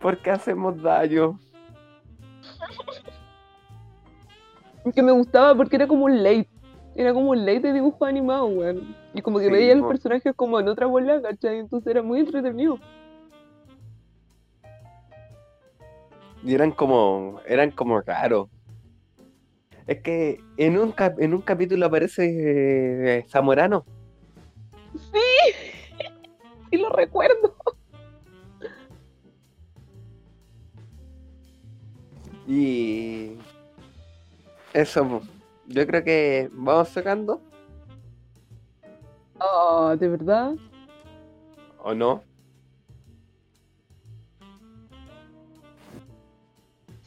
[0.00, 1.38] Porque hacemos daño.
[4.94, 6.48] Que me gustaba porque era como un late.
[6.94, 8.96] Era como un late de dibujo animado, weón.
[9.14, 11.58] Y como que veía los personajes como en otra bola, ¿cachai?
[11.58, 12.78] Entonces era muy entretenido.
[16.42, 17.40] Y eran como.
[17.46, 18.48] eran como raros.
[19.86, 23.84] Es que en un, en un capítulo aparece eh, Zamorano.
[24.94, 25.67] Sí,
[26.70, 27.54] y lo recuerdo.
[32.46, 33.36] Y
[34.72, 35.20] eso,
[35.66, 37.42] yo creo que vamos sacando.
[39.38, 40.54] Oh, ¿de verdad?
[41.82, 42.22] ¿O no?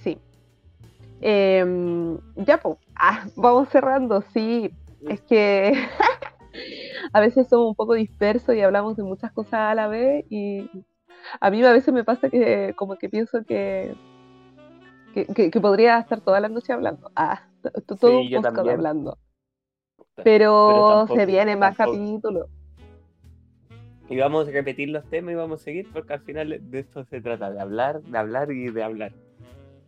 [0.03, 0.17] Sí.
[1.21, 2.77] Em, ya, pues,
[3.35, 4.71] vamos cerrando, sí.
[5.09, 5.73] Es que
[7.13, 10.69] a veces somos un poco dispersos y hablamos de muchas cosas a la vez y
[11.39, 13.95] a mí a veces me pasa que como que pienso que,
[15.13, 17.11] que, podría estar toda la noche hablando.
[17.15, 17.47] Ah,
[17.99, 19.17] todo un podcast hablando.
[20.23, 22.47] Pero, se vienen más capítulos.
[24.09, 27.05] Y vamos a repetir los temas y vamos a seguir porque al final de esto
[27.05, 29.13] se trata, de hablar, de hablar y de hablar.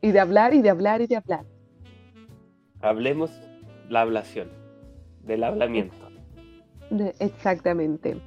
[0.02, 1.46] Y de hablar y de hablar y de hablar.
[2.80, 3.32] Hablemos
[3.90, 4.50] la ablación,
[5.24, 6.03] del hablamiento.
[7.20, 8.22] Exactamente.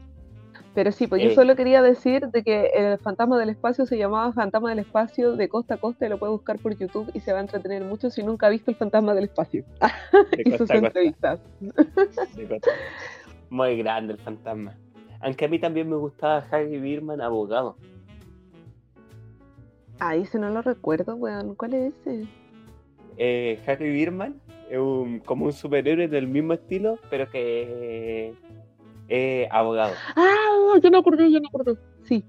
[0.77, 1.35] Pero sí, pues yo eh.
[1.35, 5.49] solo quería decir de que el fantasma del espacio se llamaba Fantasma del Espacio de
[5.49, 8.11] costa a costa y lo puede buscar por YouTube y se va a entretener mucho
[8.11, 9.65] si nunca ha visto el fantasma del espacio.
[10.45, 11.41] y sus entrevistas.
[13.49, 14.77] Muy grande el fantasma.
[15.21, 17.79] Aunque a mí también me gustaba Harry Birman, abogado.
[19.99, 21.55] Ah, ese no lo recuerdo, weón.
[21.55, 22.27] ¿Cuál es ese?
[23.17, 24.39] Eh, Harry Birman
[24.71, 28.35] es como un superhéroe del mismo estilo, pero que
[29.09, 29.95] eh, abogado.
[30.17, 31.77] Ah, yo me acordé, yo me acordé.
[32.05, 32.25] Sí.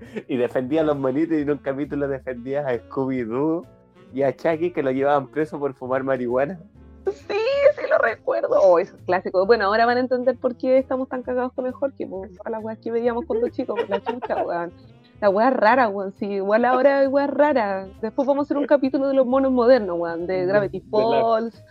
[0.28, 3.66] Y defendía a los monitos y en un capítulo defendía a Scooby-Doo
[4.12, 6.60] y a Chucky que lo llevaban preso por fumar marihuana.
[7.06, 7.34] Sí,
[7.74, 8.60] sí lo recuerdo.
[8.60, 9.46] Oh, eso es clásico.
[9.46, 12.06] Bueno, ahora van a entender por qué estamos tan cagados con el Jorge.
[12.06, 14.72] Por las weas que veíamos cuando chicos, por la chucha, weón.
[15.20, 16.12] La wea rara, weón.
[16.12, 17.86] Sí, igual ahora hay weas rara.
[18.02, 20.26] Después vamos a hacer un capítulo de los monos modernos, weón.
[20.26, 21.62] De Gravity Falls,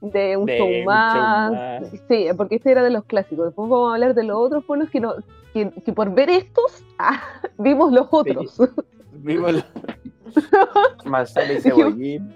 [0.00, 1.90] de un, show, más.
[2.08, 3.46] Sí, porque este era de los clásicos.
[3.46, 5.14] Después vamos a hablar de los otros buenos que, no,
[5.52, 7.20] que, por ver estos ah,
[7.58, 8.58] vimos los otros.
[9.12, 9.64] Vimos los...
[11.04, 12.34] Manzana y cebollín.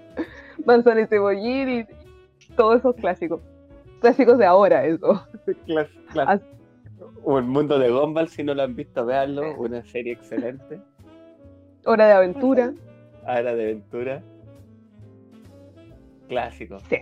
[0.65, 1.85] Manzana y cebollín y
[2.55, 3.41] todos esos clásicos.
[3.99, 5.23] Clásicos de ahora, eso.
[7.25, 9.55] Un mundo de Gumball, si no lo han visto, veanlo.
[9.57, 10.79] Una serie excelente.
[11.83, 12.73] Hora de aventura.
[13.23, 14.21] Hora de aventura.
[16.27, 16.79] Clásico.
[16.81, 16.97] Sí.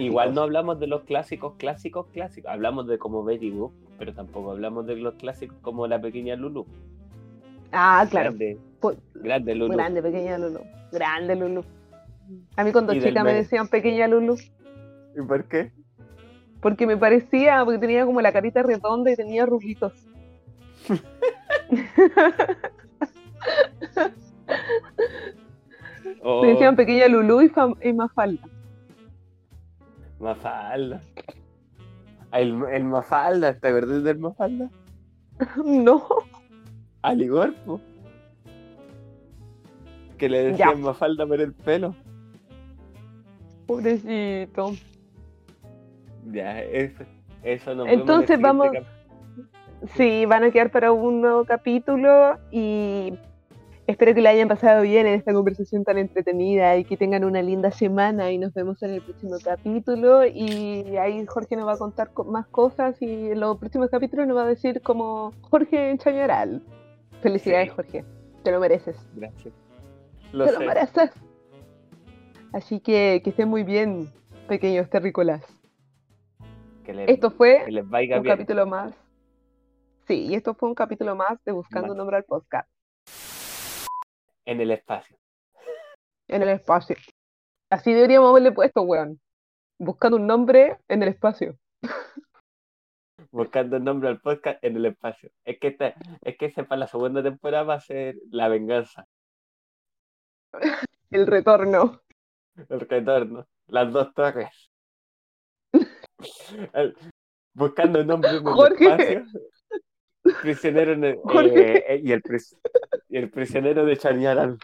[0.00, 2.50] Igual no hablamos de los clásicos, clásicos, clásicos.
[2.50, 6.66] Hablamos de como Betty Boop, pero tampoco hablamos de los clásicos como la pequeña Lulu.
[7.70, 8.34] Ah, claro.
[9.14, 9.72] Grande, Lulu.
[9.72, 10.60] Grande, pequeña Lulu.
[10.90, 11.64] Grande Lulu.
[12.56, 14.36] A mí cuando chica me decían pequeña Lulu.
[15.16, 15.70] ¿Y por qué?
[16.60, 19.92] Porque me parecía, porque tenía como la carita redonda y tenía rujitos.
[26.42, 26.76] Me decían oh.
[26.76, 27.52] pequeña Lulu y,
[27.82, 28.48] y Mafalda.
[30.18, 31.00] Mafalda.
[32.32, 34.70] El, el Mafalda, ¿te acuerdas del Mafalda?
[35.64, 36.04] No.
[37.02, 37.80] Aligorpo.
[40.18, 41.94] Que le decían Mafalda por el pelo.
[43.66, 44.72] Pobrecito.
[46.32, 47.04] Ya, eso,
[47.42, 48.68] eso no Entonces vamos.
[49.94, 53.12] Sí, van a quedar para un nuevo capítulo y
[53.86, 57.40] Espero que la hayan pasado bien en esta conversación tan entretenida y que tengan una
[57.40, 61.78] linda semana y nos vemos en el próximo capítulo y ahí Jorge nos va a
[61.78, 66.62] contar más cosas y en los próximos capítulos nos va a decir como Jorge Chañaral.
[67.22, 68.04] Felicidades Jorge,
[68.42, 68.96] te lo mereces.
[69.14, 69.54] Gracias.
[70.32, 71.12] te lo mereces.
[72.52, 74.08] Así que que estén muy bien,
[74.48, 75.44] pequeños terrícolas.
[76.88, 78.94] Esto fue un capítulo más.
[80.06, 82.68] Sí, y esto fue un capítulo más de Buscando un nombre al podcast.
[84.44, 85.16] En el espacio.
[86.28, 86.96] En el espacio.
[87.70, 89.20] Así deberíamos haberle puesto, weón.
[89.78, 91.58] Buscando un nombre en el espacio.
[93.32, 95.30] Buscando un nombre al podcast en el espacio.
[95.44, 99.06] Es que esta, es que para la segunda temporada va a ser la venganza.
[101.10, 102.00] El retorno.
[102.68, 103.46] El retorno.
[103.66, 104.70] Las dos torres.
[107.54, 109.24] Buscando un nombre en el espacio.
[110.42, 112.22] Prisionero en el, eh, eh, y, el
[113.08, 114.58] y el prisionero de Chañaral.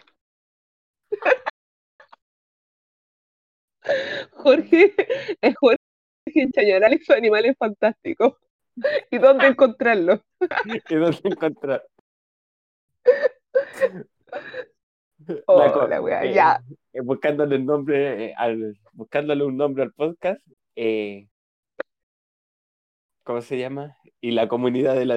[4.31, 4.93] Jorge,
[5.41, 5.77] es Jorge
[6.53, 8.35] Chañaral y sus animales fantásticos.
[9.11, 10.21] ¿Y dónde encontrarlo?
[10.89, 11.85] ¿Y dónde encontrar?
[15.45, 16.61] Oh, la wea, eh, ya.
[16.91, 20.41] eh, buscándole el nombre eh, al, buscándole un nombre al podcast.
[20.75, 21.27] eh,
[23.23, 23.97] ¿Cómo se llama?
[24.21, 25.11] Y la comunidad de la